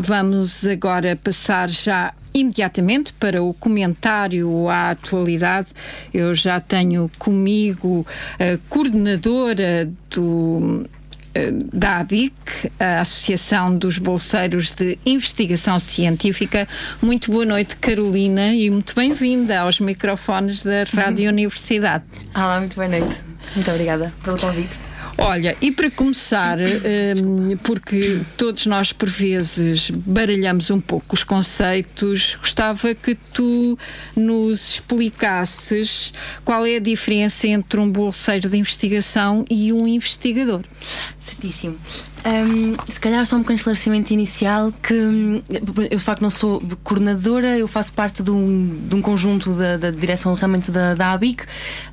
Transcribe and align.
Vamos 0.00 0.64
agora 0.64 1.16
passar 1.16 1.68
já 1.68 2.14
imediatamente 2.32 3.12
para 3.14 3.42
o 3.42 3.52
comentário 3.52 4.68
à 4.68 4.90
atualidade. 4.90 5.68
Eu 6.14 6.34
já 6.34 6.60
tenho 6.60 7.10
comigo 7.18 8.06
a 8.38 8.58
coordenadora 8.68 9.90
do 10.10 10.84
eh, 11.34 11.50
da 11.72 11.98
ABIC, 11.98 12.32
a 12.78 13.00
Associação 13.00 13.76
dos 13.76 13.98
Bolseiros 13.98 14.72
de 14.72 14.98
Investigação 15.04 15.80
Científica. 15.80 16.66
Muito 17.02 17.30
boa 17.32 17.44
noite, 17.44 17.76
Carolina, 17.76 18.54
e 18.54 18.70
muito 18.70 18.94
bem-vinda 18.94 19.60
aos 19.60 19.80
microfones 19.80 20.62
da 20.62 20.84
Rádio 20.94 21.24
uhum. 21.24 21.32
Universidade. 21.32 22.04
Olá, 22.34 22.60
muito 22.60 22.76
boa 22.76 22.88
noite. 22.88 23.16
Muito 23.54 23.70
obrigada 23.70 24.12
pelo 24.24 24.38
convite. 24.38 24.87
Olha, 25.20 25.56
e 25.60 25.72
para 25.72 25.90
começar, 25.90 26.58
um, 26.60 27.56
porque 27.58 28.20
todos 28.36 28.66
nós 28.66 28.92
por 28.92 29.08
vezes 29.08 29.90
baralhamos 29.90 30.70
um 30.70 30.80
pouco 30.80 31.16
os 31.16 31.24
conceitos, 31.24 32.36
gostava 32.40 32.94
que 32.94 33.16
tu 33.34 33.76
nos 34.14 34.74
explicasses 34.74 36.12
qual 36.44 36.64
é 36.64 36.76
a 36.76 36.80
diferença 36.80 37.48
entre 37.48 37.80
um 37.80 37.90
bolseiro 37.90 38.48
de 38.48 38.56
investigação 38.58 39.44
e 39.50 39.72
um 39.72 39.88
investigador. 39.88 40.62
Certíssimo. 41.18 41.76
Um, 42.24 42.76
se 42.90 42.98
calhar 42.98 43.24
só 43.26 43.36
um 43.36 43.40
pequeno 43.40 43.56
esclarecimento 43.56 44.12
inicial 44.12 44.72
que 44.82 44.94
hum, 44.94 45.42
eu 45.90 45.98
de 45.98 46.04
facto 46.04 46.20
não 46.20 46.30
sou 46.30 46.60
coordenadora, 46.82 47.56
eu 47.56 47.68
faço 47.68 47.92
parte 47.92 48.22
de 48.22 48.30
um, 48.30 48.88
de 48.88 48.94
um 48.94 49.00
conjunto 49.00 49.52
da, 49.52 49.76
da 49.76 49.90
direção 49.90 50.34
realmente 50.34 50.70
da, 50.70 50.94
da 50.94 51.12
ABIC. 51.12 51.44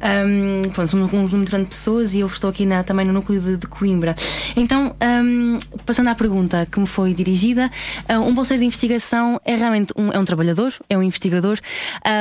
Um, 0.01 0.69
pronto, 0.69 0.89
somos 0.89 1.07
um 1.07 1.09
conjunto 1.09 1.57
de 1.57 1.65
pessoas 1.65 2.13
e 2.13 2.19
eu 2.19 2.27
estou 2.27 2.49
aqui 2.49 2.65
na, 2.65 2.83
também 2.83 3.05
no 3.05 3.13
núcleo 3.13 3.39
de, 3.39 3.57
de 3.57 3.67
Coimbra. 3.67 4.15
Então, 4.55 4.95
um, 5.23 5.57
passando 5.85 6.09
à 6.09 6.15
pergunta 6.15 6.65
que 6.65 6.79
me 6.79 6.87
foi 6.87 7.13
dirigida, 7.13 7.69
um 8.09 8.33
bolseiro 8.33 8.61
de 8.61 8.67
investigação 8.67 9.39
é 9.45 9.55
realmente 9.55 9.93
um, 9.95 10.11
é 10.11 10.19
um 10.19 10.25
trabalhador, 10.25 10.73
é 10.89 10.97
um 10.97 11.03
investigador, 11.03 11.59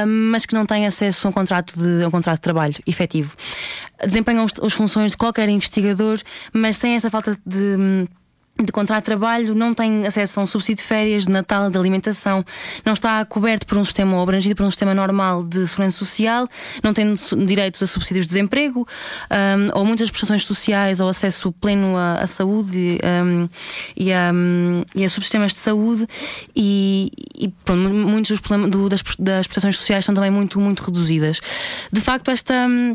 mas 0.07 0.47
que 0.47 0.55
não 0.55 0.67
tem 0.67 0.87
acesso 0.87 1.27
a 1.27 1.31
um 1.31 1.33
contrato 1.33 1.79
de, 1.79 2.05
a 2.05 2.09
um 2.09 2.11
contrato 2.11 2.37
de 2.37 2.43
trabalho 2.43 2.75
efetivo 2.87 3.37
desempenham 4.07 4.47
as 4.63 4.73
funções 4.73 5.13
de 5.13 5.17
qualquer 5.17 5.49
investigador, 5.49 6.19
mas 6.53 6.77
sem 6.77 6.95
essa 6.95 7.11
falta 7.11 7.39
de 7.45 8.07
de 8.63 8.71
contrato 8.71 9.03
de 9.03 9.07
trabalho, 9.07 9.55
não 9.55 9.75
tem 9.75 10.07
acesso 10.07 10.39
a 10.39 10.43
um 10.45 10.47
subsídio 10.47 10.83
de 10.83 10.89
férias, 10.89 11.25
de 11.25 11.31
Natal, 11.31 11.69
de 11.69 11.77
alimentação, 11.77 12.45
não 12.85 12.93
está 12.93 13.25
coberto 13.25 13.67
por 13.67 13.77
um 13.77 13.85
sistema 13.85 14.15
ou 14.15 14.23
abrangido 14.23 14.55
por 14.55 14.65
um 14.65 14.71
sistema 14.71 14.95
normal 14.95 15.43
de 15.43 15.67
segurança 15.67 15.99
social, 15.99 16.49
não 16.83 16.93
tem 16.95 17.13
direitos 17.45 17.83
a 17.83 17.87
subsídios 17.87 18.27
de 18.27 18.33
desemprego, 18.33 18.87
um, 19.31 19.77
ou 19.79 19.85
muitas 19.85 20.09
prestações 20.09 20.45
sociais, 20.45 21.01
ou 21.01 21.09
acesso 21.09 21.51
pleno 21.51 21.97
à, 21.97 22.21
à 22.21 22.27
saúde 22.29 23.01
um, 23.25 23.49
e, 23.97 24.13
a, 24.13 24.31
um, 24.33 24.85
e 24.95 25.05
a 25.05 25.09
subsistemas 25.09 25.53
de 25.53 25.59
saúde, 25.59 26.07
e, 26.55 27.11
e 27.37 27.49
pronto, 27.65 27.93
muitos 27.93 28.31
dos 28.31 28.41
problemas 28.41 28.71
do, 28.71 28.89
das, 28.89 29.03
das 29.19 29.49
prestações 29.49 29.77
sociais 29.77 30.05
são 30.05 30.15
também 30.15 30.31
muito, 30.31 30.61
muito 30.61 30.85
reduzidas. 30.85 31.41
De 31.93 32.01
facto, 32.01 32.31
esta 32.31 32.69
hum, 32.69 32.95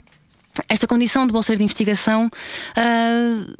esta 0.67 0.87
condição 0.87 1.25
de 1.25 1.33
bolseiro 1.33 1.57
de 1.57 1.63
investigação 1.63 2.27
uh, 2.27 3.55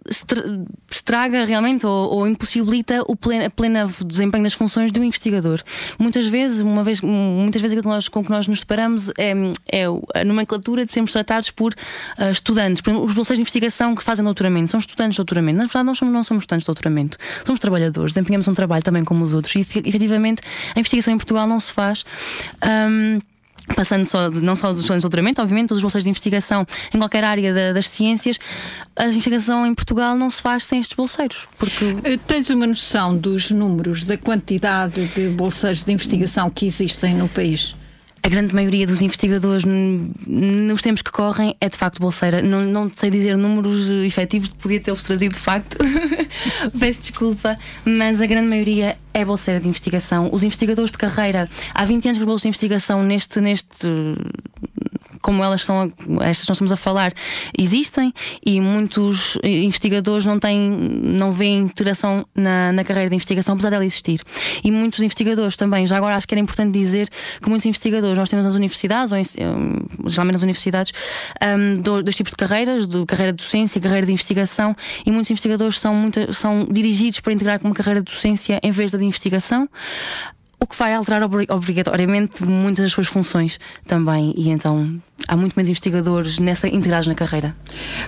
estraga 0.89 1.45
realmente 1.45 1.85
ou, 1.85 2.09
ou 2.09 2.27
impossibilita 2.27 3.03
o 3.07 3.15
pleno, 3.15 3.49
pleno 3.51 3.91
desempenho 4.05 4.43
das 4.43 4.53
funções 4.53 4.91
um 4.99 5.03
investigador. 5.03 5.61
Muitas 5.97 6.27
vezes, 6.27 6.61
uma 6.61 6.83
vez, 6.83 7.01
muitas 7.01 7.61
vezes 7.61 7.77
aquilo 7.77 7.93
nós, 7.93 8.09
com 8.09 8.23
que 8.23 8.29
nós 8.29 8.47
nos 8.47 8.59
deparamos 8.59 9.09
é, 9.17 9.33
é 9.71 9.85
a 10.13 10.23
nomenclatura 10.23 10.85
de 10.85 10.91
sermos 10.91 11.11
tratados 11.11 11.49
por 11.51 11.73
uh, 11.73 12.31
estudantes. 12.31 12.81
Por 12.81 12.91
exemplo, 12.91 13.07
os 13.07 13.13
bolseiros 13.13 13.37
de 13.37 13.41
investigação 13.41 13.95
que 13.95 14.03
fazem 14.03 14.23
doutoramento 14.23 14.71
são 14.71 14.79
estudantes 14.79 15.13
de 15.13 15.17
doutoramento. 15.17 15.57
Na 15.57 15.65
verdade, 15.65 15.85
nós 15.85 15.97
somos, 15.97 16.13
não 16.13 16.23
somos 16.23 16.43
estudantes 16.43 16.63
de 16.63 16.67
doutoramento, 16.67 17.17
somos 17.45 17.59
trabalhadores, 17.59 18.13
desempenhamos 18.13 18.47
um 18.47 18.53
trabalho 18.53 18.83
também 18.83 19.03
como 19.03 19.23
os 19.23 19.33
outros 19.33 19.55
e 19.55 19.61
efetivamente 19.61 20.41
a 20.75 20.79
investigação 20.79 21.13
em 21.13 21.17
Portugal 21.17 21.47
não 21.47 21.59
se 21.59 21.71
faz. 21.71 22.03
Um, 22.63 23.19
passando 23.75 24.05
só, 24.05 24.29
não 24.29 24.55
só 24.55 24.69
dos 24.69 24.81
estudantes 24.81 25.01
de 25.01 25.03
doutoramento, 25.03 25.41
obviamente, 25.41 25.69
dos 25.69 25.81
bolseiros 25.81 26.03
de 26.03 26.09
investigação 26.09 26.65
em 26.93 26.97
qualquer 26.97 27.23
área 27.23 27.53
da, 27.53 27.73
das 27.73 27.87
ciências, 27.87 28.37
a 28.95 29.07
investigação 29.07 29.65
em 29.65 29.73
Portugal 29.73 30.15
não 30.15 30.29
se 30.29 30.41
faz 30.41 30.63
sem 30.65 30.79
estes 30.79 30.95
bolseiros. 30.95 31.47
Porque... 31.57 31.95
Eh, 32.03 32.17
tens 32.17 32.49
uma 32.49 32.67
noção 32.67 33.17
dos 33.17 33.51
números, 33.51 34.05
da 34.05 34.17
quantidade 34.17 35.05
de 35.07 35.29
bolseiros 35.29 35.83
de 35.83 35.91
investigação 35.91 36.49
que 36.49 36.65
existem 36.65 37.15
no 37.15 37.27
país? 37.27 37.75
A 38.21 38.29
grande 38.29 38.53
maioria 38.53 38.85
dos 38.85 39.01
investigadores 39.01 39.63
nos 39.65 40.81
tempos 40.81 41.01
que 41.01 41.11
correm 41.11 41.55
é 41.59 41.69
de 41.69 41.77
facto 41.77 41.99
bolseira. 41.99 42.41
Não, 42.41 42.61
não 42.61 42.91
sei 42.93 43.09
dizer 43.09 43.37
números 43.37 43.89
efetivos, 43.89 44.49
podia 44.49 44.79
tê-los 44.79 45.03
trazido 45.03 45.33
de 45.33 45.39
facto. 45.39 45.77
Peço 46.77 47.01
desculpa, 47.01 47.57
mas 47.85 48.21
a 48.21 48.25
grande 48.25 48.47
maioria 48.47 48.97
é 49.13 49.25
bolseira 49.25 49.59
de 49.59 49.67
investigação. 49.67 50.29
Os 50.31 50.43
investigadores 50.43 50.91
de 50.91 50.97
carreira, 50.97 51.49
há 51.73 51.85
20 51.85 52.05
anos 52.05 52.17
que 52.17 52.23
os 52.23 52.27
bolsas 52.27 52.41
de 52.43 52.47
investigação 52.49 53.03
neste, 53.03 53.39
neste 53.39 53.87
como 55.21 55.43
elas 55.43 55.63
são, 55.63 55.91
estas 56.21 56.47
nós 56.47 56.57
estamos 56.57 56.71
a 56.71 56.77
falar, 56.77 57.13
existem 57.57 58.13
e 58.45 58.61
muitos 58.61 59.37
investigadores 59.43 60.25
não 60.25 60.39
têm, 60.39 60.59
não 60.69 61.31
veem 61.31 61.59
interação 61.59 62.25
na, 62.35 62.71
na 62.71 62.83
carreira 62.83 63.09
de 63.09 63.15
investigação, 63.15 63.53
apesar 63.53 63.69
dela 63.69 63.85
existir. 63.85 64.21
E 64.63 64.71
muitos 64.71 64.99
investigadores 64.99 65.57
também, 65.57 65.85
já 65.85 65.97
agora 65.97 66.15
acho 66.15 66.27
que 66.27 66.33
era 66.33 66.41
importante 66.41 66.71
dizer 66.71 67.09
que 67.41 67.49
muitos 67.49 67.65
investigadores 67.65 68.17
nós 68.17 68.29
temos 68.29 68.45
nas 68.45 68.55
universidades, 68.55 69.11
ou 69.11 69.17
em, 69.17 69.23
geralmente 70.07 70.33
nas 70.33 70.43
universidades, 70.43 70.91
um, 71.43 71.81
dois 71.81 72.15
tipos 72.15 72.31
de 72.31 72.37
carreiras, 72.37 72.87
de 72.87 73.05
carreira 73.05 73.31
de 73.33 73.43
docência 73.43 73.79
carreira 73.81 74.05
de 74.05 74.11
investigação, 74.11 74.75
e 75.05 75.11
muitos 75.11 75.29
investigadores 75.31 75.79
são, 75.79 75.93
muito, 75.93 76.33
são 76.33 76.65
dirigidos 76.69 77.19
para 77.19 77.33
integrar 77.33 77.59
com 77.59 77.67
uma 77.67 77.75
carreira 77.75 78.01
de 78.01 78.11
docência 78.11 78.59
em 78.61 78.71
vez 78.71 78.91
da 78.91 78.99
de 78.99 79.05
investigação 79.05 79.69
o 80.59 80.67
que 80.67 80.75
vai 80.75 80.93
alterar 80.93 81.23
obrigatoriamente 81.23 82.43
muitas 82.43 82.83
das 82.83 82.91
suas 82.91 83.07
funções 83.07 83.59
também. 83.87 84.33
E 84.35 84.49
então 84.49 85.01
há 85.27 85.35
muito 85.35 85.55
menos 85.55 85.69
investigadores 85.69 86.37
nessa 86.37 86.67
integrados 86.67 87.07
na 87.07 87.15
carreira. 87.15 87.55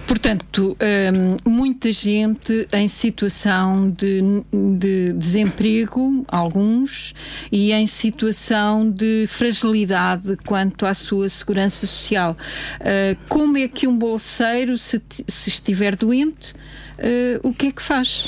Portanto, 0.06 0.76
hum, 1.14 1.38
muita 1.50 1.92
gente 1.94 2.68
em 2.74 2.88
situação 2.88 3.90
de, 3.90 4.44
de, 4.78 5.14
desemprego, 5.14 6.26
alguns, 6.28 7.14
e 7.52 7.72
em 7.72 7.88
situação 7.88 8.90
de 8.90 9.26
fragilidade 9.28 10.38
quanto 10.46 10.86
à 10.86 10.94
sua 10.94 11.30
segurança 11.30 11.86
social. 11.86 12.36
Uh, 12.82 13.18
como 13.30 13.58
é 13.58 13.68
que 13.68 13.88
um 13.88 13.98
bolseiro, 13.98 14.78
se, 14.78 15.02
se 15.28 15.50
estiver 15.50 15.96
doente, 15.96 16.54
uh, 17.02 17.48
o 17.48 17.54
que 17.54 17.68
é 17.68 17.72
que 17.72 17.82
faz? 17.82 18.28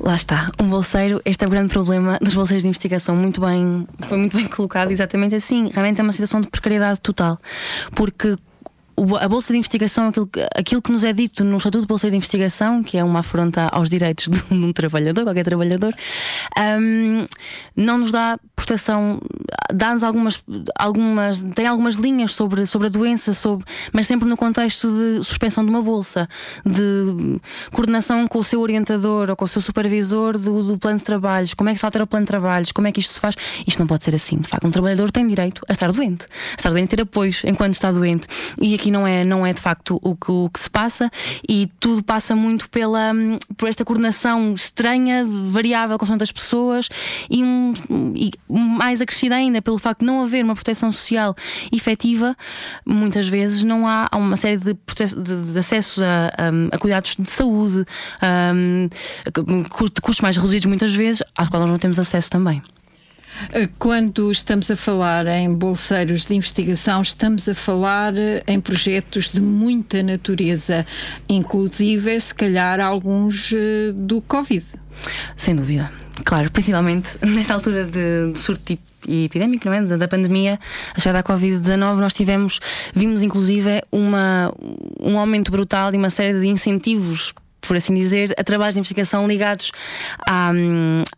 Lá 0.00 0.14
está, 0.14 0.50
um 0.60 0.68
bolseiro, 0.68 1.20
este 1.24 1.44
é 1.44 1.46
o 1.46 1.50
grande 1.50 1.72
problema 1.72 2.18
dos 2.20 2.34
bolseiros 2.34 2.62
de 2.62 2.68
investigação, 2.68 3.16
muito 3.16 3.40
bem, 3.40 3.86
foi 4.08 4.18
muito 4.18 4.36
bem 4.36 4.46
colocado, 4.46 4.90
exatamente 4.90 5.34
assim. 5.34 5.70
Realmente 5.72 6.00
é 6.00 6.02
uma 6.02 6.12
situação 6.12 6.40
de 6.40 6.48
precariedade 6.48 7.00
total, 7.00 7.38
porque 7.94 8.36
a 9.20 9.28
Bolsa 9.28 9.52
de 9.52 9.58
Investigação, 9.58 10.08
aquilo, 10.08 10.28
aquilo 10.54 10.82
que 10.82 10.92
nos 10.92 11.04
é 11.04 11.12
dito 11.12 11.44
no 11.44 11.56
Estatuto 11.56 11.82
de 11.82 11.86
Bolsa 11.86 12.10
de 12.10 12.16
Investigação, 12.16 12.82
que 12.82 12.96
é 12.98 13.04
uma 13.04 13.20
afronta 13.20 13.68
aos 13.72 13.88
direitos 13.88 14.28
de 14.30 14.54
um 14.54 14.72
trabalhador, 14.72 15.24
qualquer 15.24 15.44
trabalhador, 15.44 15.94
um, 16.80 17.26
não 17.76 17.98
nos 17.98 18.10
dá 18.12 18.38
proteção, 18.54 19.20
dá-nos 19.72 20.02
algumas, 20.02 20.42
algumas, 20.78 21.42
tem 21.54 21.66
algumas 21.66 21.96
linhas 21.96 22.34
sobre, 22.34 22.66
sobre 22.66 22.86
a 22.88 22.90
doença, 22.90 23.32
sobre, 23.32 23.64
mas 23.92 24.06
sempre 24.06 24.28
no 24.28 24.36
contexto 24.36 24.88
de 24.88 25.24
suspensão 25.24 25.64
de 25.64 25.70
uma 25.70 25.82
bolsa, 25.82 26.28
de 26.64 27.40
coordenação 27.72 28.28
com 28.28 28.38
o 28.38 28.44
seu 28.44 28.60
orientador 28.60 29.30
ou 29.30 29.36
com 29.36 29.44
o 29.44 29.48
seu 29.48 29.60
supervisor 29.60 30.38
do, 30.38 30.62
do 30.62 30.78
plano 30.78 30.98
de 30.98 31.04
trabalhos, 31.04 31.54
como 31.54 31.70
é 31.70 31.72
que 31.72 31.80
se 31.80 31.84
altera 31.84 32.04
o 32.04 32.06
plano 32.06 32.24
de 32.24 32.28
trabalhos, 32.28 32.72
como 32.72 32.86
é 32.86 32.92
que 32.92 33.00
isto 33.00 33.14
se 33.14 33.20
faz. 33.20 33.34
Isto 33.66 33.80
não 33.80 33.86
pode 33.86 34.04
ser 34.04 34.14
assim. 34.14 34.38
De 34.38 34.48
facto, 34.48 34.66
um 34.66 34.70
trabalhador 34.70 35.10
tem 35.10 35.26
direito 35.26 35.62
a 35.68 35.72
estar 35.72 35.90
doente, 35.90 36.24
a 36.24 36.56
estar 36.56 36.70
doente 36.70 36.88
ter 36.88 37.02
apoios 37.02 37.42
enquanto 37.44 37.74
está 37.74 37.90
doente. 37.90 38.28
E 38.60 38.74
aqui 38.82 38.90
não 38.90 39.06
é, 39.06 39.22
não 39.22 39.46
é 39.46 39.52
de 39.52 39.62
facto 39.62 40.00
o 40.02 40.16
que, 40.16 40.32
o 40.32 40.50
que 40.50 40.58
se 40.58 40.68
passa 40.68 41.08
e 41.48 41.70
tudo 41.78 42.02
passa 42.02 42.34
muito 42.34 42.68
pela, 42.68 43.12
por 43.56 43.68
esta 43.68 43.84
coordenação 43.84 44.54
estranha, 44.54 45.24
variável 45.46 45.96
com 45.96 46.06
tantas 46.06 46.32
pessoas 46.32 46.88
e, 47.30 47.44
um, 47.44 47.72
e 48.16 48.32
mais 48.48 49.00
acrescida 49.00 49.36
ainda 49.36 49.62
pelo 49.62 49.78
facto 49.78 50.00
de 50.00 50.06
não 50.06 50.24
haver 50.24 50.44
uma 50.44 50.54
proteção 50.54 50.90
social 50.90 51.34
efetiva, 51.70 52.36
muitas 52.84 53.28
vezes 53.28 53.62
não 53.62 53.86
há, 53.86 54.08
uma 54.14 54.36
série 54.36 54.56
de, 54.56 54.74
de, 54.74 55.52
de 55.52 55.58
acesso 55.58 56.02
a, 56.02 56.06
a, 56.26 56.76
a, 56.76 56.78
cuidados 56.78 57.14
de 57.16 57.30
saúde, 57.30 57.84
a, 58.20 58.52
a 59.28 60.00
custos 60.00 60.20
mais 60.20 60.36
reduzidos 60.36 60.66
muitas 60.66 60.92
vezes, 60.92 61.22
às 61.36 61.48
quais 61.48 61.62
nós 61.62 61.70
não 61.70 61.78
temos 61.78 62.00
acesso 62.00 62.28
também. 62.28 62.60
Eh, 63.52 63.68
quando 63.78 64.30
estamos 64.30 64.70
a 64.70 64.76
falar 64.76 65.26
em 65.26 65.52
bolseiros 65.54 66.24
de 66.24 66.34
investigação, 66.34 67.02
estamos 67.02 67.48
a 67.48 67.54
falar 67.54 68.16
eh, 68.16 68.42
em 68.46 68.60
projetos 68.60 69.30
de 69.30 69.40
muita 69.40 70.02
natureza, 70.02 70.86
inclusive, 71.28 72.20
se 72.20 72.34
calhar, 72.34 72.80
alguns 72.80 73.52
eh, 73.52 73.92
do 73.94 74.20
Covid. 74.22 74.64
Sem 75.36 75.56
dúvida. 75.56 75.90
Claro, 76.24 76.50
principalmente 76.50 77.10
nesta 77.26 77.54
altura 77.54 77.84
de, 77.84 78.32
de 78.32 78.38
surto 78.38 78.62
tipo 78.64 78.82
epidémico, 79.08 79.68
não 79.68 79.74
é? 79.74 79.82
Da, 79.82 80.06
pandemia, 80.06 80.60
a 80.94 81.00
chegada 81.00 81.22
da 81.22 81.34
Covid-19, 81.34 81.96
nós 81.96 82.12
tivemos, 82.12 82.60
vimos 82.94 83.22
inclusive 83.22 83.82
uma, 83.90 84.52
um 85.00 85.18
aumento 85.18 85.50
brutal 85.50 85.92
e 85.92 85.96
uma 85.96 86.10
série 86.10 86.38
de 86.38 86.46
incentivos 86.46 87.34
por 87.60 87.76
assim 87.76 87.94
dizer, 87.94 88.34
a 88.36 88.42
trabalhos 88.42 88.74
de 88.74 88.80
investigação 88.80 89.26
ligados 89.26 89.70
à, 90.26 90.50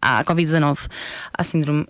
à 0.00 0.24
Covid-19, 0.24 0.88
à 1.32 1.42
síndrome 1.42 1.86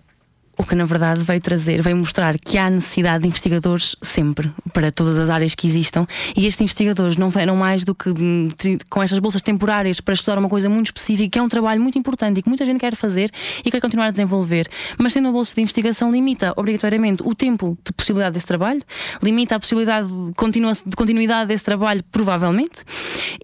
o 0.57 0.63
que 0.63 0.75
na 0.75 0.85
verdade 0.85 1.23
veio 1.23 1.41
trazer, 1.41 1.81
veio 1.81 1.97
mostrar 1.97 2.37
que 2.37 2.57
há 2.57 2.69
necessidade 2.69 3.23
de 3.23 3.27
investigadores 3.27 3.95
sempre, 4.01 4.51
para 4.73 4.91
todas 4.91 5.17
as 5.17 5.29
áreas 5.29 5.55
que 5.55 5.67
existam, 5.67 6.07
e 6.35 6.45
estes 6.45 6.61
investigadores 6.61 7.17
não 7.17 7.29
vieram 7.29 7.55
mais 7.55 7.83
do 7.83 7.93
que 7.93 8.09
hum, 8.09 8.49
com 8.89 9.03
estas 9.03 9.19
bolsas 9.19 9.41
temporárias 9.41 9.99
para 9.99 10.13
estudar 10.13 10.37
uma 10.37 10.49
coisa 10.49 10.69
muito 10.69 10.87
específica, 10.87 11.29
que 11.29 11.39
é 11.39 11.41
um 11.41 11.49
trabalho 11.49 11.81
muito 11.81 11.97
importante 11.97 12.39
e 12.39 12.41
que 12.41 12.49
muita 12.49 12.65
gente 12.65 12.79
quer 12.79 12.95
fazer 12.95 13.29
e 13.63 13.71
quer 13.71 13.81
continuar 13.81 14.07
a 14.07 14.11
desenvolver. 14.11 14.67
Mas 14.97 15.13
tendo 15.13 15.25
uma 15.25 15.33
bolsa 15.33 15.53
de 15.55 15.61
investigação, 15.61 16.11
limita 16.11 16.53
obrigatoriamente 16.55 17.23
o 17.23 17.35
tempo 17.35 17.77
de 17.83 17.91
possibilidade 17.93 18.33
desse 18.33 18.47
trabalho, 18.47 18.81
limita 19.21 19.55
a 19.55 19.59
possibilidade 19.59 20.07
de, 20.07 20.95
continuidade 20.95 21.47
desse 21.47 21.63
trabalho, 21.63 22.03
provavelmente, 22.11 22.83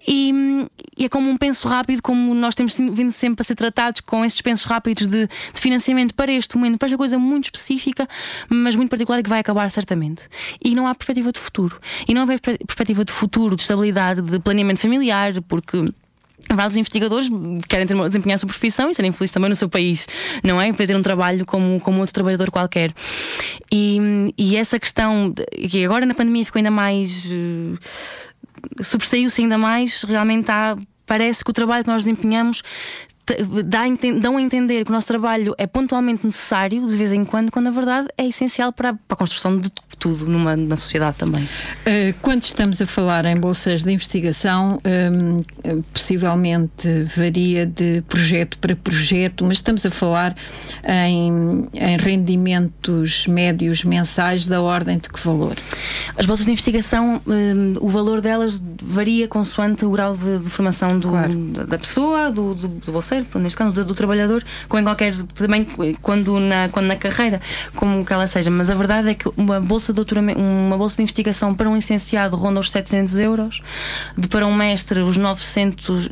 e, 0.06 0.32
e, 0.96 1.04
é 1.04 1.08
como 1.08 1.28
um 1.28 1.36
penso 1.36 1.68
rápido, 1.68 2.02
como 2.02 2.34
nós 2.34 2.54
temos 2.54 2.76
vindo 2.76 3.12
sempre 3.12 3.42
a 3.42 3.44
ser 3.44 3.54
tratados 3.54 4.00
com 4.00 4.24
esses 4.24 4.40
pensos 4.40 4.66
rápidos 4.66 5.06
de, 5.06 5.26
de 5.26 5.60
financiamento 5.60 6.14
para 6.14 6.32
este 6.32 6.56
momento, 6.56 6.78
para 6.78 6.86
esta 6.86 6.96
coisa 7.02 7.18
muito 7.18 7.46
específica, 7.46 8.08
mas 8.48 8.76
muito 8.76 8.90
particular 8.90 9.18
e 9.18 9.22
que 9.24 9.28
vai 9.28 9.40
acabar 9.40 9.68
certamente. 9.70 10.28
E 10.64 10.72
não 10.72 10.86
há 10.86 10.94
perspectiva 10.94 11.32
de 11.32 11.40
futuro. 11.40 11.80
E 12.06 12.14
não 12.14 12.22
há 12.22 12.26
perspectiva 12.26 13.04
de 13.04 13.12
futuro, 13.12 13.56
de 13.56 13.62
estabilidade, 13.62 14.22
de 14.22 14.38
planeamento 14.38 14.80
familiar, 14.80 15.32
porque. 15.42 15.92
Vários 16.50 16.76
investigadores 16.76 17.28
querem 17.68 17.86
ter, 17.86 17.94
desempenhar 17.94 18.34
a 18.34 18.38
sua 18.38 18.48
profissão 18.48 18.90
e 18.90 18.94
serem 18.96 19.12
felizes 19.12 19.32
também 19.32 19.48
no 19.48 19.54
seu 19.54 19.68
país, 19.68 20.08
não 20.42 20.60
é? 20.60 20.72
Poder 20.72 20.88
ter 20.88 20.96
um 20.96 21.02
trabalho 21.02 21.46
como, 21.46 21.78
como 21.78 22.00
outro 22.00 22.12
trabalhador 22.12 22.50
qualquer. 22.50 22.92
E, 23.70 24.34
e 24.36 24.56
essa 24.56 24.76
questão, 24.76 25.32
que 25.70 25.84
agora 25.84 26.04
na 26.04 26.14
pandemia 26.14 26.44
ficou 26.44 26.58
ainda 26.58 26.70
mais. 26.70 27.26
Uh, 27.26 27.78
sobressaiu-se 28.82 29.40
ainda 29.40 29.56
mais, 29.56 30.02
realmente 30.02 30.50
há 30.50 30.76
parece 31.06 31.44
que 31.44 31.50
o 31.50 31.52
trabalho 31.52 31.84
que 31.84 31.90
nós 31.90 32.04
desempenhamos 32.04 32.62
dá, 33.64 33.82
dão 34.20 34.36
a 34.36 34.42
entender 34.42 34.84
que 34.84 34.90
o 34.90 34.94
nosso 34.94 35.06
trabalho 35.06 35.54
é 35.56 35.66
pontualmente 35.66 36.26
necessário, 36.26 36.86
de 36.86 36.96
vez 36.96 37.12
em 37.12 37.24
quando, 37.24 37.50
quando 37.50 37.66
na 37.66 37.70
verdade 37.70 38.08
é 38.18 38.26
essencial 38.26 38.72
para, 38.72 38.94
para 38.94 39.14
a 39.14 39.16
construção 39.16 39.58
de 39.58 39.70
tudo 39.98 40.26
numa, 40.26 40.56
na 40.56 40.76
sociedade 40.76 41.16
também. 41.16 41.42
Uh, 41.42 42.14
quando 42.20 42.42
estamos 42.42 42.82
a 42.82 42.86
falar 42.86 43.24
em 43.24 43.38
bolsas 43.38 43.84
de 43.84 43.92
investigação, 43.92 44.80
um, 44.84 45.82
possivelmente 45.92 47.04
varia 47.16 47.64
de 47.64 48.02
projeto 48.02 48.58
para 48.58 48.74
projeto, 48.74 49.44
mas 49.44 49.58
estamos 49.58 49.86
a 49.86 49.90
falar 49.90 50.34
em, 50.84 51.68
em 51.72 51.96
rendimentos 51.98 53.26
médios 53.28 53.84
mensais 53.84 54.46
da 54.46 54.60
ordem 54.60 54.98
de 54.98 55.08
que 55.08 55.20
valor? 55.24 55.56
As 56.16 56.26
bolsas 56.26 56.46
de 56.46 56.52
investigação, 56.52 57.20
um, 57.26 57.74
o 57.80 57.88
valor 57.88 58.20
delas 58.20 58.60
varia 58.82 59.28
consoante 59.28 59.84
o 59.84 59.90
grau 59.92 60.16
de, 60.16 60.38
de 60.38 60.50
formação 60.50 60.98
do, 60.98 61.08
claro. 61.08 61.34
da, 61.66 61.78
pessoa, 61.78 62.30
do, 62.30 62.54
do, 62.54 62.68
do 62.68 62.92
bolseiro, 63.12 63.26
neste 63.40 63.56
caso, 63.56 63.72
do, 63.72 63.84
do, 63.84 63.94
trabalhador, 63.94 64.42
como 64.68 64.80
em 64.80 64.84
qualquer, 64.84 65.14
também 65.34 65.66
quando 66.00 66.40
na, 66.40 66.68
quando 66.70 66.86
na 66.86 66.96
carreira, 66.96 67.40
como 67.74 68.04
que 68.04 68.12
ela 68.12 68.26
seja. 68.26 68.50
Mas 68.50 68.70
a 68.70 68.74
verdade 68.74 69.10
é 69.10 69.14
que 69.14 69.28
uma 69.36 69.60
bolsa 69.60 69.92
de 69.92 69.96
doutoramento, 69.96 70.40
uma 70.40 70.76
bolsa 70.78 70.96
de 70.96 71.02
investigação 71.02 71.54
para 71.54 71.68
um 71.68 71.76
licenciado 71.76 72.36
ronda 72.36 72.60
os 72.60 72.70
700 72.70 73.18
euros, 73.18 73.62
de 74.16 74.28
para 74.28 74.46
um 74.46 74.54
mestre 74.54 75.00
os 75.00 75.16
900, 75.16 76.08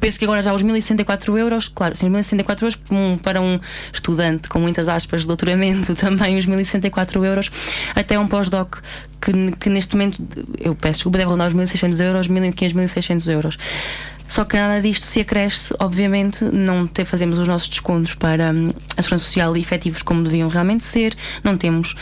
penso 0.00 0.18
que 0.18 0.24
agora 0.24 0.42
já 0.42 0.52
os 0.52 0.62
1064 0.62 1.38
euros, 1.38 1.68
claro, 1.68 1.96
sim, 1.96 2.08
1064 2.08 2.66
euros 2.66 2.78
um, 2.90 3.16
para 3.16 3.40
um 3.40 3.58
estudante 3.92 4.48
com 4.48 4.58
muitas 4.58 4.88
aspas 4.88 5.22
de 5.22 5.26
doutoramento, 5.26 5.94
também 5.96 6.38
os 6.38 6.46
1064 6.46 7.24
euros, 7.24 7.50
até 7.94 8.18
um 8.18 8.26
pós-doc 8.26 8.78
que, 9.22 9.52
que 9.52 9.70
neste 9.70 9.94
momento, 9.94 10.20
eu 10.58 10.74
peço 10.74 10.94
desculpa, 10.94 11.18
deve 11.18 11.30
rondar 11.30 11.48
os 11.48 11.54
1.600 11.54 12.04
euros, 12.04 12.28
1.500, 12.28 12.74
1.600 12.74 13.32
euros. 13.32 13.58
Só 14.32 14.46
que 14.46 14.56
nada 14.56 14.80
disto 14.80 15.04
se 15.04 15.20
acresce, 15.20 15.74
obviamente, 15.78 16.42
não 16.46 16.86
te, 16.86 17.04
fazemos 17.04 17.38
os 17.38 17.46
nossos 17.46 17.68
descontos 17.68 18.14
para 18.14 18.50
um, 18.50 18.70
a 18.96 19.02
segurança 19.02 19.26
social 19.26 19.54
efetivos 19.58 20.02
como 20.02 20.22
deviam 20.22 20.48
realmente 20.48 20.84
ser, 20.84 21.14
não 21.44 21.54
temos 21.58 21.94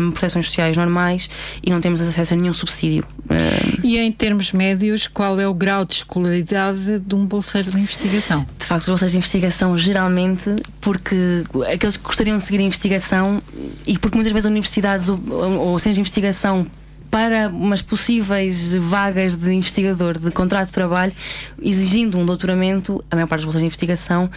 um, 0.00 0.10
proteções 0.10 0.46
sociais 0.46 0.76
normais 0.76 1.30
e 1.62 1.70
não 1.70 1.80
temos 1.80 2.00
acesso 2.00 2.34
a 2.34 2.36
nenhum 2.36 2.52
subsídio. 2.52 3.04
Um, 3.30 3.86
e 3.86 3.96
em 3.96 4.10
termos 4.10 4.52
médios, 4.52 5.06
qual 5.06 5.38
é 5.38 5.46
o 5.46 5.54
grau 5.54 5.84
de 5.84 5.94
escolaridade 5.94 6.98
de 6.98 7.14
um 7.14 7.24
bolseiro 7.24 7.70
de 7.70 7.78
investigação? 7.78 8.44
De 8.58 8.66
facto, 8.66 8.82
os 8.82 8.88
bolseiros 8.88 9.12
de 9.12 9.18
investigação, 9.18 9.78
geralmente, 9.78 10.56
porque 10.80 11.44
aqueles 11.72 11.96
que 11.96 12.02
gostariam 12.02 12.38
de 12.38 12.42
seguir 12.42 12.58
a 12.58 12.62
investigação 12.62 13.40
e 13.86 13.96
porque 13.96 14.16
muitas 14.16 14.32
vezes 14.32 14.50
universidades 14.50 15.08
ou, 15.08 15.20
ou 15.30 15.78
centros 15.78 15.94
de 15.94 16.00
investigação 16.00 16.66
para 17.10 17.48
umas 17.48 17.82
possíveis 17.82 18.72
vagas 18.74 19.36
de 19.36 19.52
investigador 19.52 20.18
de 20.18 20.30
contrato 20.30 20.68
de 20.68 20.74
trabalho, 20.74 21.12
exigindo 21.60 22.18
um 22.18 22.26
doutoramento, 22.26 23.04
a 23.10 23.16
maior 23.16 23.26
parte 23.26 23.40
das 23.40 23.44
bolsas 23.46 23.60
de 23.60 23.66
investigação 23.66 24.30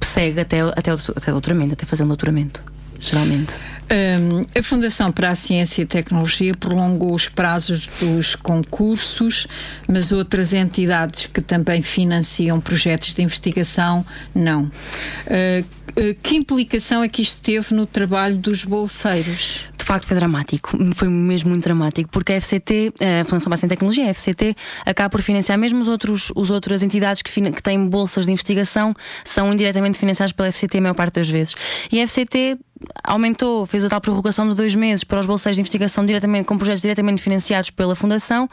segue 0.00 0.40
até, 0.40 0.60
até, 0.60 0.94
o, 0.94 0.98
até 1.16 1.30
o 1.30 1.32
doutoramento, 1.32 1.74
até 1.74 1.86
fazer 1.86 2.04
um 2.04 2.08
doutoramento, 2.08 2.62
geralmente. 3.00 3.54
Um, 3.84 4.40
a 4.58 4.62
Fundação 4.62 5.12
para 5.12 5.30
a 5.30 5.34
Ciência 5.34 5.82
e 5.82 5.84
Tecnologia 5.84 6.54
prolongou 6.54 7.14
os 7.14 7.28
prazos 7.28 7.88
dos 8.00 8.34
concursos, 8.34 9.46
mas 9.86 10.10
outras 10.10 10.54
entidades 10.54 11.26
que 11.26 11.42
também 11.42 11.82
financiam 11.82 12.60
projetos 12.60 13.14
de 13.14 13.22
investigação, 13.22 14.04
não. 14.34 14.64
Uh, 14.64 16.14
que 16.22 16.36
implicação 16.36 17.02
é 17.02 17.08
que 17.08 17.22
isto 17.22 17.40
teve 17.42 17.74
no 17.74 17.86
trabalho 17.86 18.36
dos 18.36 18.64
bolseiros? 18.64 19.60
De 19.84 19.86
facto 19.86 20.06
foi 20.06 20.16
dramático, 20.16 20.70
foi 20.94 21.08
mesmo 21.08 21.50
muito 21.50 21.62
dramático, 21.62 22.08
porque 22.08 22.32
a 22.32 22.40
FCT, 22.40 22.94
a 23.20 23.24
Fundação 23.24 23.50
Base 23.50 23.66
em 23.66 23.68
Tecnologia, 23.68 24.10
a 24.10 24.14
FCT, 24.14 24.56
acaba 24.86 25.10
por 25.10 25.20
financiar 25.20 25.58
mesmo 25.58 25.82
os 25.82 25.88
outros, 25.88 26.32
os 26.34 26.48
outras 26.48 26.82
entidades 26.82 27.20
que, 27.20 27.30
que 27.30 27.62
têm 27.62 27.86
bolsas 27.86 28.24
de 28.24 28.32
investigação, 28.32 28.94
são 29.22 29.52
indiretamente 29.52 29.98
financiadas 29.98 30.32
pela 30.32 30.50
FCT 30.50 30.78
a 30.78 30.80
maior 30.80 30.94
parte 30.94 31.16
das 31.16 31.28
vezes. 31.28 31.54
E 31.92 32.00
a 32.00 32.08
FCT 32.08 32.58
aumentou, 33.02 33.66
fez 33.66 33.84
a 33.84 33.88
tal 33.88 34.00
prorrogação 34.00 34.48
de 34.48 34.54
dois 34.54 34.74
meses 34.74 35.04
para 35.04 35.20
os 35.20 35.26
bolseiros 35.26 35.56
de 35.56 35.60
investigação 35.60 36.04
diretamente, 36.04 36.46
com 36.46 36.56
projetos 36.56 36.82
diretamente 36.82 37.22
financiados 37.22 37.70
pela 37.70 37.94
Fundação, 37.94 38.48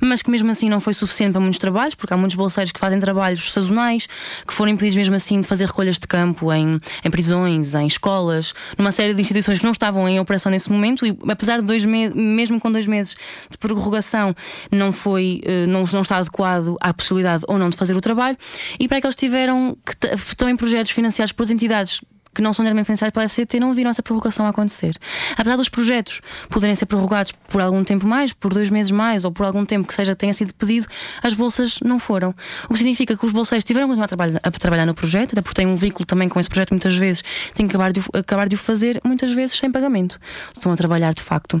mas 0.00 0.22
que 0.22 0.30
mesmo 0.30 0.50
assim 0.50 0.68
não 0.68 0.80
foi 0.80 0.94
suficiente 0.94 1.32
para 1.32 1.40
muitos 1.40 1.58
trabalhos, 1.58 1.94
porque 1.94 2.12
há 2.12 2.16
muitos 2.16 2.36
bolseiros 2.36 2.72
que 2.72 2.80
fazem 2.80 2.98
trabalhos 2.98 3.52
sazonais, 3.52 4.06
que 4.46 4.52
foram 4.52 4.72
impedidos 4.72 4.96
mesmo 4.96 5.14
assim 5.14 5.40
de 5.40 5.48
fazer 5.48 5.66
recolhas 5.66 5.98
de 5.98 6.06
campo 6.06 6.52
em, 6.52 6.78
em 7.04 7.10
prisões, 7.10 7.74
em 7.74 7.86
escolas, 7.86 8.52
numa 8.78 8.92
série 8.92 9.14
de 9.14 9.20
instituições 9.20 9.58
que 9.58 9.64
não 9.64 9.72
estavam 9.72 10.08
em 10.08 10.20
operação 10.20 10.50
nesse 10.50 10.70
momento, 10.70 11.06
e 11.06 11.16
apesar 11.28 11.60
de 11.60 11.64
dois 11.64 11.84
meses, 11.84 12.14
mesmo 12.14 12.60
com 12.60 12.70
dois 12.70 12.86
meses 12.86 13.16
de 13.50 13.58
prorrogação, 13.58 14.34
não 14.70 14.92
foi, 14.92 15.40
eh, 15.44 15.66
não, 15.66 15.84
não 15.92 16.02
está 16.02 16.18
adequado 16.18 16.76
à 16.80 16.92
possibilidade 16.92 17.44
ou 17.48 17.58
não 17.58 17.70
de 17.70 17.76
fazer 17.76 17.96
o 17.96 18.00
trabalho, 18.00 18.36
e 18.78 18.88
para 18.88 18.98
aqueles 18.98 19.16
que 19.16 19.26
tiveram, 19.26 19.76
que 19.84 20.14
estão 20.14 20.48
em 20.48 20.56
projetos 20.56 20.92
financiados 20.92 21.32
por 21.32 21.50
entidades 21.50 22.00
que 22.36 22.42
não 22.42 22.52
são 22.52 22.62
diretamente 22.62 22.86
financiados 22.86 23.12
pela 23.12 23.28
FCT 23.28 23.58
não 23.58 23.72
viram 23.72 23.90
essa 23.90 24.02
prorrogação 24.02 24.46
acontecer. 24.46 24.94
Apesar 25.36 25.56
dos 25.56 25.70
projetos 25.70 26.20
poderem 26.50 26.74
ser 26.74 26.84
prorrogados 26.84 27.32
por 27.32 27.62
algum 27.62 27.82
tempo 27.82 28.06
mais, 28.06 28.32
por 28.34 28.52
dois 28.52 28.68
meses 28.68 28.92
mais 28.92 29.24
ou 29.24 29.32
por 29.32 29.46
algum 29.46 29.64
tempo 29.64 29.88
que 29.88 29.94
seja 29.94 30.14
tenha 30.14 30.34
sido 30.34 30.52
pedido, 30.54 30.86
as 31.22 31.32
bolsas 31.32 31.80
não 31.82 31.98
foram. 31.98 32.34
O 32.68 32.72
que 32.72 32.78
significa 32.78 33.16
que 33.16 33.24
os 33.24 33.32
bolseiros 33.32 33.64
tiveram 33.64 33.86
que 33.86 33.94
continuar 33.94 34.04
a 34.04 34.08
trabalhar, 34.08 34.40
a 34.42 34.50
trabalhar 34.50 34.86
no 34.86 34.94
projeto, 34.94 35.32
até 35.32 35.40
porque 35.40 35.54
têm 35.54 35.66
um 35.66 35.76
vínculo 35.76 36.04
também 36.04 36.28
com 36.28 36.38
esse 36.38 36.48
projeto 36.48 36.72
muitas 36.72 36.94
vezes, 36.96 37.24
têm 37.54 37.66
que 37.66 37.74
acabar 37.74 37.92
de, 37.92 38.00
acabar 38.12 38.48
de 38.48 38.54
o 38.54 38.58
fazer, 38.58 39.00
muitas 39.02 39.32
vezes 39.32 39.58
sem 39.58 39.72
pagamento. 39.72 40.18
Estão 40.54 40.70
a 40.70 40.76
trabalhar 40.76 41.14
de 41.14 41.22
facto 41.22 41.60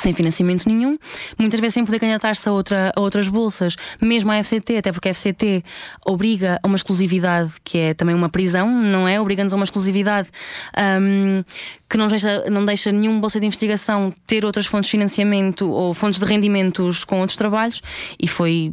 sem 0.00 0.12
financiamento 0.12 0.66
nenhum, 0.66 0.98
muitas 1.38 1.60
vezes 1.60 1.74
sem 1.74 1.84
poder 1.84 1.98
candidatar-se 1.98 2.48
a, 2.48 2.52
outra, 2.52 2.92
a 2.94 3.00
outras 3.00 3.28
bolsas, 3.28 3.76
mesmo 4.00 4.30
a 4.30 4.42
FCT, 4.42 4.78
até 4.78 4.92
porque 4.92 5.08
a 5.08 5.14
FCT 5.14 5.62
obriga 6.04 6.58
a 6.62 6.66
uma 6.66 6.76
exclusividade 6.76 7.52
que 7.64 7.78
é 7.78 7.94
também 7.94 8.14
uma 8.14 8.28
prisão, 8.28 8.70
não 8.70 9.06
é? 9.06 9.20
Obriga-nos 9.20 9.52
a 9.52 9.56
uma 9.56 9.64
exclusividade 9.64 10.28
um, 11.00 11.44
que 11.88 11.96
não 11.96 12.06
deixa, 12.06 12.50
não 12.50 12.64
deixa 12.64 12.90
nenhum 12.90 13.20
bolsa 13.20 13.38
de 13.38 13.46
investigação 13.46 14.12
ter 14.26 14.44
outras 14.44 14.66
fontes 14.66 14.86
de 14.88 14.92
financiamento 14.92 15.68
ou 15.68 15.92
fontes 15.92 16.18
de 16.18 16.24
rendimentos 16.24 17.04
com 17.04 17.20
outros 17.20 17.36
trabalhos 17.36 17.82
e 18.20 18.26
foi 18.26 18.72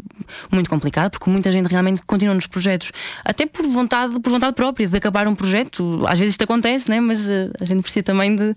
muito 0.51 0.69
complicado 0.69 1.11
porque 1.11 1.29
muita 1.29 1.51
gente 1.51 1.67
realmente 1.67 2.01
continua 2.05 2.33
nos 2.33 2.47
projetos, 2.47 2.91
até 3.25 3.45
por 3.45 3.65
vontade, 3.67 4.19
por 4.19 4.29
vontade 4.29 4.53
própria 4.55 4.87
de 4.87 4.95
acabar 4.95 5.27
um 5.27 5.35
projeto. 5.35 6.05
Às 6.07 6.19
vezes 6.19 6.33
isto 6.33 6.43
acontece, 6.43 6.89
né? 6.89 6.99
mas 6.99 7.27
uh, 7.27 7.51
a 7.59 7.65
gente 7.65 7.81
precisa 7.81 8.03
também 8.03 8.35
de. 8.35 8.55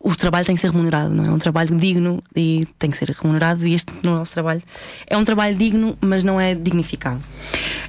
O 0.00 0.14
trabalho 0.14 0.46
tem 0.46 0.54
que 0.54 0.60
ser 0.60 0.70
remunerado, 0.70 1.14
não? 1.14 1.24
É 1.24 1.30
um 1.30 1.38
trabalho 1.38 1.73
digno 1.76 2.22
e 2.34 2.66
tem 2.78 2.90
que 2.90 2.96
ser 2.96 3.10
remunerado, 3.10 3.66
e 3.66 3.74
este 3.74 3.92
no 4.02 4.16
nosso 4.16 4.32
trabalho 4.34 4.62
é 5.08 5.16
um 5.16 5.24
trabalho 5.24 5.56
digno, 5.56 5.96
mas 6.00 6.24
não 6.24 6.40
é 6.40 6.54
dignificado. 6.54 7.22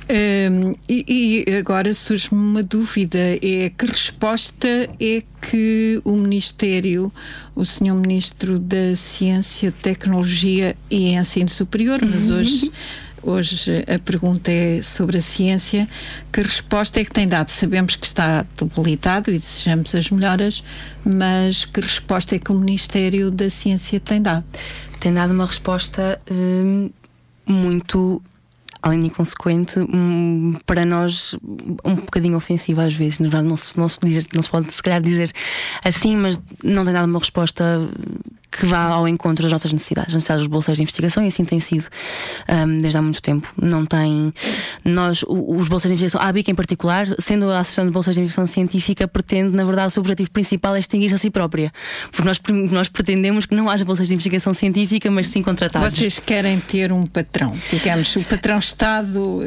Um, 0.08 0.74
e, 0.88 1.46
e, 1.48 1.56
agora 1.56 1.94
surge-me 1.94 2.40
uma 2.40 2.64
dúvida: 2.64 3.18
é 3.18 3.72
que 3.76 3.86
resposta 3.86 4.68
é 5.00 5.24
que 5.42 6.02
o 6.04 6.16
Ministério, 6.16 7.12
o 7.56 7.66
Senhor 7.66 7.96
Ministro 7.96 8.60
da 8.60 8.96
Ciência, 8.96 9.72
Tecnologia 9.72 10.76
e 10.90 11.16
Ensino 11.16 11.50
Superior, 11.50 12.00
mas 12.04 12.30
uhum. 12.30 12.38
hoje. 12.38 12.72
Hoje 13.26 13.84
a 13.88 13.98
pergunta 13.98 14.52
é 14.52 14.84
sobre 14.84 15.18
a 15.18 15.22
ciência. 15.22 15.90
Que 16.32 16.42
resposta 16.42 17.00
é 17.00 17.04
que 17.04 17.10
tem 17.10 17.28
dado? 17.28 17.50
Sabemos 17.50 17.96
que 17.96 18.06
está 18.06 18.46
debilitado 18.56 19.32
e 19.32 19.34
desejamos 19.34 19.96
as 19.96 20.12
melhoras, 20.12 20.64
mas 21.04 21.66
que 21.66 21.82
resposta 21.82 22.36
é 22.36 22.40
que 22.40 22.52
o 22.52 22.56
Ministério 22.56 23.32
da 23.32 23.50
Ciência 23.50 24.00
tem 24.00 24.22
dado? 24.22 24.46
Tem 25.00 25.12
dado 25.12 25.34
uma 25.34 25.48
resposta 25.48 26.22
hum, 26.30 26.92
muito 27.48 28.22
além 28.80 29.00
de 29.00 29.08
inconsequente, 29.08 29.80
um, 29.80 30.60
para 30.64 30.86
nós 30.86 31.36
um 31.84 31.96
bocadinho 31.96 32.38
ofensiva 32.38 32.84
às 32.84 32.94
vezes. 32.94 33.18
Não 33.18 33.58
se, 33.58 33.76
não 33.76 33.90
se, 33.90 34.00
não 34.32 34.44
se 34.44 34.50
pode 34.50 34.72
se 34.72 34.84
calhar 34.84 35.02
dizer 35.02 35.32
assim, 35.84 36.16
mas 36.16 36.40
não 36.64 36.86
tem 36.86 36.94
dado 36.94 37.10
uma 37.10 37.18
resposta 37.18 37.90
que 38.58 38.66
vá 38.66 38.86
ao 38.86 39.08
encontro 39.08 39.44
das 39.44 39.52
nossas 39.52 39.72
necessidades, 39.72 40.10
as 40.10 40.16
necessidades 40.16 40.44
dos 40.44 40.52
bolseiros 40.52 40.78
de 40.78 40.84
investigação, 40.84 41.24
e 41.24 41.28
assim 41.28 41.46
tem 41.46 41.60
sido 41.60 41.88
um, 42.50 42.78
desde 42.80 42.98
há 42.98 43.02
muito 43.02 43.22
tempo. 43.22 43.54
Não 43.62 43.86
tem. 43.86 44.34
Nós, 44.84 45.24
os 45.28 45.68
bolseiros 45.68 45.90
de 45.90 45.94
investigação, 45.94 46.22
a 46.22 46.28
ABIC 46.28 46.52
em 46.52 46.56
particular, 46.56 47.08
sendo 47.20 47.50
a 47.52 47.60
Associação 47.60 47.86
de 47.86 47.92
Bolseiros 47.92 48.16
de 48.16 48.22
Investigação 48.22 48.46
Científica, 48.46 49.08
pretende, 49.08 49.56
na 49.56 49.64
verdade, 49.64 49.88
o 49.88 49.92
seu 49.92 50.02
objetivo 50.02 50.32
principal 50.32 50.76
é 50.76 50.80
extinguir-se 50.80 51.16
a 51.16 51.18
si 51.18 51.30
própria. 51.30 51.72
Porque 52.12 52.28
nós, 52.28 52.42
nós 52.72 52.90
pretendemos 52.90 53.46
que 53.46 53.56
não 53.56 53.70
haja 53.70 53.86
bolseiros 53.86 54.10
de 54.10 54.16
investigação 54.16 54.54
científica, 54.54 55.10
mas 55.10 55.28
sim 55.28 55.42
contratados. 55.42 55.94
Vocês 55.94 56.20
querem 56.20 56.60
ter 56.60 56.92
um 56.92 57.06
patrão, 57.06 57.56
digamos, 57.72 58.16
o 58.16 58.24
patrão 58.24 58.58
Estado. 58.58 59.20
Uh, 59.20 59.42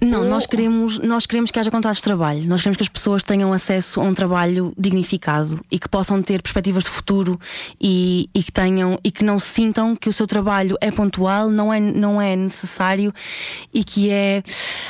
não, 0.00 0.20
ou... 0.20 0.28
nós, 0.28 0.46
queremos, 0.46 0.98
nós 0.98 1.26
queremos 1.26 1.50
que 1.50 1.58
haja 1.58 1.70
contratos 1.70 1.98
de 1.98 2.04
trabalho. 2.04 2.46
Nós 2.46 2.60
queremos 2.60 2.76
que 2.76 2.82
as 2.82 2.88
pessoas 2.88 3.22
tenham 3.22 3.52
acesso 3.52 4.00
a 4.00 4.04
um 4.04 4.14
trabalho 4.14 4.72
dignificado 4.78 5.60
e 5.70 5.78
que 5.78 5.88
possam 5.88 6.20
ter 6.20 6.42
perspectivas 6.42 6.84
de 6.84 6.90
futuro 6.90 7.38
e, 7.80 8.28
e 8.34 8.39
que 8.42 8.52
tenham 8.52 8.98
e 9.04 9.10
que 9.10 9.24
não 9.24 9.38
sintam 9.38 9.96
que 9.96 10.08
o 10.08 10.12
seu 10.12 10.26
trabalho 10.26 10.76
é 10.80 10.90
pontual, 10.90 11.50
não 11.50 11.72
é, 11.72 11.80
não 11.80 12.20
é 12.20 12.36
necessário 12.36 13.12
e 13.72 13.84
que 13.84 14.10
é 14.10 14.42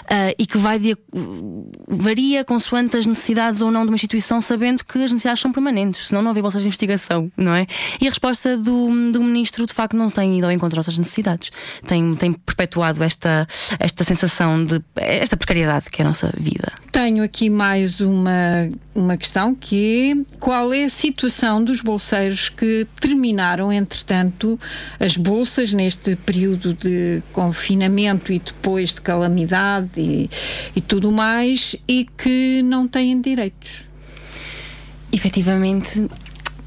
uh, 0.04 0.34
e 0.38 0.46
que 0.46 0.58
vai 0.58 0.78
de, 0.78 0.96
varia 1.88 2.44
consoante 2.44 2.96
as 2.96 3.06
necessidades 3.06 3.60
ou 3.60 3.70
não 3.70 3.82
de 3.82 3.88
uma 3.88 3.94
instituição, 3.94 4.40
sabendo 4.40 4.84
que 4.84 4.98
as 4.98 5.12
necessidades 5.12 5.40
são 5.40 5.52
permanentes, 5.52 6.08
senão 6.08 6.22
não 6.22 6.30
havia 6.30 6.42
bolsas 6.42 6.62
de 6.62 6.68
investigação, 6.68 7.30
não 7.36 7.54
é? 7.54 7.66
E 8.00 8.06
a 8.06 8.10
resposta 8.10 8.56
do, 8.56 9.10
do 9.10 9.22
ministro 9.22 9.66
de 9.66 9.74
facto 9.74 9.96
não 9.96 10.10
tem 10.10 10.38
ido 10.38 10.46
ao 10.46 10.52
encontro 10.52 10.82
das 10.82 10.98
necessidades, 10.98 11.50
tem, 11.86 12.14
tem 12.14 12.32
perpetuado 12.32 13.02
esta, 13.02 13.46
esta 13.78 14.04
sensação 14.04 14.64
de 14.64 14.82
esta 14.96 15.36
precariedade 15.36 15.90
que 15.90 16.02
é 16.02 16.04
a 16.04 16.08
nossa 16.08 16.32
vida. 16.36 16.72
Tenho 16.92 17.22
aqui 17.22 17.48
mais 17.48 18.00
uma, 18.00 18.70
uma 18.94 19.16
questão 19.16 19.54
que 19.54 20.12
é 20.12 20.36
qual 20.38 20.72
é 20.72 20.84
a 20.84 20.90
situação 20.90 21.62
dos 21.62 21.80
bolseiros 21.80 22.48
que 22.48 22.86
terminaram 23.00 23.72
entretanto, 23.72 24.58
as 24.98 25.16
bolsas 25.16 25.72
neste 25.72 26.16
período 26.16 26.74
de 26.74 27.22
confinamento 27.32 28.32
e 28.32 28.38
depois 28.38 28.94
de 28.94 29.00
calamidade 29.00 29.90
e, 29.96 30.28
e 30.74 30.80
tudo 30.80 31.12
mais 31.12 31.76
e 31.86 32.06
que 32.16 32.62
não 32.62 32.88
têm 32.88 33.20
direitos. 33.20 33.88
Efetivamente, 35.12 36.08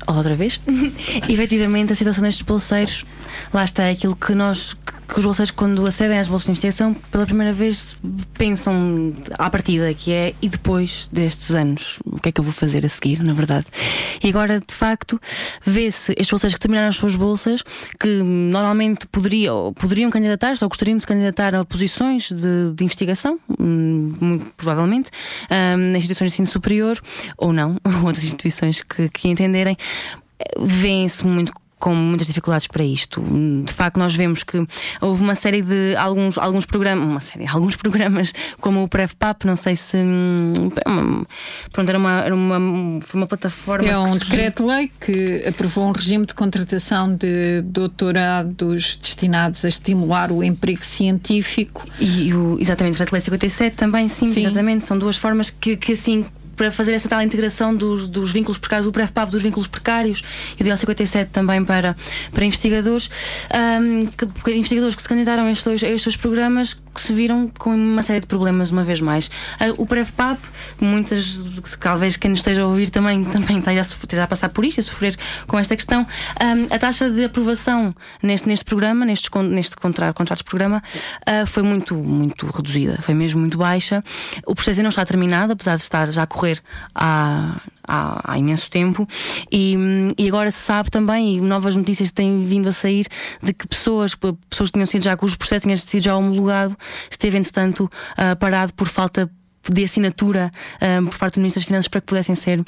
outra 0.08 0.36
vez, 0.36 0.60
efetivamente 1.30 1.94
a 1.94 1.96
situação 1.96 2.24
destes 2.24 2.44
bolseiros, 2.44 3.06
lá 3.53 3.63
está 3.63 3.89
aquilo 3.89 4.15
que 4.15 4.34
nós 4.34 4.75
que 5.13 5.20
os 5.20 5.25
bolseiros, 5.25 5.51
quando 5.51 5.86
acedem 5.86 6.17
às 6.17 6.27
bolsas 6.27 6.46
de 6.46 6.51
investigação, 6.51 6.93
pela 7.12 7.25
primeira 7.25 7.53
vez 7.53 7.96
pensam 8.34 9.13
à 9.38 9.48
partida, 9.48 9.93
que 9.93 10.12
é 10.12 10.34
e 10.41 10.50
depois 10.50 11.08
destes 11.12 11.51
anos, 11.51 12.00
o 12.03 12.20
que 12.20 12.29
é 12.29 12.32
que 12.32 12.41
eu 12.41 12.43
vou 12.43 12.51
fazer 12.51 12.84
a 12.84 12.89
seguir, 12.89 13.22
na 13.22 13.32
verdade. 13.32 13.67
E 14.24 14.29
agora, 14.29 14.60
de 14.60 14.74
facto, 14.74 15.22
vê-se 15.63 16.13
estes 16.13 16.32
bolseiros 16.32 16.55
que 16.55 16.60
terminaram 16.60 16.89
as 16.89 16.96
suas 16.96 17.15
bolsas, 17.15 17.62
que 18.00 18.24
normalmente 18.24 19.05
poderiam, 19.08 19.72
poderiam 19.74 20.10
candidatar-se 20.10 20.63
ou 20.63 20.70
gostariam 20.70 20.98
de 20.98 21.03
se 21.03 21.08
candidatar 21.08 21.53
a 21.53 21.63
posições 21.63 22.32
de, 22.32 22.74
de 22.74 22.84
investigação, 22.84 23.39
hum, 23.60 24.15
muito 24.20 24.46
provavelmente, 24.58 25.12
um, 25.51 25.91
nas 25.91 25.98
instituições 25.98 26.32
de 26.32 26.34
ensino 26.34 26.48
superior, 26.48 27.00
ou 27.38 27.53
não, 27.53 27.77
outras 28.03 28.24
instituições 28.24 28.82
que, 28.82 29.10
que 29.10 29.27
entenderem, 29.27 29.77
vêem-se 30.60 31.24
muito 31.24 31.53
com 31.83 31.93
muitas 31.93 32.27
dificuldades 32.27 32.65
para 32.65 32.81
isto. 32.81 33.21
De 33.65 33.73
facto, 33.73 33.97
nós 33.97 34.15
vemos 34.15 34.41
que 34.41 34.65
houve 35.01 35.21
uma 35.21 35.35
série 35.35 35.61
de 35.61 35.93
alguns, 35.97 36.37
alguns 36.37 36.65
programas, 36.65 37.05
uma 37.05 37.19
série, 37.19 37.45
alguns 37.51 37.75
programas 37.75 38.33
como 38.61 38.81
o 38.83 38.87
PrevPap, 38.87 39.45
não 39.45 39.57
sei 39.57 39.75
se 39.75 39.97
hum, 39.97 40.53
pronto, 41.73 41.89
era 41.89 41.97
uma, 41.97 42.21
era 42.21 42.33
uma, 42.33 43.01
foi 43.01 43.19
uma 43.19 43.27
plataforma. 43.27 43.85
É 43.85 43.97
um 43.97 44.17
decreto-lei 44.17 44.89
que 44.97 45.43
aprovou 45.45 45.89
um 45.89 45.91
regime 45.91 46.25
de 46.25 46.33
contratação 46.33 47.13
de 47.13 47.61
doutorados 47.63 48.95
destinados 48.95 49.65
a 49.65 49.67
estimular 49.67 50.31
o 50.31 50.41
emprego 50.41 50.85
científico. 50.85 51.85
E 51.99 52.33
o, 52.33 52.57
exatamente, 52.61 52.93
o 52.95 52.97
decreto-lei 52.97 53.21
57 53.21 53.75
também, 53.75 54.07
sim, 54.07 54.25
sim, 54.27 54.45
exatamente, 54.45 54.85
são 54.85 54.97
duas 54.97 55.17
formas 55.17 55.49
que, 55.49 55.75
que 55.75 55.91
assim 55.91 56.25
para 56.55 56.72
fazer 56.72 56.93
essa 56.93 57.10
tal 57.10 57.22
integração 57.22 57.75
dos, 57.75 58.07
dos 58.07 58.31
vínculos 58.31 58.57
precários, 58.57 58.86
do 58.86 58.91
PrEFPAP 58.91 59.31
dos 59.31 59.41
vínculos 59.41 59.67
precários 59.67 60.24
e 60.60 60.63
o 60.63 60.65
DL57 60.65 61.27
também 61.31 61.63
para, 61.63 61.95
para 62.31 62.45
investigadores, 62.45 63.10
um, 63.53 64.05
que, 64.07 64.51
investigadores 64.51 64.95
que 64.95 65.01
se 65.01 65.10
candidatam 65.10 65.45
a 65.45 65.51
estes, 65.51 65.63
dois, 65.63 65.83
a 65.83 65.88
estes 65.88 66.15
programas 66.15 66.75
que 66.93 67.01
se 67.01 67.13
viram 67.13 67.51
com 67.57 67.74
uma 67.74 68.03
série 68.03 68.19
de 68.19 68.27
problemas 68.27 68.72
uma 68.72 68.83
vez 68.83 69.01
mais. 69.01 69.27
Uh, 69.27 69.74
o 69.77 69.86
PrEFPAP, 69.86 70.39
muitas, 70.79 71.41
talvez 71.79 72.17
quem 72.17 72.29
nos 72.29 72.39
esteja 72.39 72.62
a 72.62 72.67
ouvir 72.67 72.89
também, 72.89 73.24
também 73.25 73.57
esteja, 73.57 73.81
a, 73.81 73.83
esteja 73.83 74.24
a 74.24 74.27
passar 74.27 74.50
por 74.50 74.63
isto, 74.63 74.79
a 74.79 74.83
sofrer 74.83 75.17
com 75.48 75.57
esta 75.57 75.75
questão, 75.75 76.01
um, 76.01 76.74
a 76.74 76.77
taxa 76.77 77.10
de 77.10 77.25
aprovação 77.25 77.95
neste, 78.22 78.48
neste 78.48 78.65
programa, 78.65 79.05
neste, 79.05 79.29
neste 79.50 79.75
contrato, 79.75 80.13
de 80.36 80.43
programa, 80.43 80.81
uh, 81.27 81.45
foi 81.48 81.63
muito, 81.63 81.95
muito 81.95 82.45
reduzida, 82.48 83.00
foi 83.01 83.13
mesmo 83.13 83.39
muito 83.39 83.57
baixa. 83.57 84.03
O 84.45 84.53
processo 84.55 84.81
não 84.81 84.89
está 84.89 85.05
terminado, 85.05 85.53
apesar 85.53 85.75
de 85.75 85.81
estar 85.81 86.12
já 86.12 86.24
a 86.24 86.27
correr 86.27 86.52
há, 86.93 87.62
há, 87.88 88.31
há, 88.31 88.38
imenso 88.38 88.69
tempo. 88.69 89.07
E, 89.51 89.75
e, 90.17 90.27
agora 90.27 90.51
se 90.51 90.60
sabe 90.60 90.89
também, 90.89 91.38
e 91.38 91.41
novas 91.41 91.75
notícias 91.75 92.12
têm 92.12 92.45
vindo 92.45 92.69
a 92.69 92.72
sair, 92.72 93.07
de 93.41 93.53
que 93.53 93.67
pessoas, 93.67 94.15
pessoas 94.50 94.69
que 94.69 94.74
tinham 94.74 94.86
sido 94.86 95.03
já, 95.03 95.15
cujo 95.17 95.38
processo 95.38 95.63
tinha 95.63 95.77
sido 95.77 96.03
já 96.03 96.15
homologado, 96.15 96.77
esteve 97.10 97.38
entretanto 97.38 97.86
uh, 97.86 98.36
parado 98.38 98.74
por 98.74 98.88
falta 98.88 99.29
de 99.69 99.83
assinatura 99.83 100.51
uh, 100.75 101.05
por 101.05 101.17
parte 101.17 101.36
do 101.36 101.39
Ministro 101.39 101.62
das 101.62 101.67
Finanças 101.67 101.88
para 101.88 102.01
que 102.01 102.07
pudessem 102.07 102.36
ser 102.36 102.63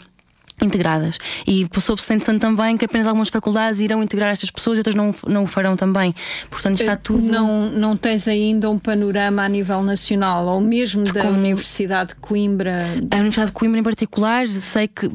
integradas. 0.62 1.18
E 1.46 1.68
soube-se 1.80 2.14
entretanto 2.14 2.42
também 2.42 2.78
que 2.78 2.86
apenas 2.86 3.08
algumas 3.08 3.30
faculdades 3.30 3.80
irão 3.80 4.02
integrar 4.02 4.32
estas 4.32 4.50
pessoas 4.50 4.78
e 4.78 4.80
outras 4.80 4.96
não, 4.96 5.14
não 5.28 5.44
o 5.44 5.48
farão 5.48 5.76
também. 5.76 6.14
Portanto, 6.50 6.80
está 6.80 6.94
eh, 6.94 7.00
tudo. 7.02 7.32
Não, 7.32 7.70
não 7.70 7.98
tens 7.98 8.28
ainda 8.28 8.70
um 8.70 8.80
panorama 8.80 9.44
a 9.44 9.50
nível 9.50 9.82
nacional, 9.84 10.46
ou 10.48 10.62
mesmo 10.62 11.04
da 11.06 11.24
Como... 11.24 11.38
Universidade 11.38 12.10
de 12.10 12.16
Coimbra? 12.16 12.86
A 13.12 13.16
Universidade 13.16 13.48
de 13.48 13.54
Coimbra, 13.54 13.80
em 13.80 13.84
particular, 13.84 14.48
sei 14.48 14.88
que 14.88 15.12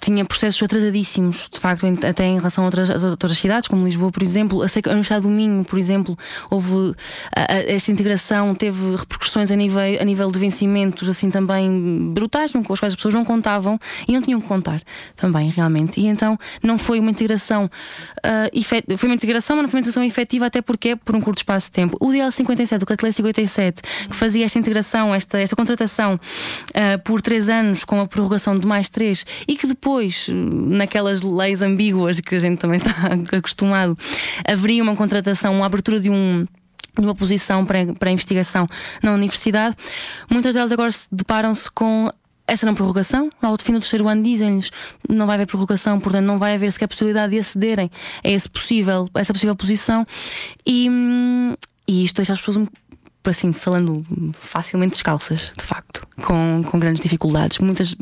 tinha 0.00 0.24
processos 0.24 0.62
atrasadíssimos, 0.62 1.48
de 1.52 1.58
facto, 1.58 1.84
até 2.06 2.24
em 2.26 2.36
relação 2.36 2.64
a 2.64 2.66
outras, 2.66 2.90
a 2.90 3.10
outras 3.10 3.36
cidades, 3.36 3.68
como 3.68 3.84
Lisboa, 3.84 4.10
por 4.10 4.22
exemplo. 4.22 4.62
Eu 4.62 4.68
sei 4.68 4.82
que 4.82 4.88
a 4.88 4.92
Universidade 4.92 5.22
do 5.22 5.30
Minho, 5.30 5.64
por 5.64 5.78
exemplo, 5.78 6.16
houve 6.50 6.94
a, 7.34 7.52
a, 7.52 7.72
essa 7.72 7.90
integração, 7.90 8.54
teve 8.54 8.96
repercussões 8.96 9.50
a 9.50 9.56
nível, 9.56 9.80
a 10.00 10.04
nível 10.04 10.30
de 10.30 10.38
vencimentos, 10.38 11.08
assim 11.08 11.30
também 11.30 12.12
brutais, 12.12 12.52
com 12.52 12.58
as 12.72 12.80
quais 12.80 12.92
as 12.92 12.96
pessoas 12.96 13.14
não 13.14 13.24
contavam 13.24 13.78
e 14.06 14.12
não 14.12 14.22
tinham 14.22 14.40
que 14.40 14.46
contar 14.46 14.80
também, 15.16 15.50
realmente. 15.50 16.00
E 16.00 16.06
então 16.06 16.38
não 16.62 16.78
foi 16.78 17.00
uma 17.00 17.10
integração, 17.10 17.64
uh, 17.64 18.50
efet... 18.52 18.84
foi 18.96 19.08
uma 19.08 19.14
integração, 19.14 19.56
mas 19.56 19.64
não 19.64 19.70
foi 19.70 19.78
uma 19.78 19.82
integração 19.82 20.04
efetiva, 20.04 20.46
até 20.46 20.62
porque 20.62 20.90
é 20.90 20.96
por 20.96 21.16
um 21.16 21.20
curto 21.20 21.38
espaço 21.38 21.66
de 21.66 21.72
tempo. 21.72 21.96
O 22.00 22.10
DL 22.10 22.30
57, 22.30 22.82
o 22.82 22.86
Cartelé 22.86 23.12
57, 23.12 23.82
que 24.08 24.16
fazia 24.16 24.44
esta 24.44 24.58
integração, 24.58 25.14
esta, 25.14 25.38
esta 25.38 25.56
contratação 25.56 26.14
uh, 26.14 27.02
por 27.04 27.20
três 27.20 27.48
anos, 27.48 27.84
com 27.84 28.00
a 28.00 28.06
prorrogação 28.06 28.54
de 28.54 28.66
mais 28.66 28.88
três, 28.88 29.24
e 29.46 29.56
que 29.56 29.66
depois 29.66 29.87
depois, 29.88 30.26
naquelas 30.28 31.22
leis 31.22 31.62
ambíguas 31.62 32.20
que 32.20 32.34
a 32.34 32.38
gente 32.38 32.58
também 32.58 32.76
está 32.76 32.92
acostumado, 33.32 33.96
haveria 34.46 34.82
uma 34.82 34.94
contratação, 34.94 35.54
uma 35.54 35.64
abertura 35.66 35.98
de 35.98 36.10
um 36.10 36.46
uma 36.98 37.14
posição 37.14 37.64
para, 37.64 37.94
para 37.94 38.10
investigação 38.10 38.66
na 39.00 39.12
universidade, 39.12 39.76
muitas 40.28 40.54
delas 40.54 40.72
agora 40.72 40.90
se 40.90 41.06
deparam-se 41.12 41.70
com 41.70 42.10
essa 42.44 42.66
não 42.66 42.74
prorrogação. 42.74 43.30
Ao 43.40 43.56
fim 43.62 43.72
do 43.72 43.78
terceiro 43.78 44.08
ano 44.08 44.20
dizem-lhes 44.20 44.72
não 45.08 45.24
vai 45.24 45.36
haver 45.36 45.46
prorrogação, 45.46 46.00
portanto 46.00 46.24
não 46.24 46.38
vai 46.38 46.54
haver 46.54 46.72
sequer 46.72 46.88
possibilidade 46.88 47.32
de 47.32 47.38
acederem 47.38 47.88
a, 48.24 48.28
esse 48.28 48.48
possível, 48.48 49.08
a 49.14 49.20
essa 49.20 49.32
possível 49.32 49.54
posição 49.54 50.04
e, 50.66 50.90
hum, 50.90 51.54
e 51.86 52.02
isto 52.02 52.16
deixa 52.16 52.32
as 52.32 52.40
pessoas 52.40 52.66
assim, 53.30 53.52
falando 53.52 54.04
facilmente 54.32 54.92
descalças, 54.92 55.52
de 55.56 55.64
facto, 55.64 56.06
com, 56.22 56.62
com 56.66 56.78
grandes 56.78 57.00
dificuldades. 57.00 57.58
Muitas, 57.58 57.94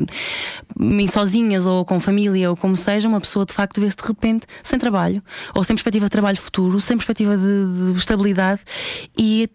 sozinhas 1.09 1.65
ou 1.65 1.85
com 1.85 1.99
família 1.99 2.49
ou 2.49 2.57
como 2.57 2.75
seja, 2.75 3.07
uma 3.07 3.21
pessoa 3.21 3.45
de 3.45 3.53
facto 3.53 3.79
vê-se 3.81 3.95
de 3.95 4.07
repente 4.07 4.45
sem 4.63 4.77
trabalho, 4.77 5.23
ou 5.53 5.63
sem 5.63 5.75
perspectiva 5.75 6.05
de 6.05 6.11
trabalho 6.11 6.37
futuro, 6.37 6.79
sem 6.81 6.97
perspectiva 6.97 7.37
de, 7.37 7.93
de 7.93 7.97
estabilidade 7.97 8.61
e 9.17 9.49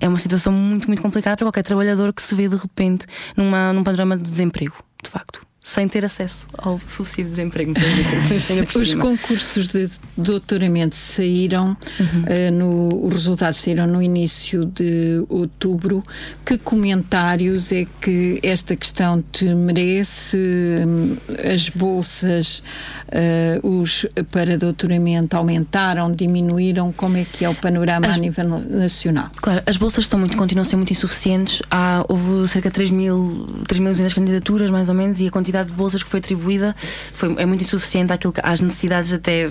é 0.00 0.08
uma 0.08 0.18
situação 0.18 0.52
muito, 0.52 0.88
muito 0.88 1.00
complicada 1.00 1.36
para 1.36 1.46
qualquer 1.46 1.62
trabalhador 1.62 2.12
que 2.12 2.22
se 2.22 2.34
vê 2.34 2.48
de 2.48 2.56
repente 2.56 3.06
numa, 3.36 3.72
num 3.72 3.84
panorama 3.84 4.16
de 4.16 4.22
desemprego, 4.24 4.74
de 5.02 5.08
facto 5.08 5.47
sem 5.68 5.86
ter 5.86 6.04
acesso 6.04 6.46
ao 6.56 6.80
subsídio 6.86 7.24
de 7.24 7.30
desemprego. 7.30 7.74
Os 8.74 8.94
concursos 8.94 9.68
de 9.68 9.88
doutoramento 10.16 10.96
saíram, 10.96 11.76
uhum. 12.00 12.22
uh, 12.22 12.52
no, 12.52 13.06
os 13.06 13.12
resultados 13.14 13.58
saíram 13.58 13.86
no 13.86 14.02
início 14.02 14.64
de 14.64 15.24
outubro. 15.28 16.02
Que 16.44 16.56
comentários 16.56 17.70
é 17.72 17.86
que 18.00 18.40
esta 18.42 18.74
questão 18.74 19.22
te 19.30 19.44
merece? 19.44 20.38
Um, 20.86 21.16
as 21.52 21.68
bolsas 21.68 22.62
uh, 23.08 23.68
os 23.68 24.06
para 24.30 24.56
doutoramento 24.56 25.36
aumentaram, 25.36 26.14
diminuíram? 26.14 26.92
Como 26.92 27.16
é 27.18 27.26
que 27.30 27.44
é 27.44 27.48
o 27.48 27.54
panorama 27.54 28.06
as, 28.06 28.16
a 28.16 28.18
nível 28.18 28.48
nacional? 28.48 29.30
Claro, 29.36 29.62
as 29.66 29.76
bolsas 29.76 30.04
estão 30.04 30.18
muito, 30.18 30.36
continuam 30.36 30.62
a 30.62 30.64
ser 30.64 30.76
muito 30.76 30.92
insuficientes. 30.92 31.62
Há, 31.70 32.04
houve 32.08 32.48
cerca 32.48 32.70
de 32.70 32.74
3 32.74 32.90
mil, 32.90 33.46
3 33.66 33.80
mil 33.80 33.94
candidaturas, 34.14 34.70
mais 34.70 34.88
ou 34.88 34.94
menos, 34.94 35.20
e 35.20 35.26
a 35.26 35.30
quantidade 35.30 35.57
de 35.64 35.72
bolsas 35.72 36.02
que 36.02 36.08
foi 36.08 36.18
atribuída 36.20 36.74
foi, 37.12 37.34
é 37.38 37.46
muito 37.46 37.62
insuficiente 37.62 38.12
àquilo 38.12 38.32
que, 38.32 38.40
às 38.42 38.60
necessidades, 38.60 39.12
até. 39.12 39.48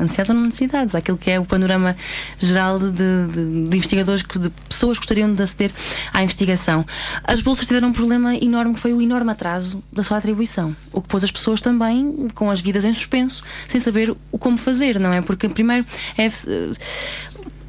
Necessidades 0.00 0.30
ou 0.30 0.34
não 0.34 0.44
necessidades, 0.44 0.94
àquilo 0.94 1.18
que 1.18 1.30
é 1.30 1.38
o 1.38 1.44
panorama 1.44 1.94
geral 2.38 2.78
de, 2.78 2.90
de, 2.90 3.68
de 3.68 3.76
investigadores, 3.76 4.22
de 4.22 4.50
pessoas 4.68 4.98
que 4.98 5.02
gostariam 5.02 5.34
de 5.34 5.42
aceder 5.42 5.70
à 6.12 6.22
investigação. 6.22 6.84
As 7.24 7.40
bolsas 7.40 7.66
tiveram 7.66 7.88
um 7.88 7.92
problema 7.92 8.34
enorme 8.36 8.74
que 8.74 8.80
foi 8.80 8.92
o 8.92 9.00
enorme 9.00 9.30
atraso 9.30 9.82
da 9.92 10.02
sua 10.02 10.16
atribuição, 10.16 10.74
o 10.92 11.00
que 11.00 11.08
pôs 11.08 11.24
as 11.24 11.30
pessoas 11.30 11.60
também 11.60 12.28
com 12.34 12.50
as 12.50 12.60
vidas 12.60 12.84
em 12.84 12.94
suspenso, 12.94 13.42
sem 13.68 13.80
saber 13.80 14.14
o 14.32 14.38
como 14.38 14.56
fazer, 14.56 14.98
não 14.98 15.12
é? 15.12 15.20
Porque 15.20 15.48
primeiro 15.48 15.84
é, 16.16 16.28